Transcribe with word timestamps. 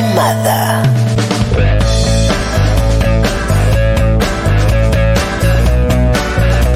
animada. 0.00 0.82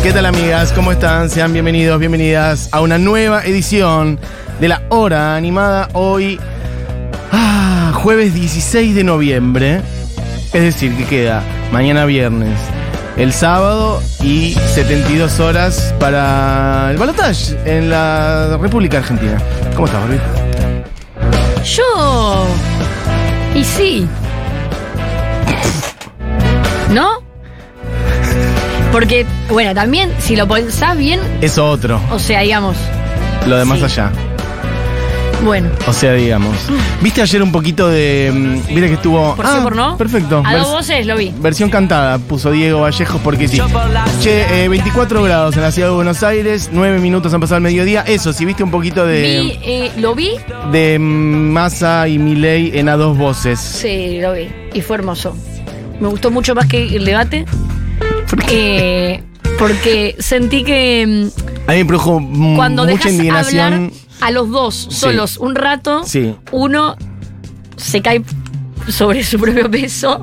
¿Qué 0.03 0.13
tal 0.13 0.27
amigas? 0.27 0.73
¿Cómo 0.73 0.93
están? 0.93 1.31
Sean 1.31 1.53
bienvenidos, 1.53 1.99
bienvenidas 1.99 2.69
a 2.73 2.83
una 2.83 2.99
nueva 2.99 3.45
edición 3.45 4.19
de 4.61 4.69
la 4.69 4.83
hora 4.91 5.37
animada 5.37 5.89
hoy, 5.95 6.39
ah, 7.33 7.93
jueves 7.95 8.35
16 8.35 8.95
de 8.95 9.05
noviembre. 9.05 9.81
Es 10.53 10.63
decir, 10.63 10.95
que 10.97 11.05
queda 11.05 11.43
mañana 11.73 12.05
viernes, 12.05 12.59
el 13.17 13.33
sábado 13.33 14.03
y 14.23 14.55
72 14.75 15.41
horas 15.41 15.95
para 15.99 16.91
el 16.91 16.99
balotaje 16.99 17.57
en 17.65 17.89
la 17.89 18.59
República 18.61 18.99
Argentina. 18.99 19.39
¿Cómo 19.75 19.87
estás, 19.87 20.01
Barbie? 20.03 20.21
Yo. 21.65 22.74
Y 23.55 23.65
sí. 23.65 24.09
¿No? 26.91 27.23
Porque, 28.93 29.27
bueno, 29.51 29.75
también, 29.75 30.13
si 30.19 30.37
lo 30.37 30.47
pensás 30.47 30.97
bien, 30.97 31.21
Eso 31.41 31.69
otro, 31.69 32.01
o 32.11 32.19
sea, 32.19 32.41
digamos. 32.41 32.77
lo 33.47 33.57
de 33.57 33.65
más 33.65 33.79
Sí. 33.79 33.85
allá. 33.85 34.11
Bueno, 35.43 35.69
O 35.87 35.93
sea, 35.93 36.15
digamos. 36.15 36.57
¿Viste 37.03 37.21
ayer 37.23 37.43
un 37.43 37.53
poquito 37.53 37.89
de. 37.89 38.31
mm, 38.35 38.67
Viste 38.69 38.89
que 38.89 38.95
estuvo. 38.95 39.35
por 39.37 39.47
sí 39.47 39.53
por 39.63 39.77
no. 39.77 39.97
Perfecto. 39.99 40.43
A 40.45 40.57
dos 40.57 40.71
voces 40.71 41.07
lo 41.07 41.17
vi. 41.17 41.33
Versión 41.39 41.69
cantada 41.71 42.19
puso 42.19 42.51
Diego 42.51 42.81
Vallejos 42.81 43.21
porque 43.23 43.49
sí. 43.49 43.61
Che, 44.21 44.65
eh, 44.65 44.69
24 44.69 45.23
grados 45.23 45.57
en 45.57 45.63
la 45.63 45.71
ciudad 45.73 45.89
de 45.89 45.95
Buenos 45.95 46.23
Aires, 46.23 46.71
9 46.73 46.99
minutos 46.99 47.35
han 47.35 47.41
pasado 47.41 47.57
el 47.59 47.63
mediodía. 47.63 48.03
Eso, 48.07 48.33
si 48.33 48.45
viste 48.45 48.63
un 48.65 48.71
poquito 48.71 49.05
Vi, 49.05 49.13
de, 49.13 49.41
eh, 49.63 49.93
lo 49.99 50.15
vi, 50.15 50.31
de 50.73 50.99
mm, 50.99 51.03
Massa 51.53 52.09
y 52.09 52.19
Milei 52.19 52.79
en 52.79 52.89
a 52.89 52.97
dos 52.97 53.17
voces. 53.19 53.61
sí, 53.61 54.19
lo 54.21 54.33
vi. 54.33 54.49
Y 54.73 54.81
fue 54.81 54.97
hermoso. 54.97 55.37
Me 56.01 56.09
gustó 56.09 56.31
mucho 56.31 56.55
más 56.55 56.67
que 56.67 56.97
el 56.97 57.05
debate. 57.05 57.45
eh, 58.51 59.23
porque 59.59 60.17
sentí 60.19 60.65
que 60.65 61.07
mm, 61.07 61.71
A 61.71 61.73
mí 61.73 61.79
me 61.79 61.85
produjo 61.85 62.21
cuando 62.57 62.85
mucha 62.87 63.09
indignación. 63.11 63.73
hablar 63.75 63.91
a 64.21 64.31
los 64.31 64.51
dos 64.51 64.75
solos 64.91 65.37
un 65.39 65.55
rato, 65.55 66.03
Sí. 66.05 66.35
uno 66.53 66.97
se 67.77 68.01
cae 68.03 68.23
sobre 68.89 69.23
su 69.25 69.39
propio 69.39 69.71
peso 69.71 70.23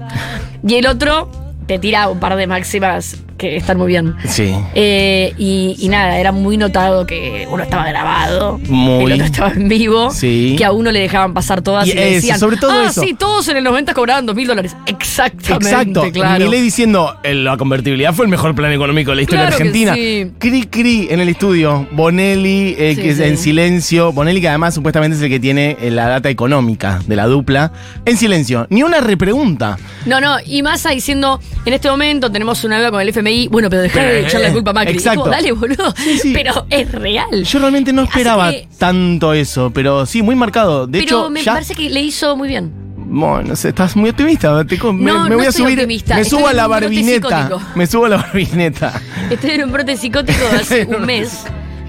y 0.68 0.76
el 0.76 0.88
otro 0.88 1.30
te 1.68 1.80
tira 1.80 2.08
un 2.10 2.20
par 2.20 2.36
de 2.36 2.48
máximas 2.48 3.18
que 3.42 3.58
están 3.58 3.78
muy 3.78 3.88
bien. 3.88 4.16
Sí. 4.28 4.54
Eh, 4.76 5.34
y, 5.38 5.76
y 5.80 5.90
nada, 5.90 6.18
era 6.20 6.32
muy 6.32 6.58
notado 6.58 7.06
que 7.08 7.48
uno 7.50 7.64
estaba 7.64 7.88
grabado, 7.90 8.60
Muy. 8.70 9.06
el 9.06 9.14
otro 9.14 9.26
estaba 9.26 9.52
en 9.52 9.68
vivo, 9.68 10.12
Sí. 10.12 10.56
que 10.58 10.64
a 10.66 10.72
uno 10.72 10.92
le 10.92 11.00
dejaban 11.00 11.34
pasar 11.34 11.62
todas 11.64 11.88
y, 11.88 11.92
Y 11.92 11.94
le 11.96 12.02
eso, 12.04 12.16
decían, 12.16 12.40
sobre 12.40 12.58
todo 12.58 12.72
ah, 12.72 12.88
eso". 12.90 13.02
sí, 13.02 13.16
todos 13.18 13.48
en 13.48 13.58
el 13.58 13.64
90 13.64 13.94
cobraban 13.96 14.26
dos 14.28 14.36
mil 14.36 14.48
dólares. 14.48 14.76
Exactamente, 14.86 15.70
Exacto. 15.70 16.12
claro. 16.12 16.46
Milei 16.46 16.62
diciendo 16.62 17.16
eh, 17.24 17.34
la 17.34 17.58
convertibilidad 17.58 18.14
fue 18.14 18.26
el 18.26 18.32
mejor 18.32 18.54
plan 18.56 18.72
económico 18.72 19.10
de 19.12 19.16
la 19.18 19.22
historia 19.24 19.48
Claro 19.48 19.56
argentina. 19.58 19.94
sí. 19.96 20.32
Cri 20.38 20.64
Cri 20.68 21.08
en 21.10 21.20
el 21.20 21.30
estudio. 21.30 21.88
Bonelli 21.92 22.76
eh, 22.78 22.94
Sí, 22.96 23.02
que 23.02 23.10
es 23.10 23.18
sí. 23.18 23.24
en 23.24 23.38
silencio. 23.38 24.12
Bonelli 24.14 24.40
que 24.42 24.50
además 24.50 24.74
supuestamente 24.76 25.18
es 25.18 25.24
el 25.24 25.30
que 25.30 25.40
tiene 25.40 25.78
eh, 25.82 25.90
la 25.90 26.08
data 26.08 26.30
económica 26.30 27.00
de 27.08 27.16
la 27.16 27.26
dupla. 27.26 27.72
En 28.06 28.18
silencio. 28.18 28.68
Ni 28.70 28.84
una 28.84 29.00
repregunta. 29.02 29.78
No, 30.06 30.22
no, 30.22 30.38
y 30.46 30.62
Massa 30.62 30.92
diciendo, 30.92 31.40
en 31.66 31.74
este 31.74 31.90
momento 31.90 32.32
tenemos 32.32 32.64
una 32.64 32.76
deuda 32.78 32.92
con 32.92 33.02
el 33.02 33.10
FMI, 33.10 33.31
bueno, 33.52 33.70
pero 33.70 33.82
dejá 33.82 34.04
de 34.04 34.22
echarle 34.22 34.48
la 34.48 34.54
culpa 34.54 34.72
a 34.72 34.74
Macri. 34.74 34.94
exacto. 34.94 35.22
Como, 35.22 35.32
Dale, 35.32 35.52
boludo. 35.52 35.94
sí. 36.22 36.32
Pero 36.34 36.66
es 36.70 36.92
real. 36.92 37.44
Yo 37.44 37.60
realmente 37.60 37.94
no 37.94 38.04
esperaba 38.04 38.52
que- 38.52 38.68
tanto 38.78 39.34
eso, 39.34 39.72
pero 39.72 40.06
sí, 40.06 40.22
muy 40.22 40.36
marcado. 40.36 40.88
De 40.88 41.00
pero 41.00 41.22
hecho, 41.24 41.30
me 41.30 41.44
ya. 41.44 41.54
parece 41.54 41.76
que 41.76 41.90
le 41.90 42.02
hizo 42.02 42.36
muy 42.36 42.48
bien. 42.50 42.72
Bueno, 43.14 43.42
no 43.50 43.56
sé, 43.58 43.70
estás 43.70 43.96
muy 43.98 44.10
optimista. 44.12 44.64
te 44.66 44.78
me, 44.78 44.84
No, 45.12 45.24
me 45.26 45.30
no 45.32 45.38
voy 45.38 45.46
a 45.46 45.52
subir. 45.52 45.78
optimista, 45.80 46.16
Me 46.16 46.22
estoy 46.22 46.40
subo 46.40 46.48
a 46.48 46.54
la 46.54 46.68
barbineta. 46.68 47.50
Me 47.76 47.86
subo 47.86 48.06
a 48.06 48.10
la 48.10 48.18
barbineta. 48.18 49.02
Estoy 49.30 49.52
en 49.52 49.64
un 49.66 49.72
brote 49.74 49.98
psicótico 49.98 50.40
hace 50.54 50.86
un 50.86 51.06
mes. 51.06 51.44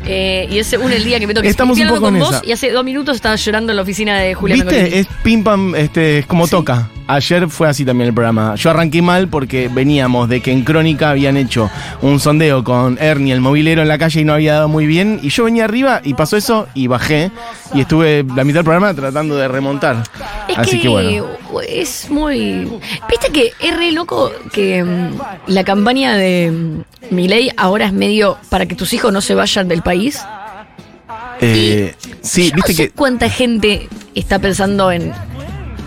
eh, 0.05 0.49
y 0.50 0.59
es 0.59 0.72
un 0.72 0.91
el 0.93 1.05
día 1.05 1.21
que 1.21 1.28
me 1.28 1.34
toca 1.34 1.47
Estamos 1.47 1.78
un 1.78 1.87
poco 1.87 2.09
en 2.09 2.15
con 2.15 2.19
vos 2.19 2.34
esa. 2.34 2.45
y 2.45 2.50
hace 2.50 2.72
dos 2.72 2.84
minutos 2.84 3.15
estaba 3.15 3.37
llorando 3.37 3.71
en 3.71 3.77
la 3.77 3.83
oficina 3.83 4.19
de 4.19 4.34
Julia 4.34 4.56
Mengolini. 4.56 4.83
¿Viste? 4.83 4.99
Es 4.99 5.06
pim 5.22 5.45
pam, 5.45 5.77
este, 5.77 6.19
es 6.19 6.27
como 6.27 6.49
toca. 6.49 6.89
Ayer 7.12 7.47
fue 7.50 7.69
así 7.69 7.84
también 7.84 8.09
el 8.09 8.15
programa. 8.15 8.55
Yo 8.55 8.71
arranqué 8.71 9.03
mal 9.03 9.28
porque 9.28 9.69
veníamos 9.69 10.31
de 10.31 10.41
que 10.41 10.50
en 10.50 10.65
Crónica 10.65 11.11
habían 11.11 11.37
hecho 11.37 11.71
un 12.00 12.19
sondeo 12.19 12.65
con 12.65 12.97
Ernie, 12.99 13.34
el 13.34 13.43
movilero, 13.43 13.83
en 13.83 13.89
la 13.89 13.99
calle 13.99 14.23
y 14.23 14.25
no 14.25 14.33
había 14.33 14.55
dado 14.55 14.69
muy 14.69 14.87
bien. 14.87 15.21
Y 15.22 15.28
yo 15.28 15.45
venía 15.45 15.65
arriba 15.65 16.01
y 16.03 16.15
pasó 16.15 16.39
eso 16.39 16.69
y 16.72 16.87
bajé. 16.87 17.31
Y 17.75 17.83
estuve 17.83 18.25
la 18.34 18.45
mitad 18.45 18.61
del 18.61 18.65
programa 18.65 18.95
tratando 18.95 19.37
de 19.37 19.47
remontar. 19.47 20.05
Es 20.49 20.56
así 20.56 20.81
que, 20.81 20.89
bueno. 20.89 21.27
es 21.69 22.09
muy. 22.09 22.81
Viste 23.11 23.31
que 23.31 23.53
es 23.61 23.77
re 23.77 23.93
loco 23.93 24.33
que 24.51 24.83
mm, 24.83 25.11
la 25.49 25.65
campaña 25.65 26.17
de 26.17 26.51
mm, 26.51 27.15
Milei 27.15 27.51
ahora 27.59 27.84
es 27.84 27.93
medio 27.93 28.39
para 28.49 28.65
que 28.65 28.75
tus 28.75 28.91
hijos 28.95 29.12
no 29.12 29.21
se 29.21 29.34
vayan 29.34 29.69
del 29.69 29.83
país. 29.83 30.25
Eh, 31.43 31.95
sí, 32.22 32.49
Yo 32.49 32.56
viste 32.56 32.72
no 32.72 32.77
sé 32.77 32.84
que. 32.89 32.91
cuánta 32.93 33.28
gente 33.28 33.87
está 34.15 34.39
pensando 34.39 34.91
en. 34.91 35.12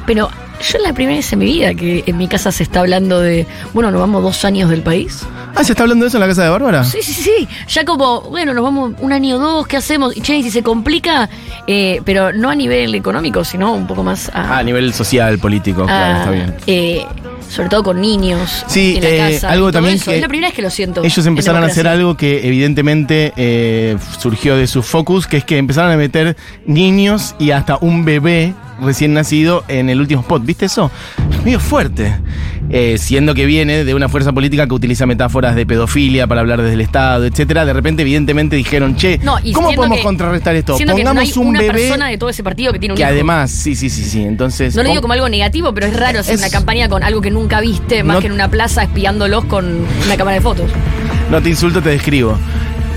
Pero 0.05 0.29
yo 0.61 0.77
es 0.77 0.83
la 0.83 0.93
primera 0.93 1.17
vez 1.17 1.31
en 1.33 1.39
mi 1.39 1.45
vida 1.45 1.73
que 1.73 2.03
en 2.05 2.17
mi 2.17 2.27
casa 2.27 2.51
se 2.51 2.63
está 2.63 2.79
hablando 2.81 3.19
de. 3.19 3.45
Bueno, 3.73 3.91
nos 3.91 3.99
vamos 4.01 4.23
dos 4.23 4.45
años 4.45 4.69
del 4.69 4.81
país. 4.81 5.21
Ah, 5.55 5.63
¿se 5.63 5.73
está 5.73 5.83
hablando 5.83 6.03
de 6.05 6.09
eso 6.09 6.17
en 6.17 6.21
la 6.21 6.27
casa 6.27 6.43
de 6.43 6.49
Bárbara? 6.49 6.83
Sí, 6.83 6.99
sí, 7.01 7.13
sí. 7.13 7.47
Ya 7.67 7.85
como, 7.85 8.21
bueno, 8.21 8.53
nos 8.53 8.63
vamos 8.63 8.93
un 8.99 9.11
año 9.13 9.35
o 9.37 9.39
dos, 9.39 9.67
¿qué 9.67 9.77
hacemos? 9.77 10.15
Y 10.15 10.21
che, 10.21 10.37
y 10.37 10.43
si 10.43 10.51
se 10.51 10.63
complica, 10.63 11.29
eh, 11.67 12.01
pero 12.05 12.31
no 12.33 12.49
a 12.49 12.55
nivel 12.55 12.93
económico, 12.95 13.43
sino 13.43 13.73
un 13.73 13.87
poco 13.87 14.03
más 14.03 14.29
a. 14.29 14.55
Ah, 14.55 14.57
a 14.59 14.63
nivel 14.63 14.93
social, 14.93 15.37
político, 15.39 15.85
claro, 15.85 16.15
a- 16.15 16.19
está 16.19 16.31
bien. 16.31 16.55
eh, 16.67 17.05
sobre 17.49 17.69
todo 17.69 17.83
con 17.83 18.01
niños. 18.01 18.65
Sí, 18.67 18.95
en 18.97 19.03
la 19.03 19.09
eh, 19.09 19.17
casa, 19.33 19.49
algo 19.51 19.71
también 19.71 19.99
que 19.99 20.15
Es 20.15 20.21
la 20.21 20.27
primera 20.27 20.47
vez 20.47 20.55
que 20.55 20.61
lo 20.61 20.69
siento. 20.69 21.03
Ellos 21.03 21.25
empezaron 21.25 21.63
a 21.63 21.67
hacer 21.67 21.87
algo 21.87 22.17
que 22.17 22.45
evidentemente 22.47 23.33
eh, 23.37 23.97
surgió 24.19 24.57
de 24.57 24.67
su 24.67 24.81
focus, 24.81 25.27
que 25.27 25.37
es 25.37 25.43
que 25.45 25.57
empezaron 25.57 25.91
a 25.91 25.97
meter 25.97 26.35
niños 26.65 27.35
y 27.39 27.51
hasta 27.51 27.77
un 27.81 28.03
bebé 28.03 28.53
recién 28.81 29.13
nacido 29.13 29.63
en 29.67 29.89
el 29.89 29.99
último 29.99 30.21
spot. 30.21 30.45
¿Viste 30.45 30.65
eso? 30.65 30.91
Medio 31.43 31.59
fuerte. 31.59 32.15
Eh, 32.71 32.97
siendo 32.97 33.35
que 33.35 33.45
viene 33.45 33.83
de 33.85 33.93
una 33.93 34.09
fuerza 34.09 34.33
política 34.33 34.65
que 34.67 34.73
utiliza 34.73 35.05
metáforas 35.05 35.55
de 35.55 35.67
pedofilia 35.67 36.25
para 36.25 36.41
hablar 36.41 36.61
desde 36.61 36.73
el 36.73 36.81
Estado, 36.81 37.25
etcétera. 37.25 37.63
De 37.63 37.73
repente, 37.73 38.01
evidentemente, 38.01 38.55
dijeron, 38.55 38.95
che, 38.95 39.19
No, 39.19 39.37
¿cómo 39.53 39.71
podemos 39.73 39.97
que- 39.99 40.03
contrarrestar 40.03 40.55
esto? 40.55 40.75
Siento 40.75 40.95
que 40.95 41.03
no 41.03 41.11
Pongamos 41.11 41.35
hay 41.35 41.41
un 41.41 41.47
una 41.49 41.59
bebé 41.59 41.73
persona 41.73 42.07
de 42.07 42.17
todo 42.17 42.29
ese 42.31 42.43
partido 42.43 42.73
que 42.73 42.79
tiene 42.79 42.93
un 42.93 42.97
que 42.97 43.03
hijo. 43.03 43.11
además, 43.11 43.51
sí, 43.51 43.75
sí, 43.75 43.89
sí, 43.91 44.03
sí. 44.03 44.23
Entonces. 44.23 44.75
No 44.75 44.81
lo 44.81 44.89
digo 44.89 45.01
como 45.01 45.13
algo 45.13 45.29
negativo, 45.29 45.73
pero 45.75 45.85
es 45.85 45.95
raro 45.95 46.19
hacer 46.19 46.33
Es- 46.35 46.41
una 46.41 46.49
campaña 46.49 46.89
con 46.89 47.03
algo 47.03 47.21
que 47.21 47.29
nunca 47.29 47.61
viste, 47.61 48.03
más 48.03 48.15
No- 48.15 48.21
que 48.21 48.27
en 48.27 48.33
una 48.33 48.49
plaza 48.49 48.81
espiándolos 48.83 49.45
con 49.45 49.65
una 50.05 50.17
cámara 50.17 50.35
de 50.35 50.41
fotos. 50.41 50.71
No 51.29 51.41
te 51.41 51.49
insulto, 51.49 51.81
te 51.83 51.89
describo. 51.89 52.35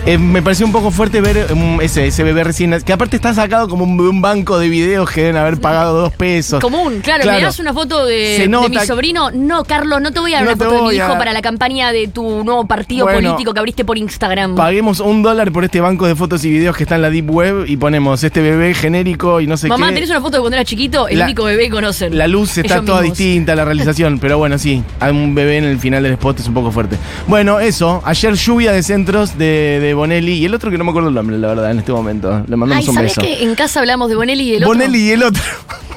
Eh, 0.08 0.16
me 0.16 0.40
pareció 0.40 0.64
un 0.64 0.72
poco 0.72 0.90
fuerte 0.90 1.20
ver 1.20 1.52
um, 1.52 1.82
ese, 1.82 2.06
ese 2.06 2.22
bebé 2.22 2.42
recién 2.42 2.74
que 2.82 2.94
aparte 2.94 3.14
está 3.16 3.34
sacado 3.34 3.68
como 3.68 3.84
un, 3.84 4.00
un 4.00 4.22
banco 4.22 4.58
de 4.58 4.70
videos 4.70 5.10
que 5.10 5.20
deben 5.20 5.36
haber 5.36 5.60
pagado 5.60 6.00
dos 6.00 6.14
pesos. 6.14 6.60
Común, 6.62 7.00
claro, 7.02 7.24
Claro. 7.24 7.38
me 7.40 7.44
das 7.44 7.58
una 7.58 7.74
foto 7.74 8.06
de, 8.06 8.48
mi 8.70 8.78
sobrino. 8.86 9.30
No, 9.32 9.64
Carlos, 9.64 10.00
no 10.00 10.10
te 10.10 10.20
voy 10.20 10.32
a 10.32 10.36
dar 10.38 10.44
No 10.46 10.52
una 10.54 10.64
foto 10.64 10.76
de 10.84 10.90
mi 10.90 10.96
hijo 10.96 11.12
a- 11.12 11.18
para 11.18 11.34
la 11.34 11.42
campaña 11.42 11.92
de 11.92 12.08
tu 12.08 12.42
nuevo 12.42 12.66
partido 12.66 13.04
Bueno, 13.04 13.32
político 13.32 13.52
que 13.52 13.58
abriste 13.60 13.84
por 13.84 13.98
Instagram. 13.98 14.54
Paguemos 14.56 15.00
un 15.00 15.22
dólar 15.22 15.52
por 15.52 15.64
este 15.64 15.82
banco 15.82 16.06
de 16.06 16.14
fotos 16.14 16.42
y 16.46 16.50
videos 16.52 16.74
que 16.74 16.84
está 16.84 16.94
en 16.94 17.02
la 17.02 17.10
Deep 17.10 17.30
Web 17.30 17.64
y 17.66 17.76
ponemos 17.76 18.24
este 18.24 18.40
bebé 18.40 18.72
genérico 18.72 19.42
y 19.42 19.46
no 19.46 19.58
sé 19.58 19.68
Mamá, 19.68 19.88
qué. 19.88 19.94
¿tenés 19.96 20.08
una 20.08 20.22
foto 20.22 20.38
de 20.38 20.40
cuando 20.40 20.56
era 20.56 20.64
chiquito? 20.64 21.06
El 21.06 21.18
La- 21.18 21.26
único 21.26 21.44
bebé 21.44 21.64
que 21.64 21.70
conocen. 21.70 22.16
La 22.16 22.26
luz 22.28 22.56
está 22.56 22.76
Ellos 22.76 22.86
toda 22.86 23.02
mismos. 23.02 23.18
distinta, 23.18 23.54
la 23.54 23.66
realización, 23.66 24.18
pero 24.22 24.38
bueno, 24.38 24.56
sí, 24.56 24.82
hay 25.00 25.10
un 25.10 25.34
bebé 25.34 25.58
en 25.58 25.64
el 25.64 25.78
final 25.78 26.02
del 26.02 26.12
spot 26.12 26.40
es 26.40 26.48
un 26.48 26.54
poco 26.54 26.70
fuerte. 26.72 26.96
Bueno, 27.26 27.60
eso, 27.60 28.00
ayer 28.06 28.32
lluvia 28.36 28.72
de 28.72 28.82
centros 28.82 29.36
de, 29.36 29.80
de 29.82 29.97
Bonelli 29.98 30.32
y 30.34 30.44
el 30.46 30.54
otro 30.54 30.70
que 30.70 30.78
no 30.78 30.84
me 30.84 30.90
acuerdo 30.90 31.08
el 31.10 31.14
nombre, 31.14 31.36
la 31.38 31.48
verdad, 31.48 31.70
en 31.70 31.78
este 31.80 31.92
momento. 31.92 32.42
Le 32.48 32.56
mandamos 32.56 32.84
Ay, 32.84 32.88
un 32.88 32.94
¿sabés 32.94 33.16
beso. 33.16 33.20
que 33.20 33.42
en 33.44 33.54
casa 33.54 33.80
hablamos 33.80 34.08
de 34.08 34.14
Bonelli 34.16 34.48
y 34.48 34.52
del 34.52 34.64
otro? 34.64 34.68
Bonelli 34.68 34.98
y 34.98 35.10
el 35.10 35.22
otro. 35.22 35.42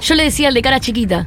Yo 0.01 0.15
le 0.15 0.23
decía 0.23 0.49
el 0.49 0.53
de 0.53 0.61
cara 0.61 0.79
chiquita. 0.79 1.25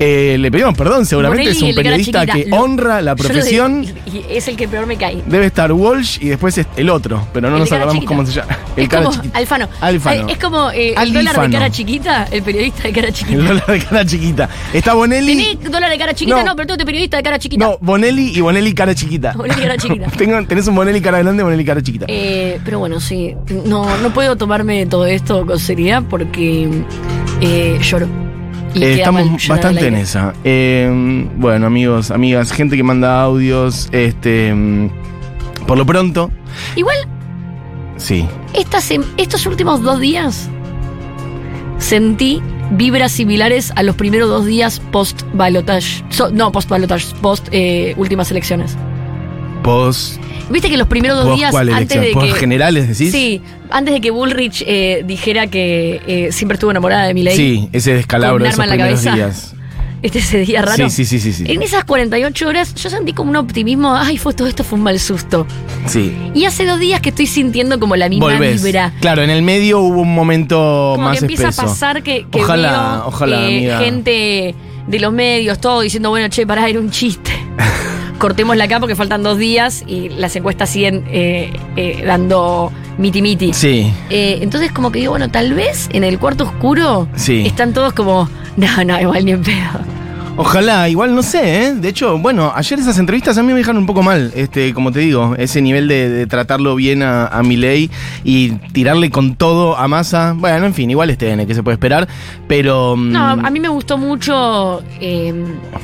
Eh, 0.00 0.36
le 0.38 0.50
pedimos 0.50 0.76
perdón, 0.76 1.04
seguramente 1.06 1.42
Bonelli 1.42 1.56
es 1.56 1.62
un 1.62 1.68
el 1.70 1.74
periodista 1.74 2.24
que 2.26 2.46
Lo- 2.46 2.56
honra 2.56 3.02
la 3.02 3.16
profesión. 3.16 3.82
de- 3.82 3.92
y 4.12 4.24
es 4.30 4.46
el 4.48 4.56
que 4.56 4.68
peor 4.68 4.86
me 4.86 4.96
cae. 4.96 5.22
Debe 5.26 5.46
estar 5.46 5.72
Walsh 5.72 6.18
y 6.20 6.28
después 6.28 6.56
es 6.58 6.66
el 6.76 6.88
otro, 6.90 7.26
pero 7.32 7.48
no 7.50 7.56
El 7.56 7.62
nos 7.62 7.72
acordamos 7.72 8.04
cómo 8.04 8.24
se 8.24 8.32
llama. 8.32 8.56
El 8.76 8.84
es 8.84 8.88
cara 8.88 9.02
como 9.04 9.16
chiquita. 9.16 9.38
Alfano. 9.38 9.68
Alfano. 9.80 10.26
Ay, 10.28 10.32
Es 10.32 10.38
como 10.38 10.70
eh, 10.70 10.94
el 10.96 11.12
dólar 11.12 11.40
de 11.40 11.50
cara 11.50 11.70
chiquita, 11.70 12.28
el 12.30 12.42
periodista 12.42 12.82
de 12.84 12.92
cara 12.92 13.08
El 13.08 13.14
chiquita. 13.14 13.38
dólar 13.42 13.66
de 13.66 13.78
cara 13.84 14.04
chiquita. 14.06 14.48
Está 14.72 14.94
Bonelli. 14.94 15.36
¿Tenés 15.56 15.70
dólar 15.72 15.90
de 15.90 15.98
cara 15.98 16.14
chiquita? 16.14 16.38
No. 16.38 16.44
No, 16.44 16.56
pero 16.56 16.66
tú 16.68 16.74
eres 16.74 16.86
periodista 16.86 17.16
de 17.16 17.22
cara 17.24 17.38
chiquita. 17.38 17.64
No, 17.64 17.78
Bonelli 17.80 18.36
y 18.36 18.40
Bonelli 18.40 18.72
cara 18.74 18.94
chiquita. 18.94 19.32
Bonelli 19.32 19.60
cara 19.62 19.76
chiquita. 19.78 20.06
Tengo- 20.10 20.46
tenés 20.46 20.66
un 20.68 20.74
Bonelli 20.76 21.00
cara 21.00 21.18
grande 21.18 21.40
y 21.40 21.44
Bonelli 21.44 21.64
cara 21.64 21.82
chiquita. 21.82 22.04
Eh, 22.08 22.60
pero 22.64 22.78
bueno, 22.78 23.00
sí. 23.00 23.34
No, 23.64 23.98
no 23.98 24.14
puedo 24.14 24.36
tomarme 24.36 24.86
todo 24.86 25.06
esto 25.06 25.44
con 25.44 25.58
seriedad 25.58 26.02
porque 26.08 26.68
eh, 27.40 27.78
lloro. 27.82 28.06
Eh, 28.74 28.94
estamos 28.98 29.48
bastante 29.48 29.86
en 29.86 29.96
esa. 29.96 30.34
Eh, 30.44 31.26
bueno, 31.36 31.66
amigos, 31.66 32.10
amigas, 32.10 32.52
gente 32.52 32.76
que 32.76 32.82
manda 32.82 33.22
audios, 33.22 33.88
este. 33.92 34.54
mm, 34.54 34.88
Por 35.66 35.78
lo 35.78 35.84
pronto, 35.86 36.30
Igual, 36.76 36.96
sí. 37.96 38.26
estas, 38.54 38.90
estos 39.16 39.46
últimos 39.46 39.82
dos 39.82 40.00
días 40.00 40.48
sentí 41.78 42.42
vibras 42.70 43.12
similares 43.12 43.72
a 43.76 43.82
los 43.82 43.96
primeros 43.96 44.28
dos 44.28 44.44
días 44.46 44.80
post 44.92 45.22
balotage. 45.32 46.04
no, 46.32 46.52
post 46.52 46.68
balotage, 46.68 47.14
post 47.22 47.48
eh, 47.52 47.94
últimas 47.96 48.30
elecciones. 48.30 48.76
Post. 49.62 50.20
Viste 50.50 50.70
que 50.70 50.76
los 50.76 50.88
primeros 50.88 51.24
dos 51.24 51.36
días 51.36 51.54
antes 51.54 52.00
de 52.00 52.12
que 52.12 52.32
generales 52.32 52.88
decís. 52.88 53.12
Sí, 53.12 53.42
antes 53.70 53.94
de 53.94 54.00
que 54.00 54.10
Bullrich 54.10 54.64
eh, 54.66 55.04
dijera 55.06 55.46
que 55.46 56.00
eh, 56.06 56.32
siempre 56.32 56.54
estuvo 56.54 56.70
enamorada 56.70 57.06
de 57.06 57.14
Milei. 57.14 57.36
Sí, 57.36 57.68
ese 57.72 57.94
descalabro 57.94 58.44
de 58.44 58.50
esos 58.50 58.66
primeros 58.66 59.02
días. 59.02 59.54
Este 60.00 60.20
ese 60.20 60.38
día 60.38 60.62
raro. 60.62 60.88
Sí, 60.88 61.04
sí, 61.04 61.18
sí, 61.18 61.32
sí, 61.32 61.44
En 61.48 61.60
esas 61.60 61.84
48 61.84 62.48
horas 62.48 62.74
yo 62.74 62.88
sentí 62.88 63.12
como 63.12 63.30
un 63.30 63.36
optimismo. 63.36 63.96
Ay, 63.96 64.16
fue 64.16 64.32
todo 64.32 64.46
esto 64.46 64.62
fue 64.62 64.78
un 64.78 64.84
mal 64.84 65.00
susto. 65.00 65.44
Sí. 65.86 66.14
Y 66.34 66.44
hace 66.44 66.66
dos 66.66 66.78
días 66.78 67.00
que 67.00 67.08
estoy 67.08 67.26
sintiendo 67.26 67.80
como 67.80 67.96
la 67.96 68.08
misma 68.08 68.38
vibra. 68.38 68.92
Claro, 69.00 69.22
en 69.22 69.30
el 69.30 69.42
medio 69.42 69.80
hubo 69.80 70.02
un 70.02 70.14
momento 70.14 70.92
como 70.94 71.08
más 71.08 71.18
que 71.18 71.24
empieza 71.24 71.48
a 71.48 71.52
pasar 71.52 72.02
que, 72.04 72.26
ojalá, 72.32 73.02
ojalá, 73.06 73.48
eh, 73.48 73.76
gente 73.80 74.54
de 74.86 75.00
los 75.00 75.12
medios, 75.12 75.60
todo 75.60 75.80
diciendo, 75.80 76.10
bueno, 76.10 76.28
che, 76.28 76.46
pará, 76.46 76.68
era 76.68 76.78
un 76.78 76.90
chiste. 76.90 77.32
Cortémosla 78.18 78.64
acá 78.64 78.80
porque 78.80 78.96
faltan 78.96 79.22
dos 79.22 79.38
días 79.38 79.84
y 79.86 80.08
las 80.10 80.34
encuestas 80.36 80.70
siguen 80.70 81.04
eh, 81.08 81.52
eh, 81.76 82.02
dando 82.04 82.72
miti 82.98 83.22
miti. 83.22 83.52
Sí. 83.52 83.92
Eh, 84.10 84.38
entonces 84.42 84.72
como 84.72 84.92
que 84.92 84.98
digo, 85.00 85.12
bueno, 85.12 85.30
tal 85.30 85.54
vez 85.54 85.88
en 85.92 86.04
el 86.04 86.18
cuarto 86.18 86.44
oscuro 86.44 87.08
están 87.16 87.72
todos 87.72 87.92
como, 87.92 88.28
no, 88.56 88.84
no, 88.84 89.00
igual 89.00 89.24
ni 89.24 89.32
en 89.32 89.42
pedo. 89.42 89.97
Ojalá, 90.40 90.88
igual 90.88 91.16
no 91.16 91.22
sé, 91.24 91.64
¿eh? 91.64 91.74
De 91.74 91.88
hecho, 91.88 92.16
bueno, 92.16 92.52
ayer 92.54 92.78
esas 92.78 92.96
entrevistas 92.98 93.36
a 93.38 93.42
mí 93.42 93.52
me 93.52 93.58
dejaron 93.58 93.78
un 93.78 93.86
poco 93.86 94.04
mal, 94.04 94.30
este, 94.36 94.72
como 94.72 94.92
te 94.92 95.00
digo, 95.00 95.34
ese 95.36 95.60
nivel 95.60 95.88
de, 95.88 96.28
tratarlo 96.28 96.76
bien 96.76 97.02
a, 97.02 97.26
a 97.26 97.42
Milei 97.42 97.90
y 98.22 98.50
tirarle 98.72 99.10
con 99.10 99.34
todo 99.34 99.76
a 99.76 99.88
masa. 99.88 100.34
Bueno, 100.36 100.64
en 100.64 100.74
fin, 100.74 100.88
igual 100.90 101.10
este 101.10 101.32
N, 101.32 101.44
que 101.44 101.54
se 101.56 101.64
puede 101.64 101.74
esperar, 101.74 102.06
pero. 102.46 102.94
Mm, 102.96 103.12
no, 103.12 103.24
a 103.24 103.50
mí 103.50 103.58
me 103.58 103.68
gustó 103.68 103.98
mucho 103.98 104.80
eh, 105.00 105.34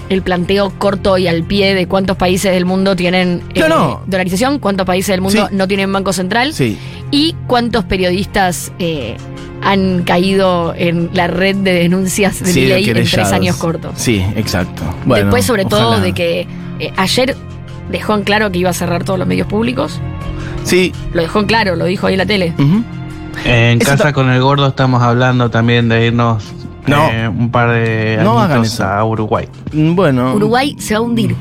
el 0.09 0.23
planteo 0.23 0.71
corto 0.79 1.19
y 1.19 1.27
al 1.27 1.43
pie 1.43 1.75
de 1.75 1.89
cuántos 1.89 2.17
países 2.17 2.53
del 2.53 2.65
mundo 2.65 2.95
tienen 2.95 3.43
eh, 3.57 3.65
dolarización, 4.07 4.61
cuántos 4.61 4.87
países 4.87 5.15
del 5.15 5.21
mundo 5.21 5.49
no 5.51 5.67
tienen 5.67 5.93
banco 5.93 6.13
central 6.13 6.55
sí. 6.55 6.79
y 7.11 7.35
cuántos 7.49 7.85
periodistas. 7.85 8.73
Eh, 8.79 9.17
han 9.65 10.03
caído 10.05 10.75
en 10.77 11.11
la 11.15 11.27
red 11.27 11.57
de 11.57 11.73
denuncias 11.73 12.41
de 12.45 12.53
mi 12.53 12.67
ley 12.67 12.89
en 12.89 12.95
tres 12.95 13.33
años 13.33 13.57
cortos. 13.57 13.93
Sí, 13.97 14.25
exacto. 14.37 14.83
Después, 15.07 15.45
sobre 15.45 15.65
todo, 15.65 16.01
de 16.01 16.13
que 16.13 16.47
eh, 16.79 16.93
ayer 16.97 17.37
dejó 17.91 18.15
en 18.15 18.23
claro 18.23 18.53
que 18.53 18.59
iba 18.59 18.71
a 18.71 18.75
cerrar 18.75 19.05
todos 19.05 19.19
los 19.19 19.27
medios 19.27 19.47
públicos. 19.47 20.01
Sí. 20.65 20.93
Lo 21.13 21.23
dejó 21.23 21.41
en 21.41 21.47
claro, 21.47 21.77
lo 21.77 21.87
dijo 21.87 22.07
ahí 22.07 22.15
en 22.15 22.19
la 22.19 22.27
tele. 22.27 22.53
En 23.45 23.79
casa 23.79 24.13
con 24.13 24.31
el 24.31 24.41
gordo 24.41 24.69
estamos 24.69 25.03
hablando 25.03 25.51
también 25.51 25.89
de 25.89 26.07
irnos 26.07 26.45
eh, 26.87 27.29
un 27.29 27.51
par 27.51 27.73
de 27.73 28.19
años 28.21 28.81
a 28.81 29.03
Uruguay. 29.05 29.49
Bueno. 29.73 30.35
Uruguay 30.35 30.77
se 30.79 30.95
va 30.95 30.99
a 30.99 31.03
hundir 31.03 31.35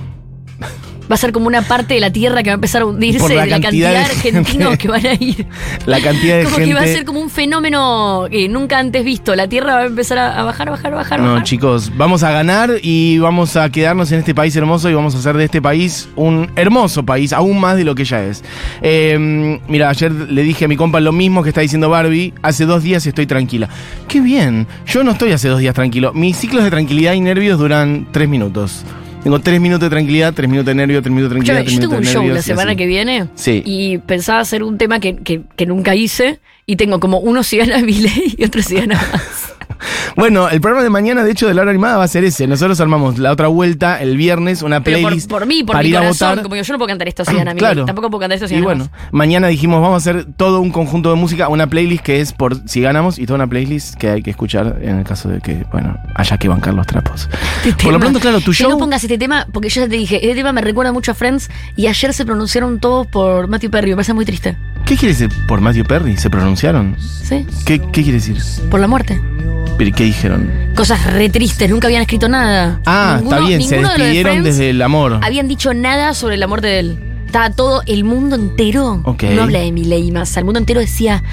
va 1.12 1.16
a 1.16 1.18
ser 1.18 1.32
como 1.32 1.48
una 1.48 1.62
parte 1.62 1.96
de 1.96 2.00
la 2.00 2.12
tierra 2.12 2.44
que 2.44 2.50
va 2.50 2.54
a 2.54 2.56
empezar 2.56 2.82
a 2.82 2.86
hundirse 2.86 3.36
la 3.36 3.44
de 3.44 3.50
la 3.50 3.62
cantidad, 3.62 3.92
de 3.92 3.98
argentinos 3.98 4.78
que 4.78 4.88
van 4.88 5.06
a 5.06 5.14
ir. 5.14 5.46
La 5.86 6.00
cantidad 6.00 6.38
de 6.38 6.44
como 6.46 6.58
gente. 6.58 6.70
que 6.70 6.76
va 6.76 6.82
a 6.82 6.88
ser 6.88 7.06
como 7.06 7.20
un 7.20 7.30
fenómeno 7.30 8.26
que 8.32 8.48
nunca 8.48 8.80
antes 8.80 9.04
visto. 9.04 9.36
La 9.36 9.48
tierra 9.48 9.76
va 9.76 9.82
a 9.82 9.86
empezar 9.86 10.18
a 10.18 10.44
bajar, 10.44 10.70
bajar, 10.70 10.94
bajar. 10.94 11.20
No, 11.20 11.44
chicos, 11.44 11.92
vamos 11.96 12.24
a 12.24 12.32
ganar 12.32 12.72
y 12.82 13.18
vamos 13.20 13.56
a 13.56 13.70
quedarnos 13.70 14.12
en 14.12 14.20
este 14.20 14.34
país 14.34 14.56
hermoso 14.56 14.90
y 14.90 14.94
vamos 14.94 15.16
a 15.16 15.20
hacer 15.20 15.36
de 15.36 15.46
este 15.46 15.62
país 15.62 16.10
un 16.16 16.52
hermoso 16.56 17.04
país, 17.04 17.34
aún 17.34 17.60
más 17.60 17.78
de 17.78 17.84
lo 17.84 17.96
que 17.96 18.06
ya 18.06 18.24
es. 18.24 18.44
Eh, 18.82 19.60
mira, 19.68 19.90
ayer 19.90 20.12
le 20.12 20.44
dije 20.44 20.66
a 20.66 20.68
mi 20.68 20.78
compa 20.78 21.00
lo 21.00 21.12
mismo 21.12 21.44
que 21.44 21.50
está 21.50 21.62
diciendo 21.62 21.90
Barbie. 21.90 22.34
Hace 22.42 22.66
dos 22.66 22.84
días 22.84 23.06
estoy 23.06 23.26
tranquila. 23.26 23.70
Qué 24.08 24.20
bien. 24.22 24.68
Yo 24.86 25.04
no 25.04 25.12
estoy 25.12 25.32
hace 25.32 25.50
dos 25.50 25.60
días 25.60 25.76
tranquilo. 25.76 26.14
Mis 26.14 26.38
ciclos 26.38 26.64
de 26.64 26.70
tranquilidad 26.70 27.14
y 27.14 27.22
nervios 27.22 27.60
duran 27.60 28.08
tres 28.12 28.30
minutos. 28.30 28.86
Tengo 29.24 29.40
tres 29.40 29.62
minutos 29.62 29.86
de 29.86 29.90
tranquilidad, 29.90 30.34
tres 30.34 30.50
minutos 30.50 30.68
de 30.68 30.76
nervio, 30.76 31.02
tres 31.02 31.14
minutos 31.14 31.30
de 31.32 31.44
tranquilidad. 31.44 31.64
Yo, 31.64 31.72
yo 31.72 31.80
tengo 31.80 31.96
un 31.98 32.06
show 32.06 32.28
la 32.28 32.42
semana 32.42 32.76
que 32.76 32.86
viene. 32.86 33.28
Sí. 33.36 33.64
Y 33.66 33.98
pensaba 34.00 34.40
hacer 34.40 34.64
un 34.64 34.78
tema 34.78 35.00
que, 35.00 35.16
que, 35.16 35.42
que 35.56 35.66
nunca 35.66 35.96
hice. 35.96 36.40
Y 36.66 36.78
tengo 36.78 37.00
como 37.00 37.20
uno 37.20 37.44
si 37.44 37.58
gana 37.58 37.80
ley 37.80 38.36
y 38.38 38.44
otro 38.44 38.62
si 38.62 38.76
gana 38.76 38.96
más. 38.96 39.53
Bueno, 40.16 40.50
el 40.50 40.62
programa 40.62 40.84
de 40.84 40.90
mañana, 40.90 41.24
de 41.24 41.32
hecho, 41.32 41.48
de 41.48 41.54
la 41.54 41.62
hora 41.62 41.72
animada 41.72 41.98
va 41.98 42.04
a 42.04 42.08
ser 42.08 42.24
ese. 42.24 42.48
Nosotros 42.48 42.80
armamos 42.80 43.18
la 43.20 43.32
otra 43.32 43.48
vuelta 43.48 44.02
el 44.02 44.18
viernes, 44.18 44.62
una 44.62 44.84
playlist. 44.84 45.30
por, 45.30 45.46
mí, 45.46 45.64
por 45.64 45.74
para 45.74 45.84
mi 45.84 45.90
ir 45.90 45.96
corazón, 45.96 46.28
a 46.28 46.32
votar. 46.32 46.44
como 46.44 46.56
yo 46.56 46.74
no 46.74 46.78
puedo 46.80 46.88
cantar 46.88 47.08
esto 47.08 47.26
si 47.26 47.36
gana 47.36 47.54
claro. 47.56 47.86
Tampoco 47.86 48.10
puedo 48.10 48.22
cantar 48.22 48.36
esto 48.36 48.48
si 48.48 48.56
Y 48.56 48.62
bueno, 48.62 48.90
mañana 49.12 49.48
dijimos, 49.48 49.82
vamos 49.82 49.96
a 49.96 50.10
hacer 50.10 50.26
todo 50.38 50.62
un 50.62 50.72
conjunto 50.72 51.10
de 51.10 51.16
música, 51.16 51.50
una 51.50 51.68
playlist 51.68 52.04
que 52.04 52.22
es 52.22 52.34
por 52.34 52.68
si 52.68 52.82
ganamos 52.82 53.20
y 53.20 53.26
toda 53.26 53.36
una 53.36 53.48
playlist 53.48 53.96
que 53.96 54.10
hay 54.10 54.22
que 54.22 54.32
escuchar 54.32 54.80
en 54.82 55.00
el 55.00 55.04
caso 55.04 55.30
de 55.30 55.40
que, 55.42 55.66
bueno, 55.72 55.98
haya 56.16 56.38
que 56.38 56.48
bancar 56.48 56.74
los 56.74 56.88
trapos. 56.88 57.30
Este 57.66 57.84
por 57.84 57.94
lo 57.94 58.00
pronto, 58.00 58.20
claro, 58.20 58.42
tu 58.42 58.54
show. 58.54 58.70
no 58.70 58.78
pongas 58.78 59.04
este 59.04 59.18
tema, 59.18 59.48
porque 59.52 59.70
yo 59.70 59.82
ya 59.82 59.88
te 59.90 59.96
dije, 59.96 60.16
este 60.16 60.36
tema 60.36 60.52
me 60.54 60.62
recuerda 60.62 60.92
mucho 60.92 61.12
a 61.12 61.14
Friends 61.16 61.50
y 61.76 61.88
ayer 61.88 62.14
se 62.14 62.26
pronunciaron 62.26 62.80
todos 62.80 63.08
por 63.08 63.48
Matthew 63.48 63.72
Perry, 63.72 63.90
me 63.92 63.96
parece 63.96 64.14
muy 64.14 64.26
triste. 64.26 64.58
¿Qué 64.86 64.98
quiere 64.98 65.14
decir 65.14 65.30
por 65.48 65.62
Matthew 65.62 65.86
Perry? 65.86 66.18
¿Se 66.18 66.30
pronunciaron? 66.30 66.98
Sí. 67.00 67.46
¿Qué, 67.66 67.80
qué 67.80 68.04
quiere 68.04 68.14
decir? 68.14 68.38
Por 68.70 68.80
la 68.82 68.88
muerte. 68.88 69.22
¿Pero 69.78 69.96
qué 69.96 70.04
dijeron? 70.04 70.72
Cosas 70.76 71.14
re 71.14 71.30
tristes, 71.30 71.70
nunca 71.70 71.88
habían 71.88 72.02
escrito 72.02 72.30
nada. 72.30 72.80
Ah, 72.86 73.20
está 73.24 73.40
bien, 73.40 73.62
se 73.62 73.78
despidieron 73.78 74.44
desde 74.44 74.70
el 74.70 74.82
amor. 74.82 75.20
Habían 75.22 75.48
dicho 75.48 75.74
nada 75.74 76.14
sobre 76.14 76.38
la 76.38 76.48
muerte 76.48 76.68
de 76.68 76.80
él 76.80 77.13
estaba 77.34 77.50
todo 77.50 77.82
el 77.88 78.04
mundo 78.04 78.36
entero. 78.36 79.02
No 79.04 79.42
habla 79.42 79.58
de 79.58 79.72
Miley 79.72 80.12
más. 80.12 80.38
El 80.38 80.46
mundo 80.46 80.60
entero 80.60 80.80
decía, 80.80 81.24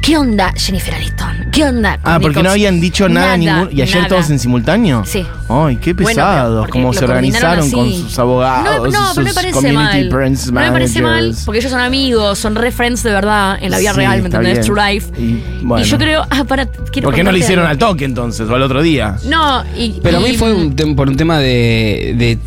¿qué 0.00 0.16
onda 0.16 0.52
Jennifer 0.56 0.94
Aniston? 0.94 1.48
¿Qué 1.50 1.64
onda? 1.64 1.98
Ah, 2.04 2.20
porque 2.22 2.44
no 2.44 2.50
habían 2.50 2.80
dicho 2.80 3.08
nada, 3.08 3.36
ningún. 3.36 3.68
¿Y 3.72 3.82
ayer 3.82 4.06
todos 4.06 4.30
en 4.30 4.38
simultáneo? 4.38 5.02
Sí. 5.04 5.26
Ay, 5.48 5.76
qué 5.78 5.96
pesados. 5.96 6.68
cómo 6.68 6.92
se 6.92 7.04
organizaron 7.04 7.68
con 7.72 7.92
sus 7.92 8.16
abogados. 8.20 8.92
No, 8.92 9.00
no 9.00 9.12
pero 9.16 9.26
me 9.26 9.34
parece 9.34 9.72
mal. 9.72 10.08
No 10.08 10.60
me 10.60 10.70
parece 10.70 11.02
mal, 11.02 11.34
porque 11.44 11.58
ellos 11.58 11.72
son 11.72 11.80
amigos, 11.80 12.38
son 12.38 12.54
re 12.54 12.70
friends 12.70 13.02
de 13.02 13.10
verdad 13.10 13.58
en 13.60 13.72
la 13.72 13.78
vida 13.78 13.92
real, 13.94 14.20
¿me 14.20 14.26
entendés? 14.26 14.64
True 14.64 14.80
life. 14.80 15.10
Y, 15.20 15.42
yo 15.82 15.98
creo. 15.98 16.22
Ah, 16.30 16.44
para. 16.44 16.66
Quiero 16.66 17.08
¿Por 17.08 17.16
qué 17.16 17.24
no 17.24 17.32
le 17.32 17.40
hicieron 17.40 17.66
al 17.66 17.78
toque 17.78 18.04
entonces 18.04 18.48
o 18.48 18.54
al 18.54 18.62
otro 18.62 18.80
día? 18.80 19.16
No, 19.24 19.64
y. 19.76 19.98
Pero 20.04 20.18
a 20.18 20.20
mí 20.20 20.36
fue 20.36 20.70
por 20.94 21.08
un 21.08 21.16
tema 21.16 21.40
de 21.40 22.38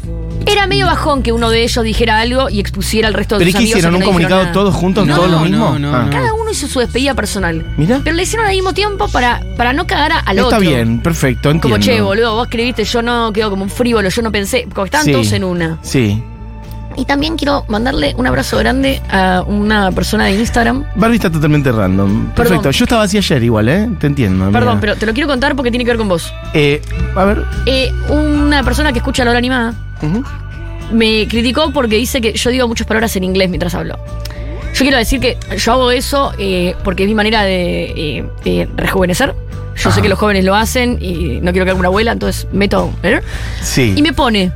era 0.45 0.67
medio 0.67 0.85
bajón 0.85 1.23
que 1.23 1.31
uno 1.31 1.49
de 1.49 1.63
ellos 1.63 1.83
dijera 1.83 2.19
algo 2.19 2.49
y 2.49 2.59
expusiera 2.59 3.07
al 3.07 3.13
resto 3.13 3.35
de 3.35 3.45
¿Pero 3.45 3.51
sus 3.51 3.57
amigos. 3.57 3.73
¿Pero 3.73 3.73
qué 3.73 3.79
hicieron? 3.79 3.95
¿Un 3.95 4.01
comunicado 4.01 4.51
todos 4.51 4.75
juntos, 4.75 5.07
no, 5.07 5.15
todos 5.15 5.31
lo 5.31 5.39
mismo? 5.39 5.79
No, 5.79 5.95
ah. 5.95 6.07
Cada 6.11 6.33
uno 6.33 6.51
hizo 6.51 6.67
su 6.67 6.79
despedida 6.79 7.13
personal. 7.13 7.73
Mira. 7.77 8.01
Pero 8.03 8.15
le 8.15 8.23
hicieron 8.23 8.47
al 8.47 8.53
mismo 8.53 8.73
tiempo 8.73 9.07
para, 9.07 9.41
para 9.57 9.73
no 9.73 9.87
cagar 9.87 10.11
al 10.25 10.39
otro. 10.39 10.57
Está 10.57 10.59
bien, 10.59 11.01
perfecto, 11.01 11.49
entiendo. 11.51 11.75
Como, 11.75 11.83
che, 11.83 12.01
boludo, 12.01 12.35
vos 12.35 12.47
escribiste, 12.47 12.83
yo 12.83 13.01
no 13.01 13.31
quedo 13.33 13.49
como 13.49 13.63
un 13.63 13.69
frívolo, 13.69 14.09
yo 14.09 14.21
no 14.21 14.31
pensé. 14.31 14.67
Porque 14.73 14.87
estaban 14.87 15.11
todos 15.11 15.31
en 15.31 15.43
una. 15.43 15.77
Sí. 15.81 16.21
Y 16.97 17.05
también 17.05 17.37
quiero 17.37 17.63
mandarle 17.69 18.13
un 18.17 18.27
abrazo 18.27 18.57
grande 18.57 19.01
a 19.09 19.43
una 19.47 19.91
persona 19.91 20.25
de 20.25 20.31
Instagram. 20.31 20.85
Barbie 20.95 21.15
está 21.15 21.31
totalmente 21.31 21.71
random. 21.71 22.31
Perfecto. 22.31 22.69
Yo 22.71 22.83
estaba 22.83 23.03
así 23.03 23.17
ayer 23.17 23.43
igual, 23.43 23.69
¿eh? 23.69 23.89
Te 23.99 24.07
entiendo. 24.07 24.51
Perdón, 24.51 24.79
pero 24.81 24.95
te 24.97 25.05
lo 25.05 25.13
quiero 25.13 25.29
contar 25.29 25.55
porque 25.55 25.71
tiene 25.71 25.85
que 25.85 25.91
ver 25.91 25.97
con 25.97 26.09
vos. 26.09 26.33
Eh, 26.53 26.81
a 27.15 27.23
ver. 27.23 27.45
Eh, 27.65 27.93
una 28.09 28.63
persona 28.63 28.91
que 28.91 28.99
escucha 28.99 29.23
la 29.23 29.31
hora 29.31 29.37
animada 29.37 29.73
me 30.91 31.27
criticó 31.27 31.71
porque 31.71 31.95
dice 31.95 32.21
que 32.21 32.33
yo 32.33 32.49
digo 32.49 32.67
muchas 32.67 32.87
palabras 32.87 33.15
en 33.15 33.23
inglés 33.23 33.49
mientras 33.49 33.73
hablo. 33.75 33.97
Yo 34.73 34.79
quiero 34.79 34.97
decir 34.97 35.19
que 35.19 35.37
yo 35.57 35.73
hago 35.73 35.91
eso 35.91 36.33
eh, 36.37 36.75
porque 36.83 37.03
es 37.03 37.09
mi 37.09 37.15
manera 37.15 37.43
de 37.43 38.25
eh, 38.45 38.67
rejuvenecer. 38.75 39.35
Yo 39.75 39.91
sé 39.91 40.01
que 40.01 40.09
los 40.09 40.19
jóvenes 40.19 40.45
lo 40.45 40.53
hacen 40.55 40.97
y 41.01 41.39
no 41.41 41.51
quiero 41.51 41.65
que 41.65 41.71
haga 41.71 41.79
una 41.79 41.87
abuela, 41.87 42.11
entonces 42.11 42.47
meto. 42.51 42.93
¿eh? 43.03 43.21
Sí. 43.61 43.93
Y 43.95 44.01
me 44.01 44.13
pone. 44.13 44.51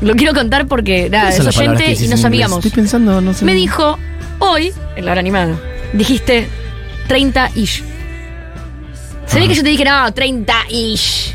Lo 0.00 0.14
quiero 0.14 0.34
contar 0.34 0.66
porque 0.66 1.10
nada, 1.10 1.30
es 1.30 1.40
oyente 1.40 1.92
y 1.92 2.08
nos 2.08 2.20
sabíamos. 2.20 2.58
Estoy 2.58 2.70
pensando, 2.70 3.20
no 3.20 3.34
sé. 3.34 3.44
Me 3.44 3.54
dijo, 3.54 3.98
hoy, 4.38 4.72
en 4.96 5.04
la 5.04 5.12
hora 5.12 5.20
animada, 5.20 5.56
dijiste 5.92 6.48
30-ish. 7.08 7.82
Se 9.26 9.40
ve 9.40 9.48
que 9.48 9.54
yo 9.54 9.62
te 9.62 9.68
dije, 9.68 9.84
no, 9.84 10.08
30-ish. 10.08 11.34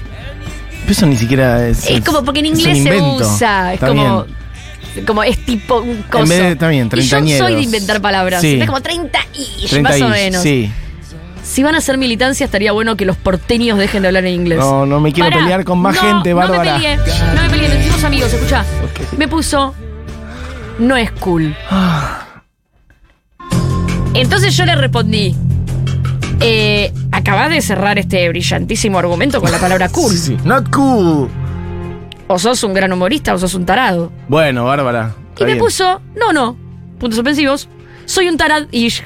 Eso 0.87 1.05
ni 1.05 1.17
siquiera 1.17 1.67
es. 1.67 1.89
Es 1.89 2.01
como 2.01 2.23
porque 2.23 2.39
en 2.39 2.47
inglés 2.47 2.83
se 2.83 3.01
usa. 3.01 3.73
Es 3.73 3.79
como. 3.79 4.25
Como 5.05 5.23
es 5.23 5.37
tipo 5.45 5.79
un 5.79 6.01
coso. 6.03 6.23
En 6.23 6.29
vez 6.29 6.39
de, 6.39 6.55
también, 6.55 6.89
y 6.91 7.01
yo 7.01 7.19
soy 7.37 7.55
de 7.55 7.61
inventar 7.61 8.01
palabras. 8.01 8.43
Es 8.43 8.65
como 8.65 8.81
30 8.81 9.19
y 9.33 9.79
más 9.81 10.01
o 10.01 10.09
menos. 10.09 10.41
Sí. 10.41 10.71
Si 11.43 11.63
van 11.63 11.75
a 11.75 11.77
hacer 11.77 11.97
militancia, 11.97 12.45
estaría 12.45 12.73
bueno 12.73 12.97
que 12.97 13.05
los 13.05 13.15
porteños 13.15 13.77
dejen 13.77 14.01
de 14.01 14.09
hablar 14.09 14.25
en 14.25 14.33
inglés. 14.33 14.59
No, 14.59 14.85
no 14.85 14.99
me 14.99 15.13
quiero 15.13 15.29
pelear 15.29 15.63
con 15.63 15.79
más 15.79 15.97
gente, 15.97 16.33
Bárbara. 16.33 16.73
No 16.73 16.77
me 16.77 16.79
peleé, 16.79 16.97
no 16.97 17.41
me 17.41 17.49
peleé, 17.49 17.69
decimos 17.69 18.03
amigos, 18.03 18.33
escucha. 18.33 18.65
Me 19.17 19.27
puso. 19.27 19.73
No 20.79 20.97
es 20.97 21.11
cool. 21.11 21.55
Entonces 24.13 24.57
yo 24.57 24.65
le 24.65 24.75
respondí. 24.75 25.35
Eh, 26.39 26.91
acabas 27.17 27.49
de 27.49 27.61
cerrar 27.61 27.99
este 27.99 28.29
brillantísimo 28.29 28.99
argumento 28.99 29.41
con 29.41 29.51
la 29.51 29.57
palabra 29.59 29.89
cool. 29.89 30.11
Sí, 30.11 30.17
sí. 30.17 30.37
Not 30.43 30.69
cool. 30.73 31.29
O 32.27 32.39
sos 32.39 32.63
un 32.63 32.73
gran 32.73 32.91
humorista 32.91 33.33
o 33.33 33.39
sos 33.39 33.53
un 33.53 33.65
tarado. 33.65 34.11
Bueno, 34.27 34.65
Bárbara. 34.65 35.15
Y 35.39 35.45
me 35.45 35.55
puso, 35.55 36.01
no, 36.15 36.33
no, 36.33 36.57
puntos 36.99 37.15
suspensivos. 37.15 37.69
Soy 38.05 38.29
un 38.29 38.37
tarad 38.37 38.63
y. 38.71 38.89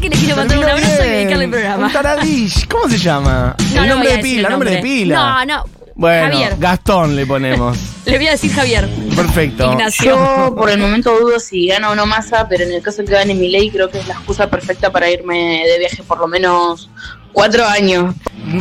que 0.00 0.10
le 0.10 0.16
quiero 0.16 0.36
mandar 0.36 0.58
un 0.58 0.64
abrazo 0.64 1.04
y 1.04 1.08
dedicarle 1.08 1.44
el 1.44 1.50
programa. 1.50 1.86
Un 1.86 1.92
taradish. 1.92 2.68
¿Cómo 2.68 2.88
se 2.88 2.98
llama? 2.98 3.56
No, 3.74 3.82
el 3.82 3.88
no 3.88 3.94
nombre 3.94 4.16
de 4.16 4.18
pila, 4.18 4.48
el 4.48 4.52
nombre 4.52 4.70
de 4.70 4.76
nombre. 4.76 4.92
pila. 4.92 5.44
No, 5.46 5.56
no. 5.56 5.83
Bueno, 5.94 6.32
Javier. 6.32 6.56
Gastón 6.58 7.14
le 7.14 7.24
ponemos. 7.24 7.78
Le 8.04 8.18
voy 8.18 8.26
a 8.26 8.32
decir 8.32 8.52
Javier. 8.52 8.88
Perfecto. 9.16 9.72
Ignacio. 9.72 10.10
Yo 10.10 10.54
por 10.54 10.68
el 10.68 10.78
momento 10.78 11.18
dudo 11.18 11.40
si 11.40 11.68
gana 11.68 11.90
o 11.90 11.94
no 11.94 12.04
masa, 12.04 12.46
pero 12.48 12.64
en 12.64 12.72
el 12.72 12.82
caso 12.82 12.98
de 12.98 13.06
que 13.06 13.14
gane 13.14 13.34
mi 13.34 13.48
ley 13.48 13.70
creo 13.70 13.88
que 13.88 13.98
es 13.98 14.06
la 14.06 14.14
excusa 14.14 14.50
perfecta 14.50 14.90
para 14.90 15.10
irme 15.10 15.62
de 15.66 15.78
viaje 15.78 16.02
por 16.02 16.18
lo 16.18 16.28
menos 16.28 16.90
cuatro 17.34 17.66
años. 17.66 18.14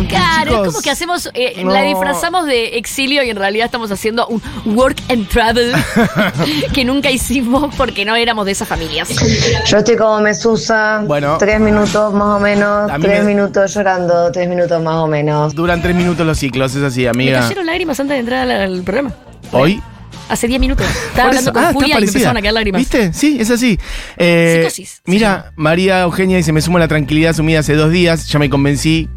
Claro, 0.07 0.51
Chicos, 0.51 0.67
es 0.67 0.73
como 0.73 0.81
que 0.81 0.89
hacemos, 0.91 1.29
eh, 1.33 1.61
no. 1.63 1.71
la 1.71 1.81
disfrazamos 1.81 2.45
de 2.45 2.77
exilio 2.77 3.21
y 3.23 3.29
en 3.29 3.35
realidad 3.37 3.65
estamos 3.65 3.91
haciendo 3.91 4.25
un 4.27 4.41
work 4.77 4.95
and 5.09 5.27
travel 5.27 5.73
que 6.73 6.83
nunca 6.85 7.11
hicimos 7.11 7.73
porque 7.75 8.03
no 8.05 8.15
éramos 8.15 8.45
de 8.45 8.53
esas 8.53 8.67
familias. 8.67 9.09
Yo 9.67 9.77
estoy 9.77 9.95
como 9.97 10.19
Mesusa, 10.21 11.03
Bueno. 11.05 11.37
tres 11.37 11.59
minutos 11.59 12.13
más 12.13 12.37
o 12.37 12.39
menos, 12.39 12.89
tres 13.01 13.23
me- 13.23 13.33
minutos 13.35 13.73
llorando, 13.73 14.31
tres 14.31 14.47
minutos 14.49 14.81
más 14.81 14.95
o 14.95 15.07
menos. 15.07 15.53
Duran 15.53 15.81
tres 15.81 15.95
minutos 15.95 16.25
los 16.25 16.37
ciclos, 16.39 16.73
es 16.75 16.83
así, 16.83 17.01
Me 17.03 17.09
amiga. 17.09 17.41
cayeron 17.41 17.65
lágrimas 17.65 17.99
antes 17.99 18.15
de 18.15 18.19
entrar 18.19 18.49
al, 18.49 18.51
al 18.51 18.83
programa. 18.83 19.13
Hoy. 19.51 19.81
Hace 20.29 20.47
10 20.47 20.59
minutos. 20.59 20.85
Estaba 20.87 21.29
hablando 21.29 21.51
eso- 21.51 21.53
con 21.53 21.63
ah, 21.65 21.73
Julia 21.73 21.97
y 21.97 22.01
me 22.01 22.07
empezaron 22.07 22.37
a 22.37 22.41
caer 22.41 22.53
lágrimas. 22.53 22.79
¿Viste? 22.79 23.13
Sí, 23.13 23.37
es 23.39 23.49
así. 23.51 23.77
Eh, 24.17 24.59
Psicosis, 24.59 25.01
Mira, 25.05 25.51
María 25.55 26.01
Eugenia 26.01 26.37
dice, 26.37 26.51
me 26.53 26.61
sumo 26.61 26.77
a 26.77 26.79
la 26.81 26.87
tranquilidad 26.87 27.33
sumida 27.33 27.59
hace 27.59 27.73
dos 27.75 27.91
días, 27.91 28.27
ya 28.27 28.39
me 28.39 28.49
convencí. 28.49 29.09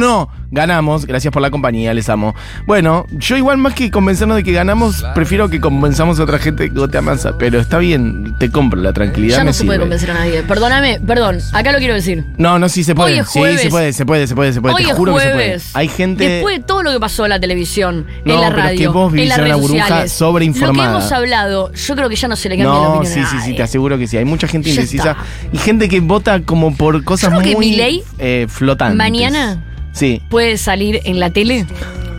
No, 0.00 0.28
ganamos, 0.54 1.04
gracias 1.06 1.32
por 1.32 1.42
la 1.42 1.50
compañía, 1.50 1.92
les 1.92 2.08
amo. 2.08 2.34
Bueno, 2.66 3.06
yo 3.10 3.36
igual 3.36 3.58
más 3.58 3.74
que 3.74 3.90
convencernos 3.90 4.36
de 4.36 4.44
que 4.44 4.52
ganamos, 4.52 5.04
prefiero 5.14 5.50
que 5.50 5.60
convenzamos 5.60 6.18
a 6.20 6.22
otra 6.22 6.38
gente 6.38 6.70
que 6.70 6.78
vote 6.78 6.96
a 6.96 7.02
masa, 7.02 7.36
pero 7.38 7.60
está 7.60 7.78
bien, 7.78 8.36
te 8.38 8.50
compro 8.50 8.80
la 8.80 8.92
tranquilidad. 8.92 9.38
Ya 9.38 9.44
me 9.44 9.50
no 9.50 9.52
se 9.52 9.64
puede 9.64 9.80
convencer 9.80 10.10
a 10.12 10.14
nadie. 10.14 10.42
Perdóname, 10.44 11.00
perdón, 11.06 11.38
acá 11.52 11.72
lo 11.72 11.78
quiero 11.78 11.94
decir. 11.94 12.24
No, 12.38 12.58
no, 12.58 12.68
sí 12.68 12.84
se 12.84 12.94
puede. 12.94 13.14
Hoy 13.14 13.18
es 13.20 13.28
sí, 13.28 13.32
se 13.34 13.68
puede, 13.70 13.92
se 13.92 14.06
puede, 14.06 14.26
se 14.26 14.34
puede, 14.34 14.52
se 14.52 14.60
puede. 14.60 14.74
Hoy 14.74 14.84
te 14.84 14.92
juro 14.94 15.14
que 15.14 15.20
se 15.20 15.30
puede. 15.30 15.60
Hay 15.74 15.88
gente. 15.88 16.28
Después 16.28 16.58
de 16.58 16.64
todo 16.64 16.82
lo 16.82 16.92
que 16.92 17.00
pasó 17.00 17.24
en 17.24 17.30
la 17.30 17.40
televisión, 17.40 18.06
No, 18.24 18.34
en 18.34 18.40
la 18.40 18.48
pero 18.48 18.58
es 18.60 18.64
radio, 18.64 18.78
que 18.78 18.88
vos 18.88 19.08
en 19.10 19.14
vivís 19.16 19.28
las 19.28 19.38
en 19.38 19.44
una 19.44 19.54
redes 19.54 19.62
burbuja 19.62 19.82
sociales. 19.88 20.12
sobreinformada. 20.12 20.92
Lo 20.92 20.98
que 20.98 21.04
hemos 21.04 21.12
hablado, 21.12 21.72
yo 21.72 21.96
creo 21.96 22.08
que 22.08 22.16
ya 22.16 22.28
no 22.28 22.36
se 22.36 22.48
le 22.48 22.56
cambia 22.56 22.72
la 22.72 22.80
No, 22.80 22.92
opinión 22.94 23.12
sí, 23.14 23.20
a 23.20 23.26
sí, 23.26 23.36
sí, 23.44 23.54
te 23.54 23.62
aseguro 23.62 23.98
que 23.98 24.06
sí. 24.06 24.16
Hay 24.16 24.24
mucha 24.24 24.46
gente 24.46 24.70
indecisa 24.70 25.16
y 25.52 25.58
gente 25.58 25.88
que 25.88 26.00
vota 26.00 26.40
como 26.42 26.74
por 26.76 27.02
cosas 27.04 27.30
Yo 27.32 27.38
creo 27.38 27.50
que 27.50 27.56
muy 27.56 27.70
Milei 27.70 28.02
eh, 28.18 28.46
flotantes. 28.48 28.96
Mañana 28.96 29.62
Sí. 29.94 30.20
puede 30.28 30.58
salir 30.58 31.00
en 31.04 31.18
la 31.20 31.30
tele, 31.30 31.66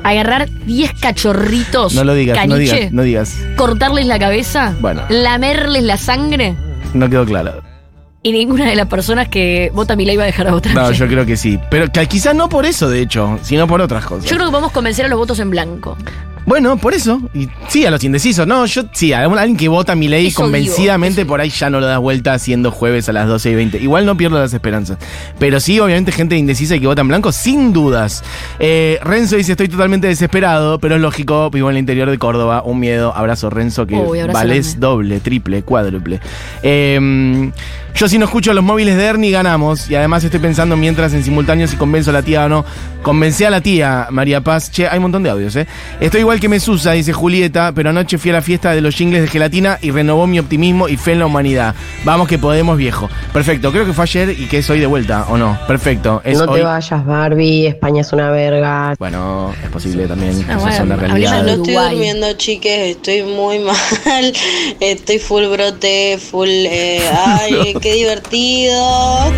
agarrar 0.03 0.49
10 0.65 0.93
cachorritos, 0.99 1.93
No 1.93 2.03
lo 2.03 2.13
digas, 2.15 2.47
no 2.47 2.55
digas, 2.55 2.91
no 2.91 3.03
digas. 3.03 3.37
cortarles 3.57 4.05
la 4.07 4.17
cabeza, 4.17 4.75
Bueno. 4.79 5.03
lamerles 5.09 5.83
la 5.83 5.97
sangre 5.97 6.55
No 6.93 7.09
quedó 7.09 7.25
claro. 7.25 7.61
y 8.23 8.31
ninguna 8.31 8.65
de 8.69 8.75
las 8.75 8.87
personas 8.87 9.27
que 9.27 9.69
vota 9.73 9.95
Milei 9.95 10.15
va 10.17 10.23
a 10.23 10.27
dejar 10.27 10.47
a 10.47 10.51
votar. 10.51 10.73
No, 10.73 10.91
yo 10.91 11.07
creo 11.07 11.25
que 11.25 11.37
sí. 11.37 11.59
Pero 11.69 11.91
que 11.91 12.05
quizás 12.07 12.33
no 12.35 12.49
por 12.49 12.65
eso, 12.65 12.89
de 12.89 13.01
hecho, 13.01 13.37
sino 13.43 13.67
por 13.67 13.81
otras 13.81 14.03
cosas. 14.05 14.25
Yo 14.29 14.35
creo 14.35 14.47
que 14.47 14.51
podemos 14.51 14.71
convencer 14.71 15.05
a 15.05 15.09
los 15.09 15.19
votos 15.19 15.37
en 15.39 15.49
blanco. 15.51 15.95
Bueno, 16.45 16.77
por 16.77 16.93
eso. 16.93 17.21
Y 17.33 17.49
sí, 17.67 17.85
a 17.85 17.91
los 17.91 18.03
indecisos. 18.03 18.45
No, 18.45 18.65
yo 18.65 18.83
sí, 18.93 19.13
a 19.13 19.23
alguien 19.25 19.57
que 19.57 19.67
vota 19.67 19.95
mi 19.95 20.07
ley 20.07 20.27
Eso 20.27 20.43
convencidamente, 20.43 21.21
digo, 21.21 21.29
por 21.29 21.41
ahí 21.41 21.49
ya 21.49 21.69
no 21.69 21.79
lo 21.79 21.87
das 21.87 21.99
vuelta 21.99 22.33
haciendo 22.33 22.71
jueves 22.71 23.09
a 23.09 23.13
las 23.13 23.27
12 23.27 23.51
y 23.51 23.55
20. 23.55 23.77
Igual 23.79 24.05
no 24.05 24.15
pierdo 24.15 24.39
las 24.39 24.53
esperanzas. 24.53 24.97
Pero 25.39 25.59
sí, 25.59 25.79
obviamente, 25.79 26.11
gente 26.11 26.37
indecisa 26.37 26.75
y 26.75 26.79
que 26.79 26.87
vota 26.87 27.01
en 27.01 27.07
blanco, 27.07 27.31
sin 27.31 27.73
dudas. 27.73 28.23
Eh, 28.59 28.99
Renzo 29.03 29.35
dice: 29.35 29.53
Estoy 29.53 29.69
totalmente 29.69 30.07
desesperado, 30.07 30.79
pero 30.79 30.95
es 30.95 31.01
lógico, 31.01 31.49
vivo 31.49 31.69
en 31.69 31.77
el 31.77 31.79
interior 31.79 32.09
de 32.09 32.17
Córdoba. 32.19 32.61
Un 32.63 32.79
miedo. 32.79 33.13
Abrazo, 33.15 33.49
Renzo, 33.49 33.87
que 33.87 33.95
Uy, 33.95 34.21
valés 34.31 34.79
doble, 34.79 35.19
triple, 35.19 35.63
cuádruple. 35.63 36.19
Eh, 36.61 37.51
yo 37.95 38.09
si 38.09 38.17
no 38.17 38.25
escucho 38.25 38.53
los 38.53 38.61
móviles 38.61 38.97
de 38.97 39.05
Ernie 39.05 39.31
ganamos 39.31 39.89
y 39.89 39.95
además 39.95 40.21
estoy 40.21 40.41
pensando 40.41 40.75
mientras 40.75 41.13
en 41.13 41.23
simultáneo 41.23 41.65
si 41.65 41.77
convenzo 41.77 42.09
a 42.09 42.13
la 42.13 42.23
tía 42.23 42.43
o 42.43 42.49
no. 42.49 42.65
Convencé 43.01 43.45
a 43.45 43.49
la 43.49 43.61
tía, 43.61 44.07
María 44.11 44.41
Paz. 44.41 44.69
Che, 44.69 44.85
hay 44.85 44.97
un 44.97 45.03
montón 45.03 45.23
de 45.23 45.29
audios, 45.29 45.55
¿eh? 45.55 45.65
Estoy 46.01 46.19
igual 46.19 46.34
que 46.39 46.49
Mesusa, 46.49 46.91
dice 46.91 47.13
Julieta, 47.13 47.71
pero 47.73 47.89
anoche 47.89 48.17
fui 48.17 48.31
a 48.31 48.33
la 48.35 48.41
fiesta 48.41 48.71
de 48.71 48.81
los 48.81 48.95
jingles 48.95 49.21
de 49.21 49.27
gelatina 49.27 49.77
y 49.81 49.91
renovó 49.91 50.27
mi 50.27 50.39
optimismo 50.39 50.87
y 50.87 50.97
fe 50.97 51.13
en 51.13 51.19
la 51.19 51.25
humanidad. 51.25 51.75
Vamos 52.03 52.27
que 52.27 52.37
podemos, 52.37 52.77
viejo. 52.77 53.09
Perfecto, 53.33 53.71
creo 53.71 53.85
que 53.85 53.93
fue 53.93 54.03
ayer 54.03 54.29
y 54.31 54.45
que 54.47 54.59
es 54.59 54.69
hoy 54.69 54.79
de 54.79 54.85
vuelta, 54.85 55.25
¿o 55.29 55.37
no? 55.37 55.57
Perfecto. 55.67 56.21
Es 56.23 56.37
no 56.37 56.45
hoy. 56.45 56.59
te 56.59 56.65
vayas, 56.65 57.05
Barbie, 57.05 57.67
España 57.67 58.01
es 58.01 58.11
una 58.13 58.29
verga. 58.31 58.95
Bueno, 58.99 59.53
es 59.63 59.69
posible 59.69 60.07
también. 60.07 60.45
Ah, 60.49 60.57
bueno, 60.57 60.83
una 60.83 60.93
hablemos 60.95 60.99
realidad. 60.99 61.43
No 61.43 61.49
estoy 61.49 61.73
Uruguay. 61.73 61.89
durmiendo, 61.95 62.33
chiques, 62.33 62.95
estoy 62.95 63.23
muy 63.23 63.59
mal. 64.05 64.33
Estoy 64.79 65.19
full 65.19 65.45
brote, 65.47 66.17
full. 66.19 66.47
eh, 66.49 67.01
ay, 67.25 67.75
qué 67.81 67.93
divertido. 67.93 69.31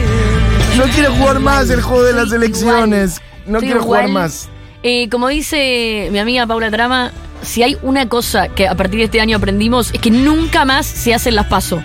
No 0.78 0.84
quiero 0.94 1.12
jugar 1.14 1.40
más 1.40 1.70
el 1.70 1.82
juego 1.82 2.04
de 2.04 2.14
las 2.14 2.32
elecciones. 2.32 3.22
No 3.46 3.60
quiero 3.60 3.82
jugar 3.82 4.08
igual. 4.10 4.24
más. 4.24 4.50
Eh, 4.90 5.10
como 5.10 5.28
dice 5.28 6.08
mi 6.14 6.20
amiga 6.20 6.48
Paula 6.48 6.72
Trama, 6.72 7.12
si 7.42 7.62
hay 7.62 7.76
una 7.82 8.08
cosa 8.08 8.48
que 8.48 8.70
a 8.70 8.76
partir 8.76 9.00
de 9.00 9.04
este 9.08 9.20
año 9.20 9.36
aprendimos 9.36 9.94
es 9.94 10.00
que 10.00 10.10
nunca 10.10 10.64
más 10.64 10.86
se 10.86 11.14
hacen 11.14 11.36
las 11.36 11.48
paso. 11.48 11.84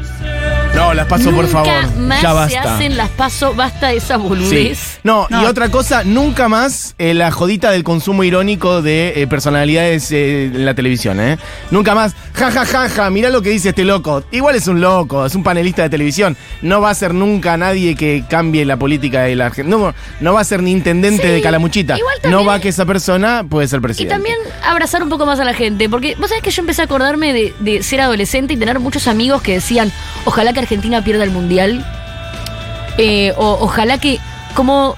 No, 0.83 0.95
las 0.95 1.07
paso 1.07 1.31
por 1.31 1.47
favor. 1.47 1.69
más 1.99 2.23
ya 2.23 2.29
se 2.31 2.35
basta. 2.35 2.75
hacen 2.75 2.97
las 2.97 3.09
paso, 3.11 3.55
basta 3.55 3.89
de 3.89 3.97
esa 3.97 4.17
Sí. 4.17 4.23
boludez. 4.23 5.01
No, 5.05 5.27
y 5.31 5.45
otra 5.45 5.69
cosa, 5.71 6.03
nunca 6.05 6.49
más 6.49 6.95
eh, 6.99 7.15
la 7.15 7.31
jodita 7.31 7.71
del 7.71 7.85
consumo 7.85 8.25
irónico 8.25 8.83
de 8.83 9.23
eh, 9.23 9.27
personalidades 9.27 10.11
eh, 10.12 10.45
en 10.47 10.65
la 10.65 10.75
televisión, 10.75 11.21
¿eh? 11.21 11.39
Nunca 11.71 11.95
más, 11.95 12.15
ja, 12.35 12.51
ja, 12.51 12.65
ja, 12.65 12.89
ja, 12.89 13.11
mirá 13.11 13.31
lo 13.31 13.43
que 13.43 13.51
dice 13.51 13.71
este 13.71 13.85
loco. 13.85 14.25
Igual 14.33 14.57
es 14.57 14.67
un 14.67 14.81
loco, 14.81 15.25
es 15.27 15.35
un 15.35 15.43
panelista 15.43 15.83
de 15.83 15.91
televisión. 15.91 16.37
No 16.62 16.81
va 16.81 16.91
a 16.91 16.95
ser 16.95 17.15
nunca 17.15 17.57
nadie 17.57 17.95
que 17.95 18.25
cambie 18.29 18.65
la 18.65 18.77
política 18.77 19.23
de 19.23 19.37
la 19.37 19.47
Argentina. 19.47 19.77
No, 19.77 19.95
no 20.21 20.33
va 20.35 20.41
a 20.41 20.45
ser 20.45 20.62
ni 20.62 20.73
intendente 20.73 21.23
Sí, 21.23 21.29
de 21.29 21.41
Calamuchita. 21.43 21.97
igual 21.97 22.17
también- 22.21 22.41
no 22.41 22.45
va 22.47 22.59
que 22.61 22.69
esa 22.69 22.85
persona 22.87 23.45
puede 23.49 23.69
ser 23.69 23.79
Y 23.79 23.83
presidente. 23.83 24.15
también 24.15 24.37
abrazar 24.65 25.03
un 25.03 25.09
poco 25.09 25.27
más 25.27 25.39
a 25.41 25.45
la 25.45 25.55
gente, 25.55 25.89
porque 25.89 26.15
vos 26.17 26.29
sabés 26.29 26.43
que 26.43 26.51
yo 26.51 26.61
empecé 26.62 26.83
a 26.83 26.85
acordarme 26.87 27.33
de, 27.33 27.55
de 27.61 27.83
ser 27.83 28.01
adolescente 28.01 28.55
y 28.55 28.57
tener 28.57 28.79
muchos 28.81 29.07
amigos 29.09 29.43
que 29.43 29.53
decían, 29.55 29.93
ojalá 30.25 30.53
que 30.53 30.61
Argentina 30.61 30.72
pierda 30.81 31.25
el 31.25 31.31
mundial, 31.31 31.85
Eh, 32.99 33.33
o 33.37 33.59
ojalá 33.61 33.99
que, 33.99 34.19
como... 34.55 34.97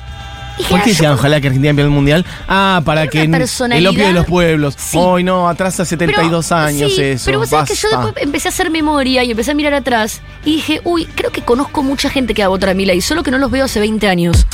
¿Por 0.69 0.83
qué 0.83 0.91
decían 0.91 1.13
ojalá 1.13 1.41
que 1.41 1.49
Argentina 1.49 1.73
pierda 1.75 1.89
el 1.89 1.95
mundial? 1.95 2.25
Ah, 2.49 2.81
para 2.85 3.07
que 3.09 3.23
el 3.23 3.87
opio 3.87 4.07
de 4.07 4.13
los 4.13 4.27
pueblos. 4.27 4.75
Sí. 4.77 4.97
Hoy 5.01 5.23
no, 5.25 5.49
atrasa 5.49 5.85
72 5.85 6.47
Pero- 6.49 6.61
años 6.61 6.93
sí, 6.95 7.03
eso. 7.03 7.25
Pero 7.27 7.39
vos 7.41 7.49
sabés 7.49 7.71
que 7.71 7.75
yo 7.77 7.89
después 7.89 8.15
empecé 8.19 8.49
a 8.49 8.51
hacer 8.51 8.71
memoria 8.71 9.23
y 9.25 9.31
empecé 9.33 9.51
a 9.51 9.55
mirar 9.55 9.75
atrás 9.75 10.21
y 10.45 10.57
dije, 10.57 10.81
uy, 10.85 11.07
creo 11.07 11.31
que 11.33 11.43
conozco 11.43 11.83
mucha 11.83 12.09
gente 12.11 12.35
que 12.35 12.43
va 12.43 12.47
a 12.47 12.49
votar 12.51 12.71
a 12.71 12.75
Milei, 12.75 13.01
solo 13.01 13.23
que 13.25 13.31
no 13.33 13.39
los 13.39 13.51
veo 13.51 13.65
hace 13.65 13.81
20 13.81 14.07
años. 14.09 14.47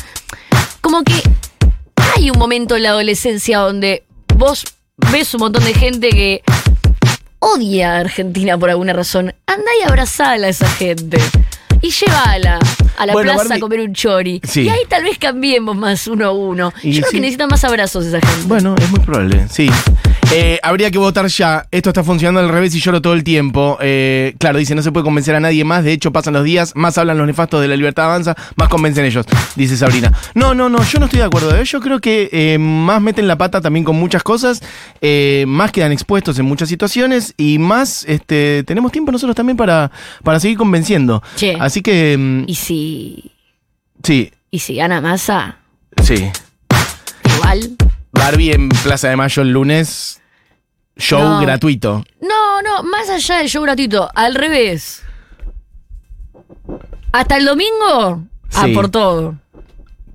Como 0.81 1.03
que 1.03 1.15
hay 2.17 2.31
un 2.31 2.39
momento 2.39 2.77
en 2.77 2.83
la 2.85 2.91
adolescencia 2.91 3.59
donde 3.59 4.05
vos 4.37 4.65
ves 5.13 5.35
un 5.35 5.41
montón 5.41 5.65
de 5.65 5.75
gente 5.75 6.09
que 6.11 6.43
odia 7.41 7.97
a 7.97 8.01
Argentina 8.01 8.57
por 8.57 8.71
alguna 8.71 8.93
razón. 8.93 9.35
Andá 9.47 9.71
y 9.81 9.83
abrazala 9.83 10.47
a 10.47 10.51
esa 10.51 10.69
gente. 10.69 11.19
Y 11.83 11.91
llévala 11.91 12.59
a 13.03 13.07
la 13.07 13.13
Bueno, 13.13 13.33
plaza 13.33 13.49
Barbie- 13.49 13.57
a 13.57 13.61
comer 13.61 13.81
un 13.81 13.93
chori. 13.95 14.41
Sí. 14.45 14.63
Y 14.63 14.69
ahí 14.69 14.81
tal 14.89 15.05
vez 15.05 15.19
cambiemos 15.19 15.77
más 15.77 16.07
uno 16.07 16.27
a 16.27 16.31
uno. 16.33 16.73
Y 16.83 16.93
Yo 16.93 17.01
creo 17.01 17.11
sí. 17.11 17.17
que 17.17 17.21
necesitan 17.23 17.49
más 17.49 17.65
abrazos 17.65 18.05
esa 18.07 18.21
gente. 18.21 18.47
Bueno, 18.47 18.75
es 18.81 18.91
muy 18.91 19.01
probable, 19.01 19.47
sí. 19.51 19.71
Eh, 20.33 20.59
habría 20.63 20.91
que 20.91 20.99
votar 20.99 21.27
ya. 21.27 21.67
Esto 21.71 21.91
está 21.91 22.05
funcionando 22.05 22.41
al 22.41 22.49
revés 22.49 22.75
y 22.75 22.81
lloro 22.81 23.03
todo 23.03 23.15
el 23.15 23.25
tiempo. 23.25 23.79
Eh, 23.81 24.35
claro, 24.39 24.59
dice, 24.59 24.75
no 24.75 24.83
se 24.83 24.93
puede 24.93 25.03
convencer 25.05 25.35
a 25.35 25.41
nadie 25.41 25.65
más. 25.65 25.83
De 25.83 25.93
hecho, 25.93 26.13
pasan 26.13 26.35
los 26.35 26.45
días, 26.45 26.73
más 26.77 26.99
hablan 26.99 27.19
los 27.19 27.27
nefastos 27.27 27.61
de 27.61 27.69
la 27.69 27.75
libertad 27.77 28.05
avanza, 28.05 28.37
más 28.57 28.69
convencen 28.69 29.05
ellos, 29.05 29.27
dice 29.57 29.77
Sabrina. 29.77 30.13
No, 30.35 30.55
no, 30.55 30.69
no, 30.69 30.85
yo 30.85 30.99
no 31.01 31.07
estoy 31.07 31.19
de 31.21 31.25
acuerdo. 31.27 31.57
¿eh? 31.57 31.65
Yo 31.65 31.81
creo 31.81 31.99
que 32.01 32.29
eh, 32.33 32.59
más 32.59 33.01
meten 33.03 33.27
la 33.27 33.37
pata 33.39 33.61
también 33.61 33.85
con 33.85 33.97
muchas 33.97 34.23
cosas, 34.23 34.63
eh, 35.01 35.45
más 35.49 35.73
quedan 35.73 35.91
expuestos 35.91 36.39
en 36.39 36.45
muchas 36.45 36.69
situaciones 36.69 37.35
y 37.37 37.59
más 37.59 38.05
este, 38.07 38.63
tenemos 38.65 38.93
tiempo 38.93 39.11
nosotros 39.11 39.35
también 39.35 39.57
para, 39.57 39.91
para 40.23 40.39
seguir 40.39 40.59
convenciendo. 40.59 41.23
Che. 41.37 41.57
Así 41.59 41.83
que, 41.83 42.17
mm, 42.17 42.45
Y 42.91 43.31
sí, 44.03 44.33
Y 44.51 44.59
si 44.59 44.75
gana 44.75 45.01
masa, 45.01 45.59
sí. 46.03 46.31
igual. 47.37 47.77
Barbie 48.13 48.53
en 48.53 48.69
Plaza 48.69 49.09
de 49.09 49.17
Mayo 49.17 49.43
el 49.43 49.51
lunes. 49.53 50.21
Show 50.97 51.21
No. 51.23 51.41
gratuito. 51.41 52.05
No, 52.21 52.61
no, 52.63 52.83
más 52.83 53.09
allá 53.09 53.39
del 53.39 53.49
show 53.49 53.63
gratuito, 53.63 54.11
al 54.15 54.35
revés. 54.35 55.03
Hasta 57.13 57.37
el 57.37 57.45
domingo, 57.47 58.25
a 58.55 58.65
Sí. 58.65 58.75
por 58.75 58.89
todo. 58.91 59.37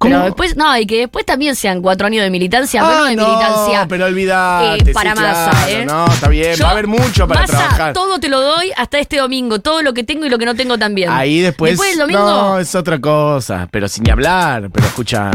Pero 0.09 0.24
después, 0.24 0.55
no, 0.55 0.77
y 0.77 0.85
que 0.85 1.00
después 1.00 1.25
también 1.25 1.55
sean 1.55 1.81
cuatro 1.81 2.07
años 2.07 2.24
de 2.24 2.29
militancia, 2.29 2.81
pero 2.81 2.97
no 3.00 3.03
Ah, 3.05 3.09
de 3.09 3.15
no, 3.15 3.27
militancia. 3.27 3.85
pero 3.89 4.05
olvidate. 4.05 4.89
eh, 4.89 4.93
para 4.93 5.15
sí, 5.15 5.21
masa, 5.21 5.51
claro, 5.51 5.67
¿eh? 5.71 5.85
No, 5.85 6.05
está 6.07 6.27
bien, 6.29 6.55
Yo, 6.55 6.63
va 6.63 6.69
a 6.69 6.71
haber 6.74 6.88
mucho 6.88 7.27
para 7.27 7.41
masa, 7.41 7.53
trabajar. 7.57 7.93
Todo 7.93 8.19
te 8.19 8.29
lo 8.29 8.41
doy 8.41 8.71
hasta 8.77 9.00
este 9.00 9.17
domingo, 9.17 9.59
todo 9.59 9.81
lo 9.81 9.93
que 9.93 10.03
tengo 10.03 10.25
y 10.25 10.29
lo 10.29 10.38
que 10.38 10.45
no 10.45 10.55
tengo 10.55 10.77
también. 10.77 11.09
Ahí 11.09 11.39
después. 11.41 11.71
Después 11.71 11.97
domingo. 11.97 12.19
No, 12.19 12.59
es 12.59 12.74
otra 12.75 13.00
cosa. 13.00 13.67
Pero 13.71 13.88
sin 13.88 14.09
hablar. 14.09 14.69
Pero 14.71 14.88
escúchame. 14.88 15.31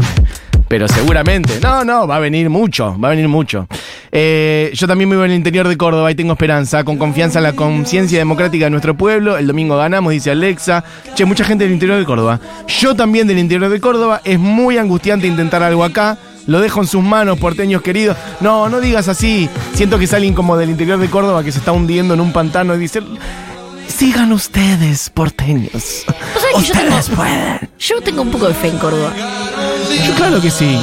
Pero 0.71 0.87
seguramente. 0.87 1.59
No, 1.61 1.83
no, 1.83 2.07
va 2.07 2.15
a 2.15 2.19
venir 2.19 2.49
mucho. 2.49 2.97
Va 2.97 3.09
a 3.09 3.11
venir 3.11 3.27
mucho. 3.27 3.67
Eh, 4.09 4.71
yo 4.73 4.87
también 4.87 5.09
vivo 5.09 5.25
en 5.25 5.31
el 5.31 5.35
interior 5.35 5.67
de 5.67 5.75
Córdoba 5.75 6.09
y 6.09 6.15
tengo 6.15 6.31
esperanza, 6.31 6.85
con 6.85 6.97
confianza 6.97 7.39
en 7.39 7.43
la 7.43 7.51
conciencia 7.51 8.17
democrática 8.19 8.67
de 8.67 8.69
nuestro 8.71 8.95
pueblo. 8.95 9.37
El 9.37 9.47
domingo 9.47 9.75
ganamos, 9.75 10.13
dice 10.13 10.31
Alexa. 10.31 10.81
Che, 11.13 11.25
mucha 11.25 11.43
gente 11.43 11.65
del 11.65 11.73
interior 11.73 11.99
de 11.99 12.05
Córdoba. 12.05 12.39
Yo 12.69 12.95
también 12.95 13.27
del 13.27 13.37
interior 13.39 13.69
de 13.69 13.81
Córdoba. 13.81 14.21
Es 14.23 14.39
muy 14.39 14.77
angustiante 14.77 15.27
intentar 15.27 15.61
algo 15.61 15.83
acá. 15.83 16.17
Lo 16.47 16.61
dejo 16.61 16.79
en 16.79 16.87
sus 16.87 17.03
manos, 17.03 17.37
porteños 17.37 17.81
queridos. 17.81 18.15
No, 18.39 18.69
no 18.69 18.79
digas 18.79 19.09
así. 19.09 19.49
Siento 19.73 19.97
que 19.99 20.05
es 20.05 20.13
alguien 20.13 20.33
como 20.33 20.55
del 20.55 20.69
interior 20.69 20.99
de 20.99 21.09
Córdoba 21.09 21.43
que 21.43 21.51
se 21.51 21.59
está 21.59 21.73
hundiendo 21.73 22.13
en 22.13 22.21
un 22.21 22.31
pantano 22.31 22.73
y 22.75 22.79
dice... 22.79 23.01
Sigan 23.89 24.31
ustedes, 24.31 25.09
porteños. 25.09 26.05
¿Vos 26.07 26.41
sabés 26.41 26.55
que 26.55 26.61
yo 26.63 26.73
Ustedes 26.73 27.05
tengo- 27.07 27.15
pueden. 27.17 27.69
Yo 27.77 28.01
tengo 28.01 28.21
un 28.21 28.31
poco 28.31 28.47
de 28.47 28.53
fe 28.53 28.69
en 28.69 28.77
Córdoba. 28.77 29.11
Yo 30.05 30.13
claro 30.15 30.41
que 30.41 30.49
sí. 30.49 30.77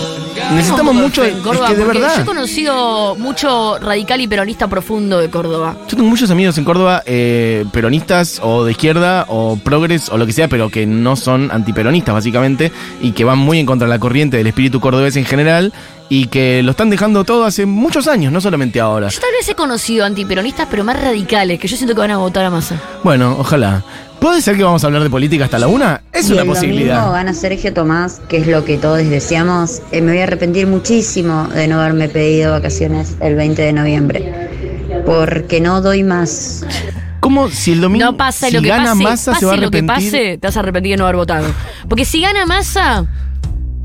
Necesitamos 0.52 0.94
mucho... 0.94 1.22
de 1.22 1.30
es 1.30 1.34
que 1.34 1.40
de 1.40 1.84
porque 1.84 1.98
verdad... 1.98 2.16
Yo 2.16 2.22
he 2.22 2.24
conocido 2.24 3.16
mucho 3.16 3.78
radical 3.78 4.20
y 4.20 4.28
peronista 4.28 4.68
profundo 4.68 5.18
de 5.18 5.28
Córdoba. 5.30 5.76
Yo 5.88 5.96
tengo 5.96 6.08
muchos 6.08 6.30
amigos 6.30 6.56
en 6.58 6.64
Córdoba, 6.64 7.02
eh, 7.06 7.64
peronistas 7.72 8.40
o 8.42 8.64
de 8.64 8.72
izquierda 8.72 9.26
o 9.28 9.58
progres 9.62 10.08
o 10.10 10.16
lo 10.16 10.26
que 10.26 10.32
sea, 10.32 10.48
pero 10.48 10.70
que 10.70 10.86
no 10.86 11.16
son 11.16 11.50
antiperonistas 11.50 12.14
básicamente 12.14 12.72
y 13.00 13.12
que 13.12 13.24
van 13.24 13.38
muy 13.38 13.58
en 13.58 13.66
contra 13.66 13.86
de 13.86 13.90
la 13.94 13.98
corriente 13.98 14.36
del 14.36 14.46
espíritu 14.46 14.80
cordobés 14.80 15.16
en 15.16 15.24
general 15.24 15.72
y 16.08 16.26
que 16.28 16.62
lo 16.62 16.70
están 16.70 16.88
dejando 16.88 17.24
todo 17.24 17.44
hace 17.44 17.66
muchos 17.66 18.08
años, 18.08 18.32
no 18.32 18.40
solamente 18.40 18.80
ahora. 18.80 19.08
Yo 19.08 19.20
tal 19.20 19.30
vez 19.32 19.48
he 19.48 19.54
conocido 19.54 20.06
antiperonistas, 20.06 20.68
pero 20.70 20.84
más 20.84 21.00
radicales, 21.00 21.60
que 21.60 21.68
yo 21.68 21.76
siento 21.76 21.94
que 21.94 22.00
van 22.00 22.12
a 22.12 22.16
votar 22.16 22.44
a 22.44 22.50
masa. 22.50 22.80
Bueno, 23.02 23.36
ojalá. 23.38 23.84
¿Puede 24.20 24.42
ser 24.42 24.56
que 24.56 24.64
vamos 24.64 24.82
a 24.82 24.88
hablar 24.88 25.02
de 25.02 25.10
política 25.10 25.44
hasta 25.44 25.58
la 25.58 25.68
una? 25.68 26.02
Es 26.12 26.28
y 26.28 26.32
una 26.32 26.42
el 26.42 26.48
domingo 26.48 26.54
posibilidad. 26.54 27.12
gana 27.12 27.34
Sergio 27.34 27.72
Tomás, 27.72 28.20
que 28.28 28.38
es 28.38 28.46
lo 28.48 28.64
que 28.64 28.76
todos 28.76 28.98
deseamos. 28.98 29.80
Eh, 29.92 30.00
me 30.00 30.12
voy 30.12 30.20
a 30.20 30.24
arrepentir 30.24 30.66
muchísimo 30.66 31.46
de 31.48 31.68
no 31.68 31.80
haberme 31.80 32.08
pedido 32.08 32.50
vacaciones 32.52 33.16
el 33.20 33.36
20 33.36 33.62
de 33.62 33.72
noviembre, 33.72 34.48
porque 35.06 35.60
no 35.60 35.80
doy 35.82 36.02
más. 36.02 36.64
¿Cómo 37.20 37.48
si 37.48 37.72
el 37.72 37.80
domingo 37.80 38.06
No 38.06 38.16
pasa 38.16 38.48
si 38.48 38.54
lo 38.54 38.62
que 38.62 38.68
gana 38.68 38.90
pase, 38.90 39.02
masa 39.02 39.30
pase 39.32 39.40
se 39.40 39.46
va 39.46 39.52
a 39.52 39.56
lo 39.56 39.70
que 39.70 39.78
arrepentir? 39.78 40.10
pase, 40.12 40.38
te 40.38 40.46
vas 40.46 40.56
a 40.56 40.60
arrepentir 40.60 40.92
de 40.92 40.96
no 40.96 41.04
haber 41.04 41.16
votado. 41.16 41.46
Porque 41.88 42.04
si 42.04 42.20
gana 42.20 42.44
masa, 42.46 43.06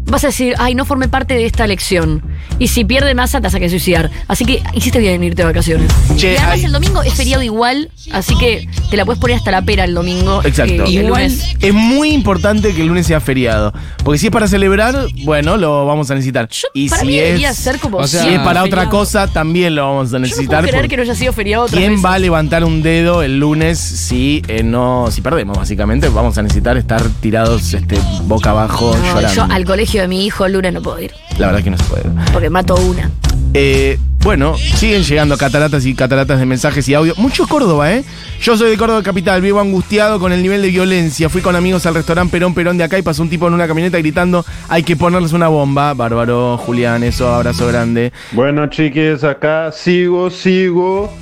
vas 0.05 0.23
a 0.23 0.27
decir, 0.27 0.55
ay, 0.57 0.73
no 0.73 0.85
formé 0.85 1.09
parte 1.09 1.35
de 1.35 1.45
esta 1.45 1.63
elección. 1.65 2.23
Y 2.59 2.67
si 2.67 2.85
pierde 2.85 3.15
masa, 3.15 3.39
te 3.39 3.47
vas 3.47 3.55
a 3.55 3.57
querer 3.57 3.71
suicidar. 3.71 4.11
Así 4.27 4.45
que 4.45 4.61
hiciste 4.73 4.99
bien 4.99 5.15
en 5.15 5.23
irte 5.23 5.41
de 5.41 5.45
vacaciones. 5.47 5.91
Che, 6.15 6.33
y 6.33 6.37
además 6.37 6.53
hay- 6.53 6.65
el 6.65 6.71
domingo 6.71 7.01
es 7.01 7.13
feriado 7.13 7.41
igual, 7.43 7.89
así 8.11 8.37
que 8.37 8.67
te 8.89 8.95
la 8.97 9.05
puedes 9.05 9.19
poner 9.19 9.37
hasta 9.37 9.49
la 9.51 9.61
pera 9.63 9.83
el 9.85 9.93
domingo. 9.93 10.41
Exacto. 10.43 10.83
eh, 10.85 10.89
y 10.89 10.97
el 10.97 11.05
Igual 11.05 11.23
lunes. 11.23 11.55
es 11.59 11.73
muy 11.73 12.11
importante 12.11 12.73
que 12.73 12.81
el 12.81 12.87
lunes 12.87 13.07
sea 13.07 13.19
feriado. 13.19 13.73
Porque 14.03 14.19
si 14.19 14.27
es 14.27 14.31
para 14.31 14.47
celebrar, 14.47 14.95
bueno, 15.23 15.57
lo 15.57 15.85
vamos 15.85 16.11
a 16.11 16.15
necesitar. 16.15 16.47
Yo- 16.49 16.67
y 16.73 16.89
para 16.89 17.01
si 17.01 17.07
mí 17.07 17.15
debería 17.17 17.49
es, 17.49 17.57
ser 17.57 17.79
como 17.79 17.97
o 17.97 18.07
sea, 18.07 18.21
si 18.23 18.29
es 18.29 18.39
para 18.39 18.63
otra 18.63 18.87
cosa, 18.89 19.27
también 19.27 19.75
lo 19.75 19.83
vamos 19.87 20.09
a 20.09 20.11
Yo 20.13 20.19
no 20.19 20.25
necesitar. 20.25 20.59
puedo 20.59 20.61
creer 20.69 20.75
porque 20.75 20.89
que 20.89 20.97
no 20.97 21.03
haya 21.03 21.15
sido 21.15 21.33
feriado 21.33 21.63
otra 21.65 21.77
¿Quién 21.79 22.03
va 22.05 22.13
a 22.13 22.19
levantar 22.19 22.63
un 22.63 22.83
dedo 22.83 23.23
el 23.23 23.39
lunes 23.39 23.79
si 23.79 24.43
eh, 24.47 24.61
no 24.63 25.07
si 25.11 25.21
perdemos? 25.21 25.57
Básicamente 25.57 26.07
vamos 26.09 26.37
a 26.37 26.43
necesitar 26.43 26.77
estar 26.77 27.01
tirados 27.21 27.73
este, 27.73 27.97
boca 28.25 28.51
abajo 28.51 28.95
No, 28.95 29.05
llorando. 29.15 29.33
yo 29.33 29.43
al 29.49 29.65
colegio 29.65 30.01
de 30.01 30.07
mi 30.07 30.25
hijo 30.25 30.45
el 30.45 30.53
lunes 30.53 30.73
no 30.73 30.81
puedo 30.81 31.01
ir, 31.01 31.11
La 31.39 31.47
verdad 31.47 31.63
que 31.63 31.71
no 31.71 31.77
se 31.77 31.83
puede. 31.85 32.03
Porque 32.33 32.49
mato 32.49 32.75
una. 32.75 33.11
Eh, 33.53 33.99
bueno, 34.23 34.57
siguen 34.57 35.03
llegando 35.03 35.37
cataratas 35.37 35.85
y 35.85 35.93
cataratas 35.93 36.39
de 36.39 36.45
mensajes 36.47 36.89
y 36.89 36.95
audio. 36.95 37.13
Mucho 37.17 37.47
Córdoba, 37.47 37.93
¿eh? 37.93 38.03
Yo 38.41 38.57
soy 38.57 38.71
de 38.71 38.77
Córdoba 38.77 39.03
Capital, 39.03 39.41
vivo 39.41 39.59
angustiado 39.59 40.19
con 40.19 40.33
el 40.33 40.41
nivel 40.41 40.63
de 40.63 40.69
violencia. 40.69 41.29
Fui 41.29 41.41
con 41.41 41.55
amigos 41.55 41.85
al 41.85 41.93
restaurante 41.93 42.31
Perón 42.31 42.55
Perón 42.55 42.77
de 42.77 42.85
acá 42.85 42.97
y 42.97 43.03
pasó 43.03 43.21
un 43.21 43.29
tipo 43.29 43.47
en 43.47 43.53
una 43.53 43.67
camioneta 43.67 43.99
gritando, 43.99 44.43
hay 44.67 44.81
que 44.81 44.95
ponerles 44.95 45.33
una 45.33 45.47
bomba. 45.47 45.93
Bárbaro, 45.93 46.57
Julián, 46.57 47.03
eso, 47.03 47.31
abrazo 47.31 47.67
grande. 47.67 48.11
Bueno, 48.31 48.67
chiques, 48.67 49.23
acá 49.23 49.71
sigo, 49.71 50.31
sigo. 50.31 51.13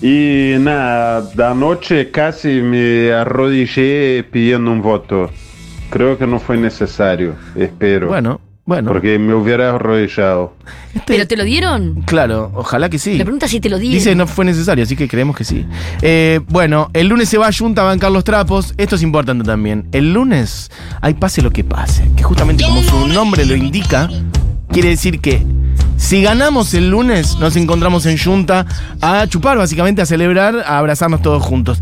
Y 0.00 0.54
nada, 0.60 1.28
anoche 1.50 2.10
casi 2.10 2.62
me 2.62 3.12
arrodillé 3.12 4.24
pidiendo 4.30 4.70
un 4.70 4.80
voto. 4.80 5.30
Creo 5.90 6.16
que 6.16 6.26
no 6.26 6.38
fue 6.38 6.56
necesario, 6.56 7.34
espero. 7.56 8.08
Bueno, 8.08 8.40
bueno. 8.70 8.92
Porque 8.92 9.18
me 9.18 9.34
hubiera 9.34 9.74
arrodillado. 9.74 10.54
¿Pero 11.04 11.26
te 11.26 11.36
lo 11.36 11.42
dieron? 11.42 12.02
Claro, 12.06 12.52
ojalá 12.54 12.88
que 12.88 13.00
sí. 13.00 13.18
Le 13.18 13.24
pregunta 13.24 13.48
si 13.48 13.58
te 13.58 13.68
lo 13.68 13.80
dieron. 13.80 13.98
Dice 13.98 14.14
no 14.14 14.28
fue 14.28 14.44
necesario, 14.44 14.84
así 14.84 14.94
que 14.94 15.08
creemos 15.08 15.34
que 15.36 15.42
sí. 15.42 15.66
Eh, 16.02 16.38
bueno, 16.46 16.88
el 16.92 17.08
lunes 17.08 17.28
se 17.28 17.36
va 17.36 17.48
a 17.48 17.52
Junta 17.52 17.82
a 17.82 17.86
bancar 17.86 18.12
los 18.12 18.22
trapos. 18.22 18.72
Esto 18.76 18.94
es 18.94 19.02
importante 19.02 19.42
también. 19.42 19.88
El 19.90 20.12
lunes 20.12 20.70
hay 21.00 21.14
pase 21.14 21.42
lo 21.42 21.50
que 21.50 21.64
pase. 21.64 22.08
Que 22.16 22.22
justamente 22.22 22.62
como 22.62 22.80
su 22.80 23.08
nombre 23.08 23.44
lo 23.44 23.56
indica, 23.56 24.08
quiere 24.68 24.90
decir 24.90 25.20
que 25.20 25.44
si 25.96 26.22
ganamos 26.22 26.72
el 26.74 26.90
lunes, 26.90 27.38
nos 27.40 27.56
encontramos 27.56 28.06
en 28.06 28.18
Junta 28.18 28.66
a 29.00 29.26
chupar, 29.26 29.58
básicamente 29.58 30.00
a 30.00 30.06
celebrar, 30.06 30.62
a 30.64 30.78
abrazarnos 30.78 31.22
todos 31.22 31.42
juntos. 31.42 31.80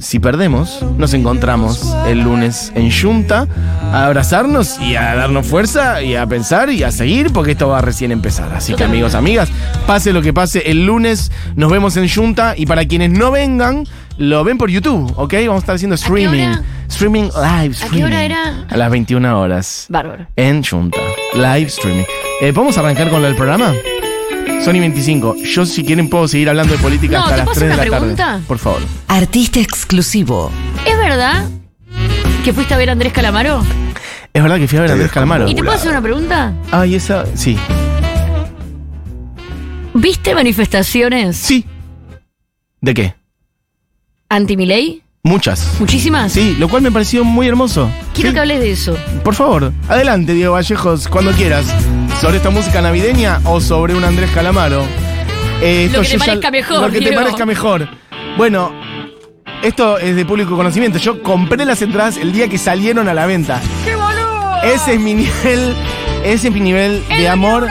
Si 0.00 0.18
perdemos, 0.18 0.82
nos 0.96 1.12
encontramos 1.12 1.94
el 2.06 2.20
lunes 2.20 2.72
en 2.74 2.90
Junta 2.90 3.46
a 3.92 4.06
abrazarnos 4.06 4.78
y 4.80 4.96
a 4.96 5.14
darnos 5.14 5.46
fuerza 5.46 6.02
y 6.02 6.16
a 6.16 6.26
pensar 6.26 6.70
y 6.70 6.82
a 6.82 6.90
seguir 6.90 7.32
porque 7.32 7.52
esto 7.52 7.68
va 7.68 7.78
a 7.78 7.82
recién 7.82 8.10
empezar. 8.10 8.50
Así 8.54 8.74
que 8.74 8.84
amigos, 8.84 9.14
amigas, 9.14 9.50
pase 9.86 10.12
lo 10.14 10.22
que 10.22 10.32
pase, 10.32 10.70
el 10.70 10.86
lunes 10.86 11.30
nos 11.54 11.70
vemos 11.70 11.96
en 11.98 12.08
Junta 12.08 12.54
y 12.56 12.64
para 12.64 12.86
quienes 12.86 13.10
no 13.10 13.30
vengan, 13.30 13.84
lo 14.16 14.42
ven 14.42 14.56
por 14.56 14.70
YouTube, 14.70 15.12
¿ok? 15.16 15.34
Vamos 15.46 15.56
a 15.56 15.58
estar 15.58 15.74
haciendo 15.76 15.96
qué 15.96 16.02
streaming. 16.02 16.48
hora? 16.48 16.62
Streaming 16.88 17.24
live. 17.24 17.68
qué 17.76 17.84
Streaming. 17.84 18.02
hora 18.04 18.24
era? 18.24 18.64
A 18.70 18.76
las 18.78 18.90
21 18.90 19.38
horas. 19.40 19.86
Bárbaro. 19.90 20.26
En 20.34 20.64
Junta. 20.64 20.98
Live 21.34 21.66
streaming. 21.68 22.04
Eh, 22.40 22.52
¿Podemos 22.54 22.76
arrancar 22.78 23.10
con 23.10 23.20
lo 23.20 23.26
del 23.28 23.36
programa? 24.60 24.64
Sony 24.64 24.80
25. 24.80 25.36
Yo, 25.44 25.66
si 25.66 25.84
quieren, 25.84 26.08
puedo 26.08 26.28
seguir 26.28 26.48
hablando 26.48 26.74
de 26.74 26.78
política 26.80 27.18
No, 27.18 27.24
hasta 27.24 27.30
¿te 27.32 27.36
las 27.38 27.44
puedo 27.46 27.58
3 27.58 27.68
de 27.68 27.74
hacer 27.74 27.90
la 27.90 27.98
una 27.98 28.06
tarde. 28.06 28.14
pregunta? 28.16 28.46
Por 28.48 28.58
favor. 28.58 28.80
Artista 29.08 29.60
exclusivo. 29.60 30.50
¿Es 30.86 30.96
verdad 30.96 31.48
que 32.44 32.52
fuiste 32.52 32.74
a 32.74 32.76
ver 32.78 32.88
a 32.88 32.92
Andrés 32.92 33.12
Calamaro? 33.12 33.62
Es 34.32 34.42
verdad 34.42 34.58
que 34.58 34.68
fui 34.68 34.78
a 34.78 34.82
ver 34.82 34.90
a 34.90 34.94
Andrés 34.94 35.10
Calamaro. 35.12 35.48
¿Y 35.48 35.54
te 35.54 35.62
puedo 35.62 35.76
hacer 35.76 35.90
una 35.90 36.02
pregunta? 36.02 36.52
Ay, 36.70 36.94
esa. 36.94 37.24
Sí. 37.34 37.56
¿Viste 39.94 40.34
manifestaciones 40.34 41.36
Sí. 41.36 41.64
¿De 42.80 42.94
qué? 42.94 43.14
anti-Milei? 44.28 45.02
Muchas. 45.24 45.74
¿Muchísimas? 45.80 46.32
Sí, 46.32 46.56
lo 46.58 46.68
cual 46.68 46.82
me 46.82 46.90
pareció 46.92 47.24
muy 47.24 47.46
hermoso. 47.48 47.90
Quiero 48.14 48.30
Sí. 48.30 48.34
que 48.34 48.40
hables 48.40 48.60
de 48.60 48.70
eso. 48.70 48.96
Por 49.24 49.34
favor, 49.34 49.72
adelante, 49.88 50.32
Diego 50.32 50.52
Vallejos, 50.54 51.08
cuando 51.08 51.32
quieras. 51.32 51.66
¿Sobre 52.20 52.36
esta 52.36 52.50
música 52.50 52.82
navideña 52.82 53.40
o 53.44 53.60
sobre 53.60 53.94
un 53.94 54.04
Andrés 54.04 54.30
Calamaro? 54.32 54.84
Eh, 55.62 55.88
Lo 55.92 56.02
que 56.02 56.08
te 56.08 56.18
parezca 56.18 56.50
mejor, 56.50 56.80
Lo 56.82 56.90
que 56.90 57.00
te 57.00 57.12
parezca 57.12 57.46
mejor. 57.46 57.88
Bueno, 58.36 58.72
esto 59.62 59.98
es 59.98 60.16
de 60.16 60.24
público 60.26 60.56
conocimiento. 60.56 60.98
Yo 60.98 61.22
compré 61.22 61.64
las 61.64 61.80
entradas 61.82 62.16
el 62.18 62.32
día 62.32 62.48
que 62.48 62.58
salieron 62.58 63.08
a 63.08 63.14
la 63.14 63.26
venta. 63.26 63.60
¡Qué 63.84 63.94
boludo! 63.96 64.62
Ese 64.62 64.94
es 64.94 65.00
mi 65.00 65.14
nivel, 65.14 65.74
ese 66.24 66.48
es 66.48 66.54
mi 66.54 66.60
nivel 66.60 67.02
de 67.08 67.28
amor. 67.28 67.68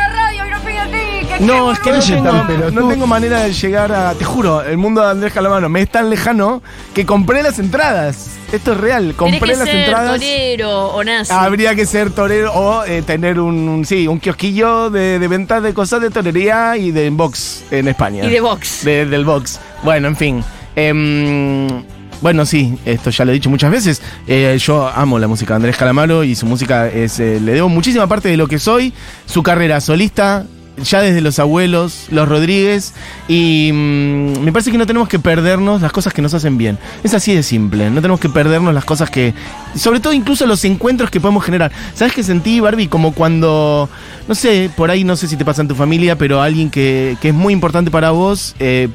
No, 1.40 1.72
es 1.72 1.80
que 1.80 1.92
no 1.92 2.00
tengo, 2.00 2.72
no 2.72 2.88
tengo 2.90 3.08
manera 3.08 3.42
de 3.44 3.54
llegar 3.54 3.92
a. 3.94 4.14
Te 4.14 4.26
juro, 4.26 4.62
el 4.62 4.78
mundo 4.78 5.02
de 5.02 5.12
Andrés 5.12 5.32
Calamaro 5.34 5.70
me 5.70 5.82
es 5.82 5.90
tan 5.90 6.10
lejano 6.10 6.62
que 6.94 7.06
compré 7.06 7.42
las 7.44 7.60
entradas. 7.60 8.32
Esto 8.52 8.74
es 8.74 8.78
real. 8.80 9.14
Compré 9.16 9.40
que 9.40 9.46
las 9.56 9.60
ser 9.60 9.76
entradas. 9.76 10.20
torero 10.20 10.88
o 10.88 11.04
nazi. 11.04 11.32
Habría 11.34 11.76
que 11.76 11.86
ser 11.86 12.12
torero 12.12 12.52
o 12.54 12.84
eh, 12.84 13.04
tener 13.04 13.40
un, 13.40 13.70
un- 13.70 13.86
sí, 13.86 14.08
un 14.08 14.20
kiosquillo 14.20 14.90
de, 14.90 15.20
de 15.20 15.28
venta 15.28 15.62
de 15.62 15.74
cosas 15.74 16.02
de 16.02 16.10
torería 16.10 16.76
y 16.76 16.92
de 16.92 17.10
box 17.12 17.64
en 17.72 17.88
España. 17.88 18.26
Y 18.26 18.30
de 18.30 18.42
box. 18.42 18.84
De- 18.84 19.06
del 19.06 19.24
box. 19.24 19.60
Bueno, 19.84 20.08
en 20.10 20.18
fin. 20.18 20.44
Em, 20.76 21.84
bueno, 22.22 22.46
sí, 22.46 22.78
esto 22.86 23.12
ya 23.12 23.24
lo 23.24 23.32
he 23.32 23.36
dicho 23.36 23.50
muchas 23.50 23.72
veces. 23.72 24.02
Eh, 24.28 24.58
yo 24.60 24.88
amo 24.94 25.20
la 25.20 25.28
música 25.28 25.54
de 25.54 25.58
Andrés 25.58 25.78
Calamaro 25.78 26.24
y 26.24 26.36
su 26.36 26.46
música 26.46 26.88
es, 26.90 27.20
eh, 27.20 27.40
le 27.40 27.54
debo 27.54 27.70
muchísima 27.70 28.08
parte 28.08 28.28
de 28.30 28.36
lo 28.38 28.48
que 28.48 28.60
soy. 28.60 28.94
Su 29.26 29.44
carrera 29.44 29.80
solista, 29.80 30.46
ya 30.84 31.02
desde 31.02 31.22
los 31.22 31.40
abuelos, 31.40 32.08
los 32.10 32.28
Rodríguez. 32.28 32.94
Y 33.28 33.72
mm, 33.74 34.40
me 34.42 34.52
parece 34.52 34.72
que 34.72 34.78
no 34.78 34.86
tenemos 34.86 35.08
que 35.08 35.20
perdernos 35.20 35.82
las 35.82 35.92
cosas 35.92 36.14
que 36.14 36.22
nos 36.22 36.34
hacen 36.34 36.58
bien. 36.58 36.78
Es 37.04 37.14
así 37.14 37.34
de 37.34 37.44
simple. 37.44 37.90
No 37.90 38.02
tenemos 38.02 38.20
que 38.20 38.30
perdernos 38.30 38.74
las 38.74 38.86
cosas 38.86 39.10
que. 39.10 39.34
Sobre 39.76 40.00
todo, 40.00 40.14
incluso 40.14 40.46
los 40.46 40.64
encuentros 40.66 41.10
que 41.10 41.20
podemos 41.20 41.44
generar. 41.44 41.72
¿Sabes 41.94 42.14
qué 42.14 42.24
sentí, 42.24 42.60
Barbie? 42.60 42.88
Como 42.88 43.14
cuando. 43.14 43.90
No 44.28 44.36
sé, 44.36 44.70
por 44.76 44.92
ahí 44.92 45.04
no 45.04 45.16
sé 45.16 45.28
si 45.28 45.38
te 45.38 45.46
pasa 45.46 45.62
en 45.62 45.68
tu 45.68 45.76
familia, 45.76 46.18
pero 46.18 46.42
alguien 46.42 46.70
que, 46.70 47.18
que 47.22 47.30
es 47.30 47.34
muy 47.34 47.54
importante 47.54 47.92
para 47.92 48.12
vos, 48.12 48.56
eh, 48.60 48.90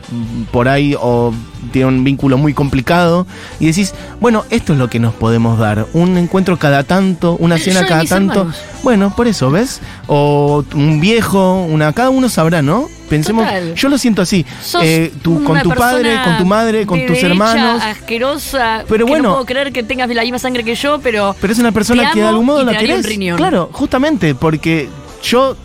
por 0.53 0.68
ahí 0.68 0.94
o 1.01 1.33
tiene 1.72 1.88
un 1.88 2.05
vínculo 2.05 2.38
muy 2.38 2.55
complicado, 2.55 3.27
y 3.61 3.66
decís, 3.66 3.94
bueno, 4.20 4.44
esto 4.50 4.72
es 4.72 4.79
lo 4.79 4.88
que 4.88 4.98
nos 4.98 5.14
podemos 5.14 5.59
dar. 5.59 5.87
Un 5.92 6.16
encuentro 6.18 6.59
cada 6.59 6.83
tanto, 6.85 7.37
una 7.38 7.59
cena 7.59 7.87
cada 7.87 8.05
tanto. 8.05 8.40
hermanos. 8.40 8.62
Bueno, 8.83 9.14
por 9.16 9.27
eso, 9.27 9.50
¿ves? 9.50 9.81
O 10.07 10.64
un 10.74 11.00
viejo, 11.00 11.62
una. 11.64 11.92
Cada 11.92 12.11
uno 12.11 12.29
sabrá, 12.29 12.62
¿no? 12.62 12.88
Pensemos. 13.09 13.44
Total. 13.44 13.74
Yo 13.74 13.88
lo 13.88 13.98
siento 13.98 14.22
así. 14.22 14.44
Eh, 14.83 15.12
tú- 15.22 15.42
con 15.44 15.61
tu 15.62 15.70
padre, 15.70 16.18
con 16.24 16.38
tu 16.38 16.44
madre, 16.46 16.87
con 16.87 16.98
de 16.98 17.07
tus 17.07 17.22
hermanos. 17.22 17.83
asquerosa. 17.83 18.85
Pero 18.88 19.05
que 19.07 19.11
bueno. 19.12 19.29
No 19.31 19.35
puedo 19.35 19.46
creer 19.46 19.72
que 19.72 19.83
tengas 19.83 20.09
la 20.09 20.22
misma 20.22 20.38
sangre 20.38 20.64
que 20.64 20.74
yo, 20.74 21.00
pero. 21.00 21.35
Pero 21.40 21.53
es 21.53 21.59
una 21.59 21.72
persona 21.72 22.11
que 22.12 22.20
de 22.20 22.27
algún 22.27 22.46
modo 22.46 22.64
la 22.64 22.79
querés. 22.79 23.07
Claro, 23.37 23.68
justamente, 23.72 24.35
porque 24.35 24.88
yo 25.22 25.57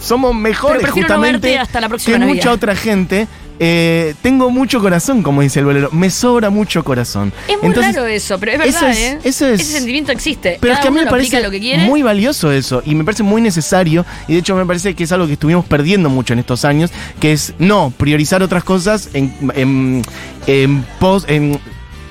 somos 0.00 0.34
mejores 0.34 0.80
Pero 0.80 0.92
prefiero 0.92 1.08
no 1.08 1.14
justamente 1.14 1.58
hasta 1.58 1.80
la 1.80 1.88
que 1.88 2.18
Navidad. 2.18 2.34
mucha 2.34 2.52
otra 2.52 2.76
gente. 2.76 3.26
Eh, 3.58 4.14
tengo 4.22 4.50
mucho 4.50 4.80
corazón, 4.80 5.22
como 5.22 5.40
dice 5.42 5.60
el 5.60 5.64
bolero. 5.66 5.90
Me 5.92 6.10
sobra 6.10 6.50
mucho 6.50 6.84
corazón. 6.84 7.32
Es 7.48 7.56
muy 7.58 7.68
Entonces, 7.68 7.94
raro 7.94 8.06
eso, 8.06 8.38
pero 8.38 8.52
es 8.52 8.58
verdad, 8.58 8.76
eso 8.76 8.86
es- 8.88 8.98
¿eh? 8.98 9.18
eso 9.24 9.46
es- 9.46 9.60
Ese 9.60 9.72
sentimiento 9.78 10.12
existe. 10.12 10.58
Pero 10.60 10.72
Cada 10.72 10.74
es 10.74 10.80
que 10.82 10.88
a 10.88 10.90
mí 10.90 10.98
me 11.04 11.10
parece 11.10 11.42
lo 11.42 11.50
que 11.50 11.60
quiere. 11.60 11.84
muy 11.84 12.02
valioso 12.02 12.52
eso 12.52 12.82
y 12.84 12.94
me 12.94 13.04
parece 13.04 13.22
muy 13.22 13.40
necesario 13.40 14.04
y 14.28 14.34
de 14.34 14.38
hecho 14.40 14.54
me 14.56 14.66
parece 14.66 14.94
que 14.94 15.04
es 15.04 15.12
algo 15.12 15.26
que 15.26 15.34
estuvimos 15.34 15.64
perdiendo 15.64 16.10
mucho 16.10 16.32
en 16.34 16.38
estos 16.40 16.64
años, 16.64 16.90
que 17.20 17.32
es 17.32 17.54
no 17.58 17.92
priorizar 17.96 18.42
otras 18.42 18.62
cosas 18.64 19.08
en, 19.14 19.32
en, 19.54 20.02
en 20.46 20.84
pos- 21.00 21.24
en- 21.28 21.58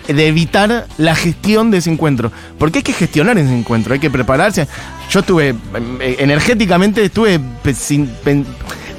de 0.07 0.27
evitar 0.27 0.85
la 0.99 1.15
gestión 1.15 1.71
de 1.71 1.79
ese 1.79 1.89
encuentro. 1.89 2.31
Porque 2.59 2.79
hay 2.79 2.83
que 2.83 2.93
gestionar 2.93 3.37
ese 3.39 3.51
encuentro, 3.55 3.93
hay 3.93 3.99
que 3.99 4.11
prepararse. 4.11 4.67
Yo 5.09 5.21
estuve, 5.21 5.55
eh, 5.99 6.15
energéticamente 6.19 7.03
estuve 7.03 7.39
pe- 7.39 7.73
sin- 7.73 8.11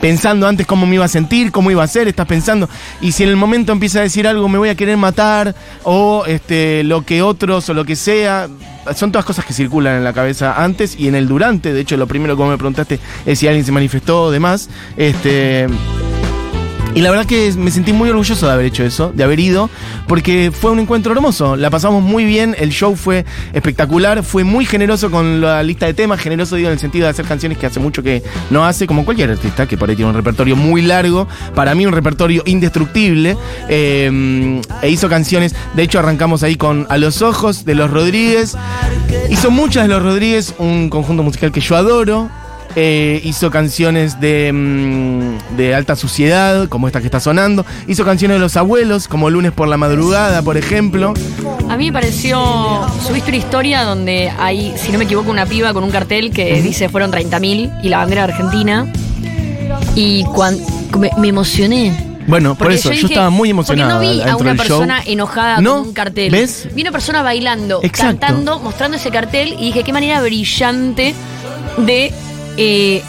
pensando 0.01 0.47
antes 0.47 0.67
cómo 0.67 0.87
me 0.87 0.97
iba 0.97 1.05
a 1.05 1.09
sentir, 1.09 1.53
cómo 1.53 1.71
iba 1.71 1.83
a 1.83 1.89
ser, 1.89 2.09
estás 2.09 2.27
pensando. 2.27 2.69
Y 3.01 3.13
si 3.13 3.23
en 3.23 3.31
el 3.31 3.37
momento 3.37 3.73
empieza 3.73 4.01
a 4.01 4.03
decir 4.03 4.27
algo, 4.27 4.49
me 4.49 4.59
voy 4.59 4.69
a 4.69 4.75
querer 4.75 4.97
matar, 4.97 5.55
o 5.83 6.25
este, 6.27 6.85
lo 6.85 7.03
que 7.03 7.23
otros, 7.23 7.69
o 7.69 7.75
lo 7.75 7.85
que 7.85 7.97
sea. 7.97 8.49
Son 8.95 9.11
todas 9.11 9.25
cosas 9.25 9.45
que 9.45 9.53
circulan 9.53 9.97
en 9.97 10.05
la 10.05 10.13
cabeza 10.13 10.63
antes 10.63 10.99
y 10.99 11.09
en 11.09 11.17
el 11.17 11.27
durante. 11.27 11.73
De 11.73 11.81
hecho, 11.81 11.97
lo 11.97 12.07
primero 12.07 12.37
que 12.37 12.45
me 12.45 12.57
preguntaste 12.57 13.01
es 13.25 13.39
si 13.39 13.49
alguien 13.49 13.65
se 13.65 13.73
manifestó 13.73 14.25
o 14.25 14.31
demás. 14.31 14.69
Este. 14.97 15.67
Y 16.97 17.03
la 17.03 17.11
verdad 17.11 17.27
que 17.27 17.53
me 17.59 17.71
sentí 17.71 17.93
muy 17.93 18.09
orgulloso 18.09 18.47
de 18.47 18.53
haber 18.53 18.65
hecho 18.65 18.83
eso, 18.83 19.13
de 19.15 19.23
haber 19.23 19.39
ido, 19.39 19.69
porque 20.09 20.51
fue 20.51 20.71
un 20.71 20.79
encuentro 20.79 21.13
hermoso. 21.13 21.55
La 21.55 21.69
pasamos 21.69 22.03
muy 22.03 22.25
bien, 22.25 22.57
el 22.59 22.71
show 22.71 22.97
fue 22.97 23.27
espectacular, 23.53 24.23
fue 24.23 24.45
muy 24.45 24.65
generoso 24.65 25.11
con 25.11 25.43
la 25.43 25.63
lista 25.63 25.85
de 25.85 25.93
temas, 25.93 26.21
generoso 26.21 26.57
digo 26.57 26.69
en 26.69 26.73
el 26.73 26.79
sentido 26.79 27.05
de 27.05 27.11
hacer 27.11 27.27
canciones 27.27 27.59
que 27.59 27.67
hace 27.67 27.81
mucho 27.81 28.03
que 28.03 28.23
no 28.49 28.65
hace, 28.65 28.87
como 28.87 29.05
cualquier 29.05 29.31
artista, 29.31 29.67
que 29.67 29.77
por 29.77 29.91
ahí 29.91 29.97
tiene 29.97 30.09
un 30.11 30.17
repertorio 30.17 30.57
muy 30.57 30.81
largo, 30.81 31.29
para 31.55 31.75
mí 31.75 31.85
un 31.85 31.93
repertorio 31.93 32.43
indestructible, 32.47 33.37
eh, 33.69 34.63
e 34.81 34.89
hizo 34.89 35.11
canciones, 35.11 35.55
de 35.75 35.83
hecho 35.83 35.99
arrancamos 35.99 36.43
ahí 36.45 36.57
con 36.57 36.87
A 36.89 36.97
los 36.97 37.21
Ojos 37.21 37.67
de 37.67 37.75
los 37.75 37.91
Rodríguez, 37.91 38.57
hizo 39.29 39.51
muchas 39.51 39.83
de 39.83 39.91
los 39.91 40.03
Rodríguez, 40.03 40.55
un 40.57 40.89
conjunto 40.89 41.23
musical 41.23 41.53
que 41.53 41.61
yo 41.61 41.77
adoro, 41.77 42.31
eh, 42.77 43.21
hizo 43.25 43.51
canciones 43.51 44.21
de, 44.21 44.53
mm, 44.53 45.57
de 45.57 45.75
alta 45.75 45.97
suciedad, 45.97 46.69
como 46.69 46.87
esta 46.87 47.01
que 47.01 47.07
está 47.07 47.21
sonando. 47.21 47.65
Hizo 47.89 48.05
canciones 48.05 48.37
de 48.37 48.39
los 48.41 48.57
abuelos, 48.57 49.09
como 49.09 49.31
Lunes 49.31 49.53
por 49.53 49.67
la 49.67 49.77
madrugada, 49.79 50.43
por 50.43 50.57
ejemplo. 50.59 51.15
A 51.69 51.77
mí 51.77 51.87
me 51.87 51.93
pareció. 51.93 52.87
Subiste 53.07 53.31
una 53.31 53.39
historia 53.39 53.83
donde 53.83 54.31
hay, 54.39 54.75
si 54.77 54.93
no 54.93 54.99
me 54.99 55.05
equivoco, 55.05 55.31
una 55.31 55.47
piba 55.47 55.73
con 55.73 55.83
un 55.85 55.91
cartel 55.91 56.31
que 56.31 56.61
dice 56.62 56.89
fueron 56.89 57.11
30.000 57.11 57.81
y 57.83 57.89
la 57.89 57.99
bandera 57.99 58.27
de 58.27 58.33
Argentina. 58.35 58.87
Y 59.95 60.25
cuando. 60.25 60.62
Me, 60.99 61.11
me 61.19 61.29
emocioné. 61.29 61.93
Bueno, 62.27 62.55
por 62.57 62.73
eso, 62.73 62.89
yo, 62.91 62.95
dije- 62.97 63.07
estaba 63.07 63.31
muy 63.31 63.51
emocionado. 63.51 64.01
Porque 64.01 64.07
no 64.19 64.25
vi 64.25 64.29
a 64.31 64.37
una 64.37 64.51
show. 64.51 64.57
persona 64.57 65.03
enojada 65.07 65.61
No, 65.61 65.79
con 65.79 65.89
un 65.89 65.93
cartel. 65.95 66.31
¿ves? 66.33 66.69
Vi 66.75 66.83
una 66.83 66.91
persona 66.93 67.23
bailando, 67.23 67.81
Exacto. 67.83 68.19
cantando, 68.21 68.59
mostrando 68.61 68.97
ese 68.97 69.11
cartel 69.11 69.55
y 69.59 69.67
dije, 69.67 69.85
qué 69.85 69.93
manera 69.93 70.21
brillante 70.23 71.15
de 71.79 72.12
eh, 72.57 73.03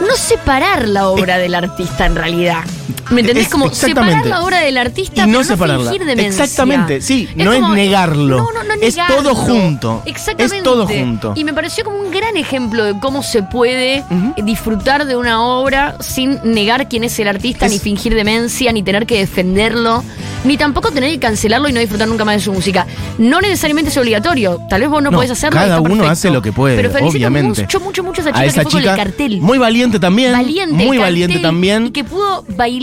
no 0.00 0.16
separar 0.16 0.88
la 0.88 1.08
obra 1.08 1.38
del 1.38 1.54
artista 1.54 2.06
en 2.06 2.16
realidad. 2.16 2.64
¿Me 3.10 3.20
entendés? 3.20 3.44
Es- 3.46 3.52
como 3.52 3.72
separar 3.72 4.26
la 4.26 4.42
obra 4.42 4.60
del 4.60 4.76
artista 4.78 5.24
Y 5.24 5.26
no 5.26 5.38
pero 5.38 5.44
separarla. 5.44 5.90
fingir 5.90 6.06
demencia. 6.06 6.44
Exactamente, 6.44 7.00
sí, 7.00 7.28
no 7.36 7.52
es 7.52 7.60
negarlo. 7.70 8.38
No, 8.38 8.52
no, 8.52 8.62
no 8.64 8.74
Es 8.74 8.96
negarlo. 8.96 9.16
todo 9.16 9.34
junto. 9.34 10.02
Exactamente. 10.06 10.56
Es 10.58 10.62
todo 10.62 10.86
junto. 10.86 11.32
Y 11.36 11.44
me 11.44 11.52
pareció 11.54 11.84
como 11.84 11.98
un 11.98 12.10
gran 12.10 12.36
ejemplo 12.36 12.84
de 12.84 12.98
cómo 13.00 13.22
se 13.22 13.42
puede 13.42 14.04
disfrutar 14.42 15.06
de 15.06 15.16
una 15.16 15.42
obra 15.42 15.96
sin 16.00 16.38
negar 16.44 16.88
quién 16.88 17.04
es 17.04 17.18
el 17.18 17.28
artista, 17.28 17.66
Es- 17.66 17.72
ni 17.72 17.78
fingir 17.78 18.14
demencia, 18.14 18.72
ni 18.72 18.82
tener 18.82 19.06
que 19.06 19.18
defenderlo, 19.18 20.02
ni 20.44 20.56
tampoco 20.56 20.90
tener 20.90 21.10
que 21.10 21.18
cancelarlo 21.18 21.68
y 21.68 21.72
no 21.72 21.80
disfrutar 21.80 22.06
nunca 22.08 22.24
más 22.24 22.36
de 22.36 22.40
su 22.42 22.52
música. 22.52 22.86
No 23.18 23.40
necesariamente 23.40 23.90
es 23.90 23.96
obligatorio. 23.96 24.60
Tal 24.68 24.80
vez 24.82 24.90
vos 24.90 25.02
no, 25.02 25.10
podés 25.10 25.30
hacerlo. 25.30 25.58
y 25.58 25.62
cada 25.64 25.80
uno 25.80 25.88
perfecto. 25.88 26.10
hace 26.10 26.30
lo 26.30 26.42
que 26.42 26.52
puede, 26.52 26.76
Pero 26.76 27.06
obviamente. 27.06 27.62
mucho, 27.62 27.80
mucho, 27.80 28.02
mucho 28.04 28.20
a 28.20 28.24
esa 28.24 28.30
chica 28.32 28.40
A 28.40 28.44
esa 28.44 28.64
que 28.64 28.70
fue 28.70 28.80
chica, 28.80 28.92
con 28.92 29.00
el 29.00 29.06
cartel. 29.06 29.40
muy 29.40 29.58
valiente 29.58 29.98
también. 30.00 30.32
valiente. 30.32 30.74
Muy 30.84 30.98
valiente 30.98 31.38
también. 31.38 31.86
Y 31.86 31.90
que 31.90 32.04
pudo 32.04 32.44
bailar 32.56 32.73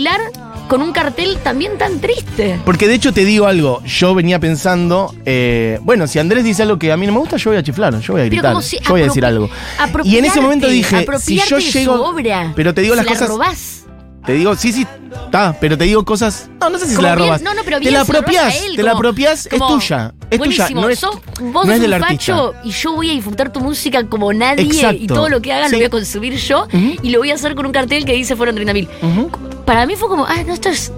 con 0.68 0.80
un 0.80 0.92
cartel 0.92 1.38
también 1.42 1.76
tan 1.76 2.00
triste. 2.00 2.58
Porque 2.64 2.88
de 2.88 2.94
hecho 2.94 3.12
te 3.12 3.24
digo 3.24 3.46
algo, 3.46 3.82
yo 3.84 4.14
venía 4.14 4.38
pensando, 4.38 5.14
eh, 5.26 5.78
bueno, 5.82 6.06
si 6.06 6.18
Andrés 6.18 6.44
dice 6.44 6.62
algo 6.62 6.78
que 6.78 6.90
a 6.92 6.96
mí 6.96 7.06
no 7.06 7.12
me 7.12 7.18
gusta, 7.18 7.36
yo 7.36 7.50
voy 7.50 7.58
a 7.58 7.62
chiflar, 7.62 7.98
yo 8.00 8.14
voy 8.14 8.22
a 8.22 8.24
gritar, 8.24 8.62
si 8.62 8.78
yo 8.78 8.90
voy 8.90 9.02
a 9.02 9.04
decir 9.04 9.24
algo. 9.24 9.50
Y 10.04 10.16
en 10.16 10.24
ese 10.24 10.40
momento 10.40 10.68
dije, 10.68 11.06
si 11.20 11.38
yo 11.38 11.58
llego, 11.58 12.08
obra, 12.08 12.52
pero 12.56 12.72
te 12.72 12.80
digo 12.80 12.94
las 12.94 13.04
la 13.04 13.12
cosas, 13.12 13.28
robás. 13.28 13.82
te 14.24 14.32
digo, 14.32 14.56
sí, 14.56 14.72
sí, 14.72 14.86
está, 15.24 15.54
pero 15.60 15.76
te 15.76 15.84
digo 15.84 16.04
cosas, 16.04 16.48
no, 16.60 16.70
no 16.70 16.78
sé 16.78 16.86
si 16.86 16.94
se 16.94 17.02
la 17.02 17.16
robas. 17.16 17.42
no, 17.42 17.52
no, 17.54 17.62
pero 17.64 17.80
te 17.80 17.90
la 17.90 18.00
apropias, 18.00 18.64
te 18.74 18.82
la 18.82 18.92
apropias, 18.92 19.48
es 19.52 19.58
tuya, 19.58 20.14
es 20.32 20.38
buenísimo, 20.38 20.66
tuya, 20.68 20.80
no 20.80 20.88
es, 20.88 20.98
sos- 20.98 21.16
no 21.40 21.52
vos 21.52 21.66
sos 21.66 21.80
del 21.80 21.92
un 21.94 22.00
facho 22.00 22.54
y 22.64 22.70
yo 22.70 22.92
voy 22.92 23.10
a 23.10 23.12
disfrutar 23.14 23.52
tu 23.52 23.60
música 23.60 24.04
como 24.06 24.32
nadie 24.32 24.64
Exacto. 24.64 25.02
y 25.02 25.06
todo 25.06 25.28
lo 25.28 25.40
que 25.40 25.52
hagas 25.52 25.68
Sí. 25.70 25.72
lo 25.76 25.78
voy 25.78 25.86
a 25.86 25.90
consumir 25.90 26.34
yo 26.36 26.66
y 27.02 27.10
lo 27.10 27.18
voy 27.20 27.30
a 27.30 27.34
hacer 27.34 27.54
con 27.54 27.66
un 27.66 27.72
cartel 27.72 28.04
que 28.04 28.12
dice 28.14 28.34
fueron 28.36 28.56
30.000. 28.56 28.88
Ujú. 29.02 29.30
Para 29.64 29.86
mí 29.86 29.94
fue 29.96 30.08
como, 30.08 30.24
ah, 30.26 30.42
no, 30.46 30.52
esto 30.54 30.68
es... 30.68 30.92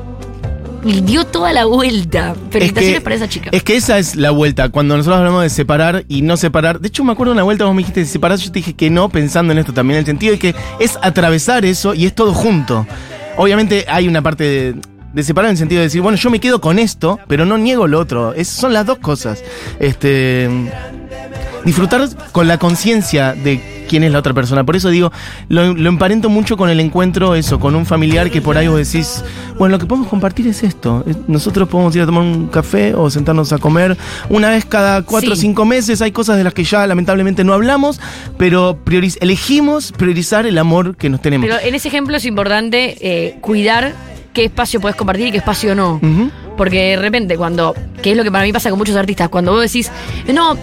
y 0.84 1.00
dio 1.02 1.24
toda 1.26 1.52
la 1.52 1.64
vuelta. 1.66 2.34
Felicitaciones 2.50 3.00
para 3.02 3.14
esa 3.16 3.28
chica. 3.28 3.50
Es 3.52 3.62
que 3.62 3.76
esa 3.76 3.98
es 3.98 4.16
la 4.16 4.30
vuelta. 4.30 4.68
Cuando 4.70 4.96
nosotros 4.96 5.18
hablamos 5.18 5.42
de 5.42 5.50
separar 5.50 6.04
y 6.08 6.22
no 6.22 6.36
separar. 6.36 6.80
De 6.80 6.88
hecho, 6.88 7.04
me 7.04 7.12
acuerdo 7.12 7.32
una 7.32 7.42
vuelta, 7.42 7.64
vos 7.64 7.74
me 7.74 7.80
dijiste 7.80 8.04
separar. 8.04 8.38
Yo 8.38 8.50
te 8.52 8.58
dije 8.60 8.74
que 8.74 8.90
no, 8.90 9.08
pensando 9.08 9.52
en 9.52 9.58
esto 9.58 9.72
también. 9.72 9.98
El 10.00 10.06
sentido 10.06 10.32
de 10.32 10.38
que 10.38 10.54
es 10.80 10.98
atravesar 11.02 11.64
eso 11.64 11.94
y 11.94 12.06
es 12.06 12.14
todo 12.14 12.32
junto. 12.34 12.86
Obviamente 13.36 13.84
hay 13.88 14.06
una 14.08 14.22
parte 14.22 14.44
de, 14.44 14.74
de 15.14 15.22
separar 15.22 15.48
en 15.48 15.52
el 15.52 15.58
sentido 15.58 15.80
de 15.80 15.86
decir, 15.86 16.00
bueno, 16.02 16.18
yo 16.18 16.28
me 16.30 16.40
quedo 16.40 16.60
con 16.60 16.78
esto, 16.78 17.18
pero 17.28 17.44
no 17.46 17.56
niego 17.56 17.86
lo 17.86 17.98
otro. 18.00 18.34
Es, 18.34 18.48
son 18.48 18.72
las 18.72 18.84
dos 18.86 18.98
cosas. 18.98 19.42
Este. 19.80 20.48
Disfrutar 21.64 22.06
con 22.32 22.46
la 22.46 22.58
conciencia 22.58 23.32
de 23.32 23.86
quién 23.88 24.02
es 24.04 24.12
la 24.12 24.18
otra 24.18 24.34
persona. 24.34 24.64
Por 24.64 24.76
eso 24.76 24.90
digo, 24.90 25.10
lo, 25.48 25.72
lo 25.72 25.88
emparento 25.88 26.28
mucho 26.28 26.58
con 26.58 26.68
el 26.68 26.78
encuentro, 26.78 27.34
eso, 27.34 27.58
con 27.58 27.74
un 27.74 27.86
familiar 27.86 28.30
que 28.30 28.42
por 28.42 28.58
ahí 28.58 28.68
vos 28.68 28.76
decís, 28.76 29.24
bueno, 29.58 29.72
lo 29.76 29.78
que 29.78 29.86
podemos 29.86 30.08
compartir 30.08 30.46
es 30.46 30.62
esto. 30.62 31.02
Nosotros 31.26 31.66
podemos 31.70 31.96
ir 31.96 32.02
a 32.02 32.06
tomar 32.06 32.22
un 32.22 32.48
café 32.48 32.92
o 32.94 33.08
sentarnos 33.08 33.50
a 33.54 33.58
comer 33.58 33.96
una 34.28 34.50
vez 34.50 34.66
cada 34.66 35.00
cuatro 35.02 35.32
o 35.32 35.36
Sí. 35.36 35.40
cinco 35.40 35.64
meses. 35.64 36.02
Hay 36.02 36.12
cosas 36.12 36.36
de 36.36 36.44
las 36.44 36.52
que 36.52 36.64
ya 36.64 36.86
lamentablemente 36.86 37.44
no 37.44 37.54
hablamos, 37.54 37.98
pero 38.36 38.78
prioriz- 38.84 39.16
elegimos 39.22 39.90
priorizar 39.92 40.44
el 40.46 40.58
amor 40.58 40.96
que 40.96 41.08
nos 41.08 41.22
tenemos. 41.22 41.46
Pero 41.48 41.58
en 41.66 41.74
ese 41.74 41.88
ejemplo 41.88 42.14
es 42.18 42.26
importante 42.26 42.96
eh, 43.00 43.38
cuidar 43.40 43.94
qué 44.34 44.44
espacio 44.44 44.80
puedes 44.80 44.96
compartir 44.96 45.28
y 45.28 45.30
qué 45.30 45.38
espacio 45.38 45.74
no. 45.74 46.00
Porque 46.56 46.90
de 46.90 46.96
repente, 46.96 47.36
cuando. 47.36 47.74
que 48.02 48.10
es 48.10 48.16
lo 48.16 48.22
que 48.22 48.30
para 48.30 48.44
mí 48.44 48.52
pasa 48.52 48.68
con 48.68 48.78
muchos 48.78 48.96
artistas, 48.96 49.28
cuando 49.28 49.52
vos 49.52 49.62
decís, 49.62 49.90
no, 50.32 50.56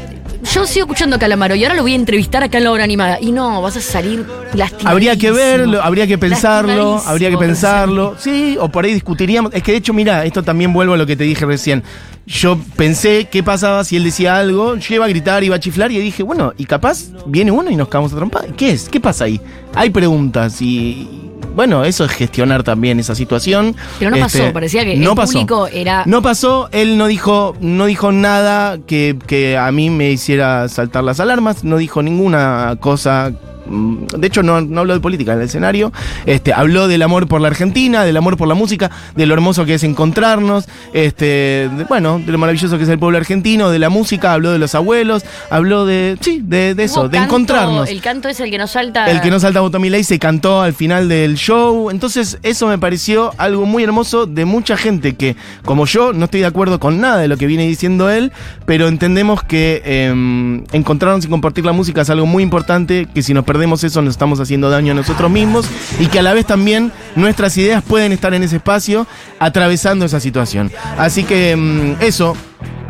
yo 0.53 0.65
sigo 0.65 0.85
escuchando 0.85 1.15
a 1.15 1.19
Calamaro 1.19 1.55
y 1.55 1.63
ahora 1.63 1.75
lo 1.75 1.83
voy 1.83 1.93
a 1.93 1.95
entrevistar 1.95 2.43
acá 2.43 2.57
en 2.57 2.65
la 2.65 2.71
obra 2.71 2.83
animada. 2.83 3.19
Y 3.19 3.31
no, 3.31 3.61
vas 3.61 3.77
a 3.77 3.81
salir 3.81 4.25
lastimado. 4.53 4.89
Habría 4.89 5.15
que 5.15 5.31
verlo, 5.31 5.81
habría 5.81 6.07
que 6.07 6.17
pensarlo, 6.17 7.01
habría 7.05 7.29
que 7.29 7.37
pensarlo. 7.37 8.15
Sí, 8.17 8.57
o 8.59 8.69
por 8.69 8.85
ahí 8.85 8.93
discutiríamos. 8.93 9.53
Es 9.53 9.63
que 9.63 9.71
de 9.71 9.77
hecho, 9.79 9.93
mira, 9.93 10.25
esto 10.25 10.43
también 10.43 10.73
vuelvo 10.73 10.93
a 10.93 10.97
lo 10.97 11.05
que 11.05 11.15
te 11.15 11.23
dije 11.23 11.45
recién. 11.45 11.83
Yo 12.25 12.57
pensé 12.75 13.27
qué 13.31 13.43
pasaba 13.43 13.83
si 13.83 13.97
él 13.97 14.03
decía 14.03 14.37
algo, 14.37 14.75
yo 14.75 14.95
iba 14.95 15.05
a 15.05 15.09
gritar, 15.09 15.43
iba 15.43 15.55
a 15.55 15.59
chiflar 15.59 15.91
y 15.91 15.99
dije, 15.99 16.23
bueno, 16.23 16.53
y 16.57 16.65
capaz 16.65 17.07
viene 17.25 17.51
uno 17.51 17.71
y 17.71 17.75
nos 17.75 17.87
cagamos 17.87 18.13
a 18.13 18.15
trompar. 18.15 18.45
¿Qué 18.53 18.71
es? 18.71 18.89
¿Qué 18.89 18.99
pasa 18.99 19.25
ahí? 19.25 19.41
Hay 19.73 19.89
preguntas 19.89 20.61
y. 20.61 21.30
Bueno, 21.55 21.83
eso 21.83 22.05
es 22.05 22.11
gestionar 22.11 22.63
también 22.63 22.99
esa 22.99 23.13
situación. 23.15 23.75
Pero 23.99 24.11
no 24.11 24.17
pasó, 24.19 24.53
parecía 24.53 24.83
que 24.85 24.93
el 24.93 24.99
público 25.43 25.67
era- 25.67 26.03
No 26.05 26.21
pasó, 26.21 26.69
él 26.71 26.97
no 26.97 27.07
dijo, 27.07 27.55
no 27.59 27.85
dijo 27.85 28.11
nada 28.11 28.77
que, 28.87 29.17
que 29.27 29.57
a 29.57 29.71
mí 29.71 29.89
me 29.89 30.11
hiciera 30.11 30.67
saltar 30.69 31.03
las 31.03 31.19
alarmas, 31.19 31.63
no 31.63 31.77
dijo 31.77 32.01
ninguna 32.01 32.77
cosa. 32.79 33.33
Mm, 33.71 34.07
De 34.19 34.27
hecho, 34.27 34.43
no, 34.43 34.61
no 34.61 34.81
habló 34.81 34.93
de 34.93 34.99
política 34.99 35.33
en 35.33 35.39
el 35.39 35.45
escenario. 35.45 35.91
Este, 36.25 36.53
habló 36.53 36.87
del 36.87 37.01
amor 37.01 37.27
por 37.27 37.41
la 37.41 37.47
Argentina, 37.47 38.03
del 38.03 38.17
amor 38.17 38.37
por 38.37 38.47
la 38.47 38.53
música, 38.53 38.91
de 39.15 39.25
lo 39.25 39.33
hermoso 39.33 39.65
que 39.65 39.75
es 39.75 39.83
encontrarnos, 39.83 40.65
este, 40.93 41.69
de- 41.75 41.85
bueno, 41.89 42.19
de 42.19 42.31
lo 42.31 42.37
maravilloso 42.37 42.77
que 42.77 42.83
es 42.83 42.89
el 42.89 42.99
pueblo 42.99 43.17
argentino, 43.17 43.69
de 43.69 43.79
la 43.79 43.89
música, 43.89 44.33
habló 44.33 44.51
de 44.51 44.59
los 44.59 44.75
abuelos, 44.75 45.23
habló 45.49 45.85
de, 45.85 46.17
sí, 46.21 46.41
de, 46.43 46.75
de 46.75 46.83
eso, 46.83 47.07
de 47.07 47.17
canto, 47.17 47.25
encontrarnos. 47.35 47.89
El 47.89 48.01
canto 48.01 48.29
es 48.29 48.39
el 48.39 48.49
que 48.51 48.57
nos 48.57 48.71
salta. 48.71 49.09
El 49.09 49.21
que 49.21 49.29
no 49.31 49.39
salta 49.39 49.61
Botomiley 49.61 50.03
se 50.03 50.19
cantó 50.19 50.61
al 50.61 50.73
final 50.73 51.07
del 51.09 51.35
show. 51.35 51.89
Entonces, 51.89 52.37
eso 52.43 52.67
me 52.67 52.77
pareció 52.77 53.31
algo 53.37 53.65
muy 53.65 53.83
hermoso 53.83 54.25
de 54.25 54.45
mucha 54.45 54.77
gente 54.77 55.15
que, 55.15 55.35
como 55.65 55.85
yo, 55.85 56.13
no 56.13 56.25
estoy 56.25 56.41
de 56.41 56.45
acuerdo 56.47 56.79
con 56.79 56.99
nada 56.99 57.17
de 57.17 57.27
lo 57.27 57.37
que 57.37 57.45
viene 57.47 57.67
diciendo 57.67 58.09
él, 58.09 58.31
pero 58.65 58.87
entendemos 58.87 59.43
que 59.43 59.81
eh, 59.85 60.61
encontrarnos 60.71 61.25
y 61.25 61.27
compartir 61.29 61.65
la 61.65 61.71
música 61.71 62.01
es 62.01 62.09
algo 62.09 62.25
muy 62.25 62.43
importante, 62.43 63.07
que 63.13 63.21
si 63.23 63.33
nos 63.33 63.43
perdemos 63.45 63.60
eso 63.83 64.01
nos 64.01 64.13
estamos 64.13 64.39
haciendo 64.39 64.69
daño 64.69 64.91
a 64.91 64.95
nosotros 64.95 65.29
mismos 65.29 65.65
y 65.99 66.07
que 66.07 66.19
a 66.19 66.21
la 66.21 66.33
vez 66.33 66.45
también 66.45 66.91
nuestras 67.15 67.55
ideas 67.57 67.83
pueden 67.83 68.11
estar 68.11 68.33
en 68.33 68.43
ese 68.43 68.57
espacio 68.57 69.07
atravesando 69.39 70.05
esa 70.05 70.19
situación. 70.19 70.71
Así 70.97 71.23
que 71.23 71.55
mm, 71.55 72.01
eso. 72.01 72.35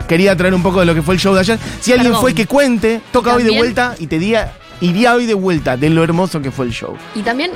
Quería 0.07 0.35
traer 0.35 0.53
un 0.53 0.61
poco 0.61 0.81
de 0.81 0.85
lo 0.85 0.93
que 0.93 1.01
fue 1.01 1.13
el 1.13 1.21
show 1.21 1.33
de 1.33 1.39
ayer. 1.39 1.59
Si 1.79 1.93
alguien 1.93 2.09
Perdón. 2.09 2.21
fue 2.21 2.33
que 2.33 2.45
cuente, 2.45 2.99
toca 3.13 3.33
hoy 3.33 3.43
de 3.43 3.55
vuelta 3.55 3.95
y 3.97 4.07
te 4.07 4.19
diga 4.19 4.51
iría 4.81 5.13
hoy 5.13 5.25
de 5.25 5.35
vuelta 5.35 5.77
de 5.77 5.89
lo 5.89 6.03
hermoso 6.03 6.41
que 6.41 6.51
fue 6.51 6.65
el 6.65 6.71
show. 6.73 6.97
Y 7.15 7.21
también 7.21 7.51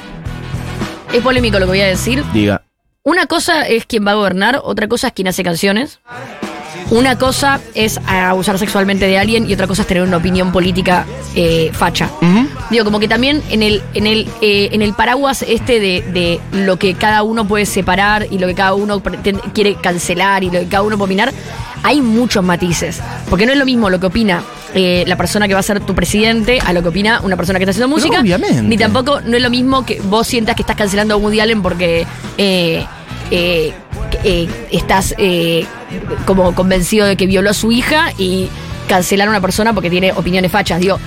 es 1.11 1.21
polémico 1.21 1.59
lo 1.59 1.65
que 1.65 1.71
voy 1.71 1.81
a 1.81 1.87
decir. 1.87 2.23
Diga. 2.33 2.61
Una 3.03 3.25
cosa 3.25 3.63
es 3.63 3.85
quien 3.85 4.05
va 4.05 4.11
a 4.11 4.15
gobernar, 4.15 4.61
otra 4.63 4.87
cosa 4.87 5.07
es 5.07 5.13
quien 5.13 5.27
hace 5.27 5.43
canciones. 5.43 5.99
Una 6.91 7.17
cosa 7.17 7.59
es 7.73 7.99
abusar 8.07 8.57
sexualmente 8.59 9.05
de 9.05 9.17
alguien 9.17 9.49
y 9.49 9.53
otra 9.53 9.67
cosa 9.67 9.81
es 9.81 9.87
tener 9.87 10.03
una 10.03 10.17
opinión 10.17 10.51
política 10.51 11.05
eh, 11.35 11.71
facha. 11.73 12.09
Digo, 12.69 12.83
como 12.83 12.99
que 12.99 13.07
también 13.07 13.43
en 13.51 13.61
el, 13.61 13.83
en 13.93 14.07
el, 14.07 14.27
eh, 14.41 14.69
en 14.71 14.81
el 14.81 14.93
paraguas 14.93 15.43
este 15.47 15.79
de, 15.79 16.01
de 16.11 16.39
lo 16.65 16.77
que 16.79 16.95
cada 16.95 17.21
uno 17.23 17.47
puede 17.47 17.65
separar 17.67 18.27
y 18.31 18.39
lo 18.39 18.47
que 18.47 18.55
cada 18.55 18.73
uno 18.73 19.01
pretende- 19.03 19.41
quiere 19.53 19.75
cancelar 19.75 20.43
y 20.43 20.47
lo 20.49 20.59
que 20.61 20.67
cada 20.67 20.81
uno 20.83 20.97
puede 20.97 21.13
opinar, 21.13 21.33
hay 21.83 22.01
muchos 22.01 22.43
matices. 22.43 23.01
Porque 23.29 23.45
no 23.45 23.51
es 23.51 23.59
lo 23.59 23.65
mismo 23.65 23.89
lo 23.91 23.99
que 23.99 24.07
opina 24.07 24.41
eh, 24.73 25.03
la 25.07 25.15
persona 25.15 25.47
que 25.47 25.53
va 25.53 25.59
a 25.59 25.63
ser 25.63 25.79
tu 25.79 25.93
presidente 25.93 26.59
a 26.59 26.73
lo 26.73 26.81
que 26.81 26.89
opina 26.89 27.21
una 27.23 27.37
persona 27.37 27.59
que 27.59 27.63
está 27.63 27.71
haciendo 27.71 27.87
música. 27.87 28.19
obviamente. 28.21 28.61
Ni 28.63 28.77
tampoco 28.77 29.21
no 29.21 29.37
es 29.37 29.43
lo 29.43 29.49
mismo 29.51 29.85
que 29.85 30.01
vos 30.01 30.25
sientas 30.25 30.55
que 30.55 30.63
estás 30.63 30.75
cancelando 30.75 31.13
a 31.13 31.17
Woody 31.17 31.39
Allen 31.39 31.61
porque 31.61 32.05
eh, 32.39 32.83
eh, 33.31 33.73
estás 34.71 35.13
como 36.25 36.53
convencido 36.55 37.05
de 37.05 37.15
que 37.15 37.27
violó 37.27 37.51
a 37.51 37.53
su 37.53 37.71
hija 37.71 38.11
y 38.17 38.49
cancelar 38.89 39.27
a 39.27 39.31
una 39.31 39.41
persona 39.41 39.73
porque 39.73 39.89
tiene 39.89 40.11
opiniones 40.13 40.51
fachas. 40.51 40.79
Digo, 40.79 40.99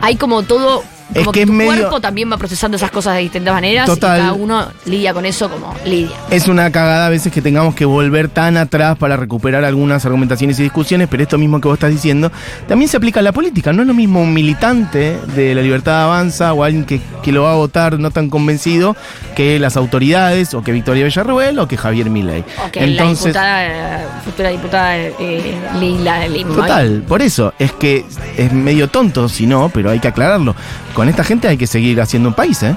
hay 0.00 0.16
como 0.16 0.42
todo. 0.42 0.84
Es 1.14 1.20
Como 1.20 1.32
que 1.32 1.38
que, 1.40 1.42
es 1.42 1.46
tu 1.46 1.52
medio- 1.54 1.72
cuerpo 1.72 2.00
también 2.00 2.30
va 2.30 2.36
procesando 2.36 2.76
esas 2.76 2.90
cosas 2.90 3.14
de 3.14 3.20
distintas 3.20 3.54
maneras 3.54 3.86
Total. 3.86 4.18
y 4.18 4.20
cada 4.20 4.32
uno 4.34 4.66
lidia 4.84 5.14
con 5.14 5.24
eso 5.24 5.48
como 5.50 5.74
lidia. 5.86 6.14
Es 6.30 6.48
una 6.48 6.70
cagada 6.70 7.06
a 7.06 7.08
veces 7.08 7.32
que 7.32 7.40
tengamos 7.40 7.74
que 7.74 7.86
volver 7.86 8.28
tan 8.28 8.56
atrás 8.58 8.98
para 8.98 9.16
recuperar 9.16 9.64
algunas 9.64 10.04
argumentaciones 10.04 10.58
y 10.60 10.64
discusiones, 10.64 11.08
pero 11.10 11.22
esto 11.22 11.38
mismo 11.38 11.60
que 11.62 11.68
vos 11.68 11.76
estás 11.76 11.90
diciendo 11.90 12.30
también 12.66 12.88
se 12.90 12.98
aplica 12.98 13.20
a 13.20 13.22
la 13.22 13.32
política. 13.32 13.72
No 13.72 13.82
es 13.82 13.88
lo 13.88 13.94
mismo 13.94 14.20
un 14.20 14.34
militante 14.34 15.18
de 15.34 15.54
la 15.54 15.62
libertad 15.62 16.02
avanza 16.04 16.52
o 16.52 16.62
alguien 16.62 16.84
que, 16.84 17.00
que 17.22 17.32
lo 17.32 17.44
va 17.44 17.52
a 17.52 17.56
votar 17.56 17.98
no 17.98 18.10
tan 18.10 18.28
convencido 18.28 18.94
que 19.34 19.58
las 19.58 19.76
autoridades 19.78 20.52
o 20.52 20.62
que 20.62 20.72
Victoria 20.72 21.04
Villarruel 21.04 21.58
o 21.58 21.66
que 21.68 21.76
Javier 21.78 22.10
Milei. 22.10 22.44
O 22.66 22.70
que 22.70 22.86
la 22.86 23.04
diputada, 23.04 24.20
futura 24.24 24.50
diputada 24.50 24.96
eh, 24.98 25.54
Lila 25.80 26.28
Lim. 26.28 26.48
Total, 26.48 27.02
por 27.08 27.22
eso 27.22 27.54
es 27.58 27.72
que 27.72 28.04
es 28.36 28.52
medio 28.52 28.88
tonto, 28.88 29.28
si 29.28 29.46
no, 29.46 29.70
pero 29.72 29.90
hay 29.90 30.00
que 30.00 30.08
aclararlo. 30.08 30.54
Con 30.98 31.08
esta 31.08 31.22
gente 31.22 31.46
hay 31.46 31.56
que 31.56 31.68
seguir 31.68 32.00
haciendo 32.00 32.30
un 32.30 32.34
país, 32.34 32.60
¿eh? 32.64 32.74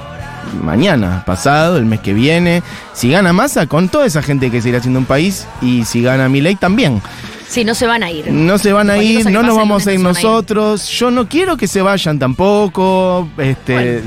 Mañana, 0.61 1.23
pasado, 1.25 1.77
el 1.77 1.85
mes 1.85 2.01
que 2.01 2.13
viene. 2.13 2.61
Si 2.93 3.09
gana 3.09 3.33
Massa, 3.33 3.65
con 3.65 3.89
toda 3.89 4.05
esa 4.05 4.21
gente 4.21 4.45
hay 4.45 4.51
que 4.51 4.61
seguir 4.61 4.77
haciendo 4.77 4.99
un 4.99 5.07
país. 5.07 5.47
Y 5.59 5.85
si 5.85 6.03
gana 6.03 6.29
Milei, 6.29 6.53
también. 6.55 7.01
Sí, 7.47 7.65
no 7.65 7.73
se 7.73 7.87
van 7.87 8.03
a 8.03 8.11
ir. 8.11 8.31
No 8.31 8.59
se 8.59 8.73
van 8.73 8.91
a 8.91 8.93
Cualquier 8.93 9.21
ir, 9.21 9.31
no 9.31 9.41
nos 9.41 9.57
vamos 9.57 9.87
a 9.87 9.93
ir 9.93 9.99
a 10.01 10.03
nosotros. 10.03 10.87
Yo 10.87 11.09
no 11.09 11.27
quiero 11.27 11.57
que 11.57 11.65
se 11.65 11.81
vayan 11.81 12.19
tampoco. 12.19 13.27
Este, 13.39 14.03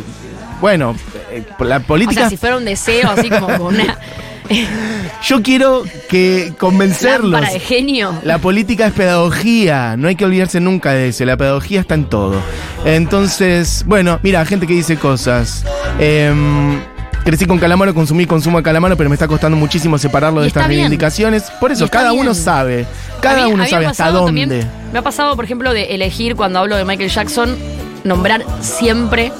bueno, 0.60 0.94
eh, 1.32 1.42
la 1.58 1.78
O 1.78 1.82
política. 1.82 2.20
sea, 2.20 2.30
si 2.30 2.36
fuera 2.36 2.56
un 2.56 2.64
deseo 2.66 3.10
así 3.10 3.28
como 3.28 3.48
una 3.66 3.98
Yo 5.22 5.42
quiero 5.42 5.84
que 6.08 6.52
convencerlos. 6.58 7.30
lámpara 7.32 7.52
de 7.52 7.60
genio. 7.60 8.12
La 8.24 8.38
política 8.38 8.86
es 8.86 8.92
pedagogía, 8.92 9.96
no 9.96 10.08
hay 10.08 10.16
que 10.16 10.24
olvidarse 10.24 10.60
nunca 10.60 10.92
de 10.92 11.08
eso, 11.08 11.24
la 11.24 11.36
pedagogía 11.36 11.80
está 11.80 11.94
en 11.94 12.04
todo. 12.06 12.40
Entonces, 12.84 13.84
bueno, 13.86 14.20
mira, 14.22 14.44
gente 14.44 14.66
que 14.66 14.74
dice 14.74 14.96
cosas. 14.96 15.64
Em, 15.98 16.78
crecí 17.24 17.46
con 17.46 17.58
calamaro, 17.58 17.94
consumí 17.94 18.26
consumo 18.26 18.58
de 18.58 18.62
calamaro, 18.64 18.96
pero 18.96 19.08
me 19.08 19.14
está 19.14 19.26
costando 19.26 19.56
muchísimo 19.56 19.96
separarlo 19.98 20.42
de 20.42 20.48
estas 20.48 20.68
bien. 20.68 20.80
reivindicaciones. 20.80 21.44
Por 21.60 21.72
eso, 21.72 21.88
cada 21.88 22.10
bien. 22.10 22.22
uno 22.22 22.34
sabe, 22.34 22.86
cada 23.20 23.46
mí- 23.46 23.52
uno 23.52 23.66
sabe 23.66 23.86
ha 23.86 23.90
hasta 23.90 24.10
dónde. 24.10 24.42
también- 24.46 24.70
me 24.92 24.98
ha 24.98 25.02
pasado, 25.02 25.34
por 25.36 25.44
ejemplo, 25.44 25.72
de 25.72 25.94
elegir 25.94 26.36
cuando 26.36 26.58
hablo 26.58 26.76
de 26.76 26.84
Michael 26.84 27.08
Jackson, 27.10 27.56
nombrar 28.04 28.44
siempre, 28.60 29.32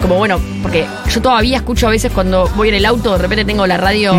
como 0.00 0.16
bueno, 0.16 0.40
porque 0.62 0.86
yo 1.12 1.20
todavía 1.22 1.56
escucho 1.58 1.86
a 1.88 1.90
veces 1.90 2.12
cuando 2.12 2.48
voy 2.56 2.68
en 2.68 2.74
el 2.74 2.86
auto, 2.86 3.12
de 3.12 3.18
repente 3.18 3.44
tengo 3.44 3.66
la 3.66 3.76
radio 3.76 4.14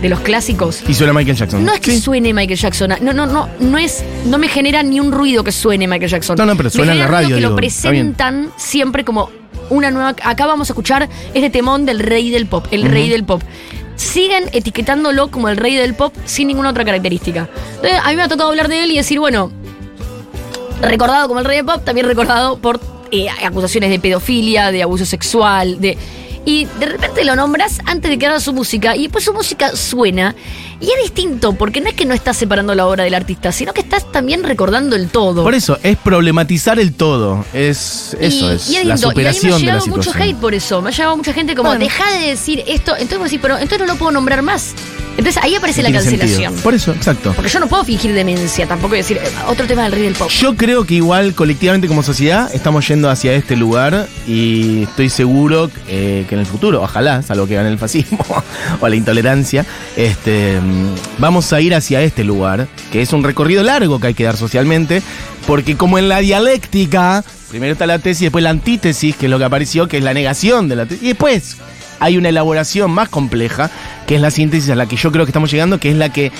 de 0.00 0.08
los 0.08 0.20
clásicos. 0.20 0.82
Y 0.88 0.94
suena 0.94 1.12
Michael 1.12 1.36
Jackson. 1.36 1.64
No 1.64 1.72
es 1.72 1.80
que 1.80 1.92
Sí. 1.92 2.00
suene 2.00 2.34
Michael 2.34 2.58
Jackson, 2.58 2.94
no, 3.00 3.12
no, 3.12 3.26
no, 3.26 3.48
no 3.60 3.78
es, 3.78 4.02
no 4.26 4.36
me 4.38 4.48
genera 4.48 4.82
ni 4.82 4.98
un 5.00 5.12
ruido 5.12 5.44
que 5.44 5.52
suene 5.52 5.86
Michael 5.86 6.10
Jackson. 6.10 6.36
No, 6.36 6.44
no, 6.44 6.56
pero 6.56 6.66
Me 6.68 6.70
suena 6.70 6.92
en 6.92 6.98
la 6.98 7.06
radio, 7.06 7.28
que 7.28 7.34
digo, 7.36 7.50
lo 7.50 7.56
presentan 7.56 8.50
siempre 8.56 9.04
como 9.04 9.30
una 9.70 9.90
nueva. 9.92 10.14
Acá 10.24 10.46
vamos 10.46 10.68
a 10.68 10.72
escuchar 10.72 11.08
este 11.34 11.50
temón 11.50 11.86
del 11.86 12.00
rey 12.00 12.30
del 12.30 12.46
pop, 12.46 12.66
el 12.72 12.82
rey 12.82 13.08
del 13.08 13.24
pop. 13.24 13.42
Siguen 13.94 14.44
etiquetándolo 14.52 15.30
como 15.30 15.48
el 15.48 15.56
rey 15.56 15.76
del 15.76 15.94
pop 15.94 16.12
sin 16.24 16.48
ninguna 16.48 16.70
otra 16.70 16.84
característica. 16.84 17.48
Entonces, 17.76 18.00
a 18.02 18.08
mí 18.10 18.16
me 18.16 18.22
ha 18.22 18.28
tocado 18.28 18.48
hablar 18.50 18.66
de 18.68 18.82
él 18.82 18.90
y 18.90 18.96
decir, 18.96 19.20
bueno, 19.20 19.52
recordado 20.80 21.28
como 21.28 21.40
el 21.40 21.46
rey 21.46 21.58
del 21.58 21.66
pop, 21.66 21.84
también 21.84 22.06
recordado 22.08 22.58
por 22.58 22.80
eh, 23.12 23.28
acusaciones 23.28 23.90
de 23.90 24.00
pedofilia, 24.00 24.72
de 24.72 24.82
abuso 24.82 25.04
sexual, 25.04 25.80
de. 25.80 25.96
Y 26.44 26.64
de 26.80 26.86
repente 26.86 27.24
lo 27.24 27.36
nombras 27.36 27.78
antes 27.86 28.10
de 28.10 28.18
que 28.18 28.26
haga 28.26 28.40
su 28.40 28.52
música 28.52 28.96
y 28.96 29.02
después 29.02 29.22
su 29.22 29.32
música 29.32 29.76
suena 29.76 30.34
y 30.82 30.86
es 30.86 31.00
distinto 31.00 31.52
porque 31.52 31.80
no 31.80 31.88
es 31.88 31.94
que 31.94 32.04
no 32.04 32.12
estás 32.12 32.36
separando 32.36 32.74
la 32.74 32.88
obra 32.88 33.04
del 33.04 33.14
artista, 33.14 33.52
sino 33.52 33.72
que 33.72 33.82
estás 33.82 34.10
también 34.10 34.42
recordando 34.42 34.96
el 34.96 35.10
todo. 35.10 35.44
Por 35.44 35.54
eso, 35.54 35.78
es 35.84 35.96
problematizar 35.96 36.80
el 36.80 36.94
todo. 36.94 37.44
Es 37.52 38.16
eso, 38.18 38.50
y, 38.50 38.54
es 38.54 38.70
y 38.70 38.76
es 38.78 38.86
la 38.86 38.96
superación 38.96 39.52
y 39.52 39.54
a 39.54 39.58
mí 39.58 39.64
me 39.66 39.70
ha 39.70 39.74
llegado 39.78 39.96
mucho 39.96 40.10
hate 40.12 40.36
por 40.36 40.54
eso. 40.54 40.82
Me 40.82 40.88
ha 40.88 40.92
llegado 40.92 41.16
mucha 41.16 41.32
gente 41.32 41.54
como, 41.54 41.68
Bueno. 41.68 41.84
deja 41.84 42.10
de 42.18 42.26
decir 42.26 42.64
esto. 42.66 42.94
Entonces 42.96 43.18
vos 43.18 43.26
decís, 43.26 43.38
pero 43.40 43.54
entonces 43.58 43.78
no 43.78 43.86
lo 43.86 43.94
puedo 43.96 44.10
nombrar 44.10 44.42
más. 44.42 44.74
Entonces 45.22 45.40
ahí 45.40 45.54
aparece 45.54 45.84
No 45.84 45.90
la 45.90 46.00
sentido. 46.00 46.20
cancelación. 46.20 46.54
Por 46.64 46.74
eso, 46.74 46.90
exacto. 46.90 47.32
Porque 47.32 47.48
yo 47.48 47.60
no 47.60 47.68
puedo 47.68 47.84
fingir 47.84 48.12
demencia 48.12 48.66
tampoco 48.66 48.96
decir 48.96 49.18
eh, 49.18 49.30
otro 49.46 49.68
tema 49.68 49.84
del 49.84 49.92
rey 49.92 50.02
del 50.02 50.14
pop. 50.14 50.28
Yo 50.28 50.56
creo 50.56 50.84
que 50.84 50.94
igual 50.94 51.34
colectivamente 51.34 51.86
como 51.86 52.02
sociedad 52.02 52.50
estamos 52.52 52.88
yendo 52.88 53.08
hacia 53.08 53.32
este 53.32 53.54
lugar 53.54 54.08
y 54.26 54.82
estoy 54.82 55.10
seguro 55.10 55.70
eh, 55.86 56.26
que 56.28 56.34
en 56.34 56.40
el 56.40 56.46
futuro, 56.46 56.82
ojalá, 56.82 57.22
salvo 57.22 57.46
que 57.46 57.54
gane 57.54 57.68
el 57.68 57.78
fascismo 57.78 58.18
o 58.80 58.88
la 58.88 58.96
intolerancia, 58.96 59.64
este, 59.96 60.58
vamos 61.18 61.52
a 61.52 61.60
ir 61.60 61.72
hacia 61.72 62.02
este 62.02 62.24
lugar, 62.24 62.66
que 62.90 63.00
es 63.00 63.12
un 63.12 63.22
recorrido 63.22 63.62
largo 63.62 64.00
que 64.00 64.08
hay 64.08 64.14
que 64.14 64.24
dar 64.24 64.36
socialmente, 64.36 65.02
porque 65.46 65.76
como 65.76 66.00
en 66.00 66.08
la 66.08 66.18
dialéctica, 66.18 67.24
primero 67.48 67.74
está 67.74 67.86
la 67.86 68.00
tesis 68.00 68.22
después 68.22 68.42
la 68.42 68.50
antítesis, 68.50 69.14
que 69.14 69.26
es 69.26 69.30
lo 69.30 69.38
que 69.38 69.44
apareció, 69.44 69.86
que 69.86 69.98
es 69.98 70.02
la 70.02 70.14
negación 70.14 70.66
de 70.66 70.74
la 70.74 70.86
tesis, 70.86 71.04
y 71.04 71.08
después 71.08 71.58
hay 72.02 72.18
una 72.18 72.30
elaboración 72.30 72.90
más 72.90 73.08
compleja, 73.08 73.70
que 74.08 74.16
es 74.16 74.20
la 74.20 74.32
síntesis 74.32 74.68
a 74.70 74.74
la 74.74 74.86
que 74.86 74.96
yo 74.96 75.12
creo 75.12 75.24
que 75.24 75.30
estamos 75.30 75.52
llegando, 75.52 75.78
que 75.78 75.88
es 75.88 75.96
la 75.96 76.08
que 76.08 76.32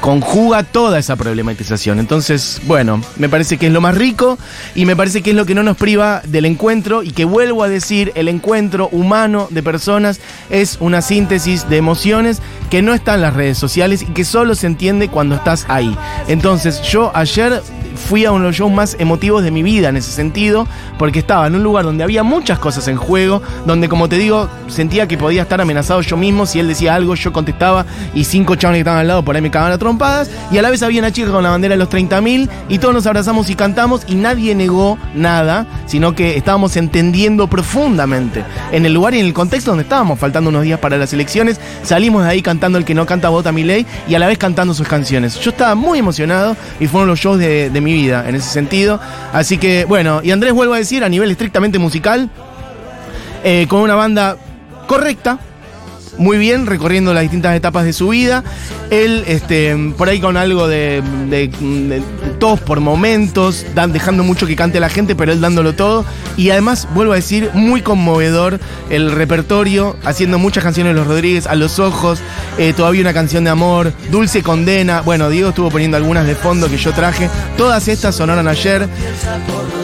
conjuga 0.00 0.64
toda 0.64 0.98
esa 0.98 1.14
problematización. 1.14 2.00
Entonces, 2.00 2.60
bueno, 2.66 3.00
me 3.16 3.28
parece 3.28 3.56
que 3.56 3.68
es 3.68 3.72
lo 3.72 3.80
más 3.80 3.96
rico 3.96 4.36
y 4.74 4.84
me 4.84 4.96
parece 4.96 5.22
que 5.22 5.30
es 5.30 5.36
lo 5.36 5.46
que 5.46 5.54
no 5.54 5.62
nos 5.62 5.76
priva 5.76 6.22
del 6.26 6.44
encuentro 6.44 7.04
y 7.04 7.12
que 7.12 7.24
vuelvo 7.24 7.62
a 7.62 7.68
decir, 7.68 8.10
el 8.16 8.26
encuentro 8.26 8.88
humano 8.90 9.46
de 9.50 9.62
personas 9.62 10.20
es 10.50 10.76
una 10.80 11.02
síntesis 11.02 11.68
de 11.68 11.76
emociones 11.76 12.42
que 12.68 12.82
no 12.82 12.92
está 12.92 13.14
en 13.14 13.22
las 13.22 13.34
redes 13.34 13.58
sociales 13.58 14.02
y 14.02 14.06
que 14.06 14.24
solo 14.24 14.56
se 14.56 14.66
entiende 14.66 15.08
cuando 15.08 15.36
estás 15.36 15.66
ahí. 15.68 15.96
Entonces, 16.26 16.82
yo 16.82 17.12
ayer 17.14 17.62
fui 17.96 18.24
a 18.24 18.32
uno 18.32 18.44
de 18.44 18.50
los 18.50 18.56
shows 18.56 18.72
más 18.72 18.96
emotivos 18.98 19.42
de 19.42 19.50
mi 19.50 19.62
vida 19.62 19.88
en 19.88 19.96
ese 19.96 20.10
sentido, 20.10 20.66
porque 20.98 21.18
estaba 21.18 21.46
en 21.46 21.54
un 21.54 21.62
lugar 21.62 21.84
donde 21.84 22.04
había 22.04 22.22
muchas 22.22 22.58
cosas 22.58 22.88
en 22.88 22.96
juego, 22.96 23.42
donde 23.64 23.88
como 23.88 24.08
te 24.08 24.16
digo, 24.16 24.48
sentía 24.68 25.06
que 25.08 25.18
podía 25.18 25.42
estar 25.42 25.60
amenazado 25.60 26.00
yo 26.02 26.16
mismo, 26.16 26.46
si 26.46 26.60
él 26.60 26.68
decía 26.68 26.94
algo, 26.94 27.14
yo 27.14 27.32
contestaba 27.32 27.86
y 28.14 28.24
cinco 28.24 28.54
chavales 28.56 28.78
que 28.78 28.80
estaban 28.80 29.00
al 29.00 29.06
lado 29.06 29.24
por 29.24 29.36
ahí 29.36 29.42
me 29.42 29.50
cagaban 29.50 29.72
a 29.72 29.78
trompadas, 29.78 30.30
y 30.50 30.58
a 30.58 30.62
la 30.62 30.70
vez 30.70 30.82
había 30.82 31.00
una 31.00 31.12
chica 31.12 31.30
con 31.30 31.42
la 31.42 31.50
bandera 31.50 31.74
de 31.74 31.78
los 31.78 31.90
30.000 31.90 32.48
y 32.68 32.78
todos 32.78 32.94
nos 32.94 33.06
abrazamos 33.06 33.50
y 33.50 33.54
cantamos 33.54 34.02
y 34.06 34.14
nadie 34.14 34.54
negó 34.54 34.98
nada, 35.14 35.66
sino 35.86 36.14
que 36.14 36.36
estábamos 36.36 36.76
entendiendo 36.76 37.46
profundamente 37.48 38.44
en 38.72 38.86
el 38.86 38.92
lugar 38.92 39.14
y 39.14 39.20
en 39.20 39.26
el 39.26 39.32
contexto 39.32 39.70
donde 39.70 39.82
estábamos, 39.82 40.18
faltando 40.18 40.50
unos 40.50 40.62
días 40.62 40.78
para 40.78 40.96
las 40.96 41.12
elecciones, 41.12 41.60
salimos 41.82 42.24
de 42.24 42.30
ahí 42.30 42.42
cantando 42.42 42.78
el 42.78 42.84
que 42.84 42.94
no 42.94 43.06
canta 43.06 43.28
vota 43.28 43.52
mi 43.52 43.64
ley 43.64 43.86
y 44.08 44.14
a 44.14 44.18
la 44.18 44.26
vez 44.26 44.38
cantando 44.38 44.74
sus 44.74 44.86
canciones. 44.86 45.38
Yo 45.40 45.50
estaba 45.50 45.74
muy 45.74 45.98
emocionado 45.98 46.56
y 46.80 46.86
fueron 46.86 47.08
los 47.08 47.18
shows 47.18 47.38
de, 47.38 47.70
de 47.70 47.80
mi 47.80 47.92
vida 47.96 48.28
en 48.28 48.34
ese 48.34 48.50
sentido. 48.50 49.00
Así 49.32 49.58
que, 49.58 49.84
bueno, 49.86 50.20
y 50.22 50.30
Andrés 50.30 50.52
vuelvo 50.52 50.74
a 50.74 50.78
decir, 50.78 51.04
a 51.04 51.08
nivel 51.08 51.30
estrictamente 51.30 51.78
musical, 51.78 52.30
eh, 53.44 53.66
con 53.68 53.80
una 53.80 53.94
banda 53.94 54.36
correcta, 54.86 55.38
muy 56.18 56.38
bien, 56.38 56.66
recorriendo 56.66 57.12
las 57.12 57.22
distintas 57.22 57.54
etapas 57.54 57.84
de 57.84 57.92
su 57.92 58.08
vida. 58.08 58.42
Él, 58.90 59.24
este, 59.26 59.76
por 59.96 60.08
ahí 60.08 60.20
con 60.20 60.36
algo 60.36 60.66
de, 60.66 61.02
tos 62.38 62.60
por 62.60 62.80
momentos, 62.80 63.64
dan, 63.74 63.92
dejando 63.92 64.24
mucho 64.24 64.46
que 64.46 64.56
cante 64.56 64.80
la 64.80 64.88
gente, 64.88 65.14
pero 65.14 65.32
él 65.32 65.40
dándolo 65.40 65.74
todo. 65.74 66.04
Y 66.36 66.50
además, 66.50 66.88
vuelvo 66.94 67.12
a 67.12 67.16
decir, 67.16 67.50
muy 67.54 67.82
conmovedor 67.82 68.60
el 68.90 69.12
repertorio, 69.12 69.96
haciendo 70.04 70.38
muchas 70.38 70.64
canciones 70.64 70.94
de 70.94 70.98
los 71.00 71.06
Rodríguez, 71.06 71.46
a 71.46 71.54
los 71.54 71.78
ojos, 71.78 72.20
eh, 72.58 72.72
todavía 72.72 73.00
una 73.00 73.14
canción 73.14 73.44
de 73.44 73.50
amor, 73.50 73.92
Dulce 74.10 74.42
Condena. 74.42 75.00
Bueno, 75.00 75.28
Diego 75.30 75.50
estuvo 75.50 75.70
poniendo 75.70 75.96
algunas 75.96 76.26
de 76.26 76.34
fondo 76.34 76.68
que 76.68 76.76
yo 76.76 76.92
traje. 76.92 77.28
Todas 77.56 77.88
estas 77.88 78.14
sonaron 78.14 78.48
ayer. 78.48 78.88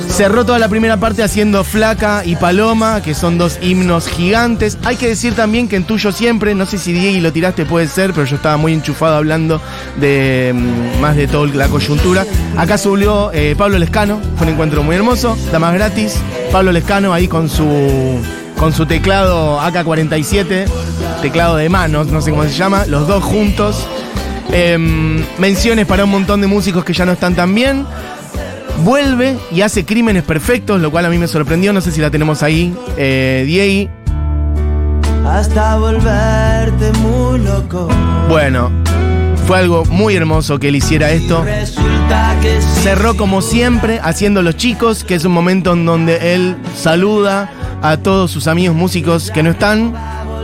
Cerró 0.08 0.44
toda 0.44 0.58
la 0.58 0.68
primera 0.68 0.98
parte 0.98 1.22
haciendo 1.22 1.64
Flaca 1.64 2.22
y 2.24 2.36
Paloma, 2.36 3.00
que 3.00 3.14
son 3.14 3.38
dos 3.38 3.58
himnos 3.62 4.08
gigantes. 4.08 4.76
Hay 4.84 4.96
que 4.96 5.08
decir 5.08 5.34
también 5.34 5.68
que 5.68 5.76
en 5.76 5.84
Tuyo 5.84 6.12
Siempre, 6.12 6.54
no 6.54 6.66
sé 6.66 6.76
si 6.76 6.92
Diego 6.92 7.22
lo 7.22 7.32
tiraste, 7.32 7.64
puede 7.64 7.88
ser, 7.88 8.12
pero 8.12 8.26
yo 8.26 8.36
estaba 8.36 8.56
muy 8.58 8.74
enchufado 8.74 9.16
hablando 9.16 9.60
de 9.98 10.52
mm, 10.54 11.00
más 11.00 11.16
de 11.16 11.26
toda 11.26 11.46
la 11.54 11.68
coyuntura. 11.68 12.26
Acá 12.56 12.78
subió 12.78 13.32
eh, 13.32 13.54
Pablo 13.56 13.78
Lescano, 13.78 14.20
fue 14.36 14.46
un 14.46 14.52
encuentro 14.52 14.82
muy 14.82 14.94
hermoso, 14.94 15.36
damas 15.50 15.74
gratis. 15.74 16.16
Pablo 16.52 16.70
Lescano 16.70 17.12
ahí 17.12 17.26
con 17.26 17.48
su, 17.48 18.20
con 18.58 18.72
su 18.72 18.86
teclado 18.86 19.60
AK-47, 19.60 20.66
teclado 21.22 21.56
de 21.56 21.68
manos, 21.68 22.08
no 22.08 22.20
sé 22.20 22.30
cómo 22.30 22.44
se 22.44 22.50
llama, 22.50 22.84
los 22.86 23.08
dos 23.08 23.24
juntos. 23.24 23.86
Em, 24.52 25.24
menciones 25.38 25.86
para 25.86 26.04
un 26.04 26.10
montón 26.10 26.42
de 26.42 26.46
músicos 26.46 26.84
que 26.84 26.92
ya 26.92 27.06
no 27.06 27.12
están 27.12 27.34
tan 27.34 27.54
bien. 27.54 27.86
Vuelve 28.84 29.38
y 29.50 29.62
hace 29.62 29.84
crímenes 29.84 30.22
perfectos, 30.22 30.80
lo 30.80 30.90
cual 30.90 31.06
a 31.06 31.08
mí 31.08 31.16
me 31.16 31.28
sorprendió. 31.28 31.72
No 31.72 31.80
sé 31.80 31.90
si 31.90 32.00
la 32.00 32.10
tenemos 32.10 32.42
ahí. 32.42 32.74
Eh, 32.96 33.44
Diego. 33.46 33.90
Hasta 35.26 35.76
volverte 35.76 36.92
muy 36.98 37.38
loco. 37.40 37.88
Bueno, 38.28 38.70
fue 39.52 39.58
algo 39.58 39.84
muy 39.84 40.16
hermoso 40.16 40.58
que 40.58 40.68
él 40.68 40.76
hiciera 40.76 41.10
esto. 41.10 41.44
Cerró 42.82 43.18
como 43.18 43.42
siempre 43.42 44.00
haciendo 44.02 44.40
Los 44.40 44.56
Chicos, 44.56 45.04
que 45.04 45.14
es 45.14 45.26
un 45.26 45.32
momento 45.32 45.74
en 45.74 45.84
donde 45.84 46.34
él 46.34 46.56
saluda 46.74 47.52
a 47.82 47.98
todos 47.98 48.30
sus 48.30 48.46
amigos 48.46 48.74
músicos 48.74 49.30
que 49.30 49.42
no 49.42 49.50
están 49.50 49.92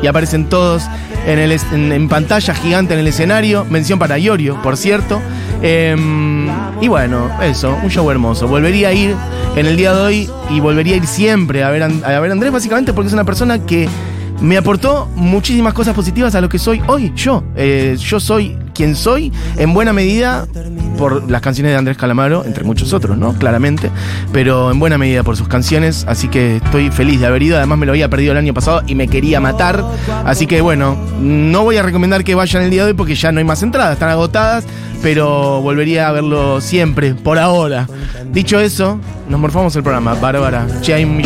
y 0.02 0.08
aparecen 0.08 0.50
todos 0.50 0.82
en, 1.26 1.38
el, 1.38 1.52
en, 1.52 2.08
pantalla 2.10 2.54
gigante 2.54 2.92
en 2.92 3.00
el 3.00 3.06
escenario. 3.06 3.64
Mención 3.70 3.98
para 3.98 4.18
Iorio, 4.18 4.60
por 4.62 4.76
cierto. 4.76 5.22
Em, 5.62 6.46
y 6.82 6.88
bueno, 6.88 7.30
eso, 7.42 7.78
un 7.82 7.88
show 7.88 8.10
hermoso. 8.10 8.46
Volvería 8.46 8.88
a 8.88 8.92
ir 8.92 9.16
en 9.56 9.64
el 9.64 9.78
día 9.78 9.94
de 9.94 10.02
hoy 10.02 10.30
y 10.50 10.60
volvería 10.60 10.92
a 10.92 10.96
ir 10.98 11.06
siempre 11.06 11.64
a 11.64 11.70
ver 11.70 11.82
a, 11.82 12.20
ver 12.20 12.30
Andrés, 12.30 12.52
básicamente 12.52 12.92
porque 12.92 13.06
es 13.06 13.14
una 13.14 13.24
persona 13.24 13.58
que 13.64 13.88
me 14.42 14.58
aportó 14.58 15.08
muchísimas 15.16 15.72
cosas 15.72 15.94
positivas 15.94 16.34
a 16.34 16.42
lo 16.42 16.50
que 16.50 16.58
soy 16.58 16.82
hoy, 16.88 17.10
yo. 17.16 17.42
Eh, 17.56 17.96
yo 17.98 18.20
soy 18.20 18.54
quien 18.78 18.94
soy, 18.94 19.32
en 19.56 19.74
buena 19.74 19.92
medida 19.92 20.46
por 20.96 21.28
las 21.28 21.42
canciones 21.42 21.72
de 21.72 21.78
Andrés 21.78 21.96
Calamaro, 21.96 22.44
entre 22.44 22.62
muchos 22.62 22.92
otros, 22.92 23.18
¿no? 23.18 23.32
Claramente, 23.32 23.90
pero 24.32 24.70
en 24.70 24.78
buena 24.78 24.96
medida 24.98 25.24
por 25.24 25.36
sus 25.36 25.48
canciones, 25.48 26.04
así 26.06 26.28
que 26.28 26.58
estoy 26.58 26.92
feliz 26.92 27.18
de 27.18 27.26
haber 27.26 27.42
ido, 27.42 27.56
además 27.56 27.76
me 27.78 27.86
lo 27.86 27.92
había 27.92 28.08
perdido 28.08 28.30
el 28.30 28.38
año 28.38 28.54
pasado 28.54 28.82
y 28.86 28.94
me 28.94 29.08
quería 29.08 29.40
matar, 29.40 29.84
así 30.24 30.46
que 30.46 30.60
bueno, 30.60 30.96
no 31.20 31.64
voy 31.64 31.76
a 31.76 31.82
recomendar 31.82 32.22
que 32.22 32.36
vayan 32.36 32.62
el 32.62 32.70
día 32.70 32.84
de 32.84 32.92
hoy 32.92 32.96
porque 32.96 33.16
ya 33.16 33.32
no 33.32 33.40
hay 33.40 33.44
más 33.44 33.64
entradas, 33.64 33.94
están 33.94 34.10
agotadas, 34.10 34.64
pero 35.02 35.60
volvería 35.60 36.06
a 36.08 36.12
verlo 36.12 36.60
siempre, 36.60 37.14
por 37.14 37.36
ahora. 37.36 37.88
Dicho 38.30 38.60
eso, 38.60 39.00
nos 39.28 39.40
morfamos 39.40 39.74
el 39.74 39.82
programa, 39.82 40.14
Bárbara. 40.14 40.66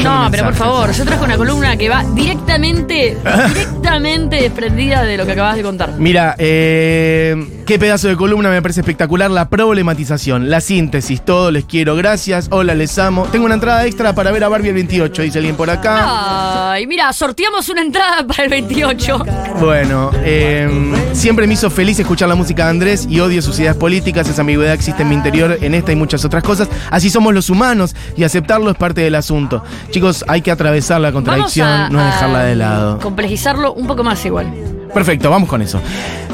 no, 0.02 0.28
pero 0.30 0.44
por 0.44 0.54
favor, 0.54 0.92
yo 0.92 1.04
trajo 1.04 1.24
una 1.24 1.36
columna 1.36 1.76
que 1.76 1.90
va 1.90 2.02
directamente, 2.14 3.16
directamente 3.18 3.81
desprendida 4.00 5.02
de 5.02 5.18
lo 5.18 5.26
que 5.26 5.32
acabas 5.32 5.54
de 5.54 5.62
contar. 5.62 5.92
Mira, 5.98 6.34
eh, 6.38 7.62
qué 7.66 7.78
pedazo 7.78 8.08
de 8.08 8.16
columna 8.16 8.48
me 8.48 8.62
parece 8.62 8.80
espectacular. 8.80 9.30
La 9.30 9.50
problematización, 9.50 10.48
la 10.48 10.62
síntesis, 10.62 11.22
todo 11.22 11.50
les 11.50 11.66
quiero, 11.66 11.94
gracias. 11.94 12.48
Hola, 12.50 12.74
les 12.74 12.98
amo. 12.98 13.26
Tengo 13.30 13.44
una 13.44 13.54
entrada 13.54 13.84
extra 13.84 14.14
para 14.14 14.30
ver 14.32 14.44
a 14.44 14.48
Barbie 14.48 14.68
el 14.68 14.74
28, 14.74 15.22
dice 15.22 15.38
alguien 15.38 15.56
por 15.56 15.68
acá. 15.68 16.72
Ay, 16.72 16.86
mira, 16.86 17.12
sorteamos 17.12 17.68
una 17.68 17.82
entrada 17.82 18.26
para 18.26 18.44
el 18.44 18.50
28. 18.50 19.26
Bueno, 19.60 20.10
eh, 20.24 20.68
siempre 21.12 21.46
me 21.46 21.52
hizo 21.52 21.68
feliz 21.68 22.00
escuchar 22.00 22.30
la 22.30 22.34
música 22.34 22.64
de 22.64 22.70
Andrés 22.70 23.06
y 23.08 23.20
odio 23.20 23.42
sus 23.42 23.58
ideas 23.58 23.76
políticas. 23.76 24.26
Esa 24.26 24.40
ambigüedad 24.40 24.72
existe 24.72 25.02
en 25.02 25.10
mi 25.10 25.14
interior 25.14 25.58
en 25.60 25.74
esta 25.74 25.92
y 25.92 25.96
muchas 25.96 26.24
otras 26.24 26.42
cosas. 26.42 26.68
Así 26.90 27.10
somos 27.10 27.34
los 27.34 27.50
humanos 27.50 27.94
y 28.16 28.24
aceptarlo 28.24 28.70
es 28.70 28.76
parte 28.76 29.02
del 29.02 29.14
asunto. 29.14 29.62
Chicos, 29.90 30.24
hay 30.28 30.40
que 30.40 30.50
atravesar 30.50 31.00
la 31.00 31.12
contradicción, 31.12 31.92
no 31.92 32.04
dejarla 32.04 32.44
de 32.44 32.56
lado. 32.56 32.98
Complejizarlo 32.98 33.74
un 33.74 33.81
poco 33.86 34.02
más 34.02 34.24
igual. 34.24 34.52
Perfecto, 34.92 35.30
vamos 35.30 35.48
con 35.48 35.62
eso. 35.62 35.80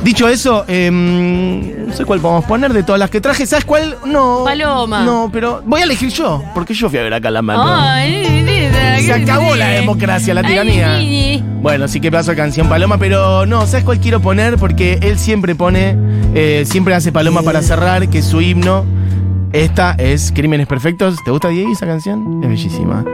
Dicho 0.03 0.29
eso, 0.29 0.65
em, 0.67 1.87
no 1.87 1.95
sé 1.95 2.05
cuál 2.05 2.21
podemos 2.21 2.45
poner 2.45 2.73
de 2.73 2.83
todas 2.83 2.99
las 2.99 3.11
que 3.11 3.21
traje. 3.21 3.47
¿Sabes 3.47 3.65
cuál? 3.65 3.97
No. 4.05 4.43
Paloma. 4.45 5.05
No, 5.05 5.31
pero 5.33 5.63
voy 5.65 5.81
a 5.81 5.85
elegir 5.85 6.11
yo, 6.11 6.43
porque 6.55 6.75
yo 6.75 6.89
fui 6.89 6.99
a 6.99 7.03
ver 7.03 7.15
acá 7.15 7.31
la 7.31 7.43
mano. 7.43 7.65
Se 9.01 9.13
acabó 9.13 9.55
la 9.55 9.69
democracia, 9.69 10.35
la 10.35 10.43
tiranía. 10.43 10.99
Bueno, 11.61 11.89
sí 11.89 12.01
que 12.01 12.11
paso 12.11 12.35
canción 12.35 12.69
Paloma, 12.69 12.99
pero 12.99 13.47
no, 13.47 13.67
¿sabes 13.67 13.85
cuál 13.85 14.01
quiero 14.01 14.21
poner? 14.21 14.59
Porque 14.59 14.99
él 15.03 15.19
siempre 15.19 15.55
pone, 15.55 15.97
eh, 16.35 16.65
siempre 16.67 16.95
hace 16.95 17.11
Paloma 17.13 17.43
para 17.43 17.63
cerrar, 17.63 18.09
que 18.09 18.19
es 18.19 18.25
su 18.25 18.41
himno. 18.41 18.85
Esta 19.53 19.93
es 19.93 20.33
Crímenes 20.35 20.67
Perfectos. 20.67 21.17
¿Te 21.25 21.31
gusta 21.31 21.49
Diego 21.49 21.73
esa 21.73 21.87
canción? 21.87 22.43
Es 22.43 22.49
bellísima. 22.49 23.05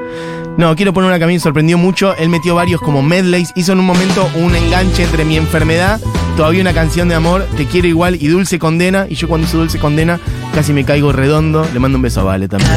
No, 0.57 0.75
quiero 0.77 0.93
poner 0.93 1.09
una 1.09 1.19
que 1.19 1.25
a 1.25 1.27
mí 1.27 1.35
me 1.35 1.41
sorprendió 1.41 1.79
mucho. 1.79 2.15
Él 2.17 2.29
metió 2.29 2.55
varios 2.55 2.81
como 2.81 3.03
medleys. 3.03 3.51
Hizo 3.55 3.73
en 3.73 3.81
un 3.81 3.87
momento 3.87 4.29
un 4.37 4.55
enganche 4.55 5.05
entre 5.05 5.25
mi 5.25 5.37
enfermedad, 5.37 6.01
todavía 6.37 6.61
una 6.61 6.73
canción 6.73 7.09
de 7.09 7.15
amor, 7.15 7.47
Te 7.57 7.67
quiero 7.67 7.89
igual 7.89 8.17
y 8.21 8.29
Dulce 8.29 8.59
Condena. 8.59 9.07
Y 9.09 9.15
yo 9.15 9.29
cuando 9.29 9.47
hizo 9.47 9.59
Dulce 9.59 9.79
Condena 9.79 10.21
casi 10.55 10.73
me 10.73 10.85
caigo 10.85 11.13
redondo. 11.13 11.67
Le 11.73 11.81
mando 11.81 11.99
un 11.99 12.03
beso 12.03 12.21
a 12.21 12.25
Vale 12.25 12.49
también. 12.49 12.71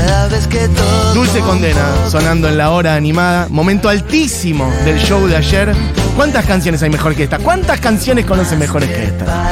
Dulce 1.13 1.39
Condena, 1.39 2.09
sonando 2.09 2.47
en 2.47 2.57
la 2.57 2.71
hora 2.71 2.95
animada. 2.95 3.47
Momento 3.49 3.89
altísimo 3.89 4.71
del 4.85 4.99
show 4.99 5.25
de 5.27 5.35
ayer. 5.35 5.73
¿Cuántas 6.15 6.45
canciones 6.45 6.81
hay 6.83 6.89
mejor 6.89 7.15
que 7.15 7.23
esta? 7.23 7.37
¿Cuántas 7.37 7.79
canciones 7.79 8.25
conocen 8.25 8.59
mejores 8.59 8.89
que 8.89 9.03
esta? 9.03 9.51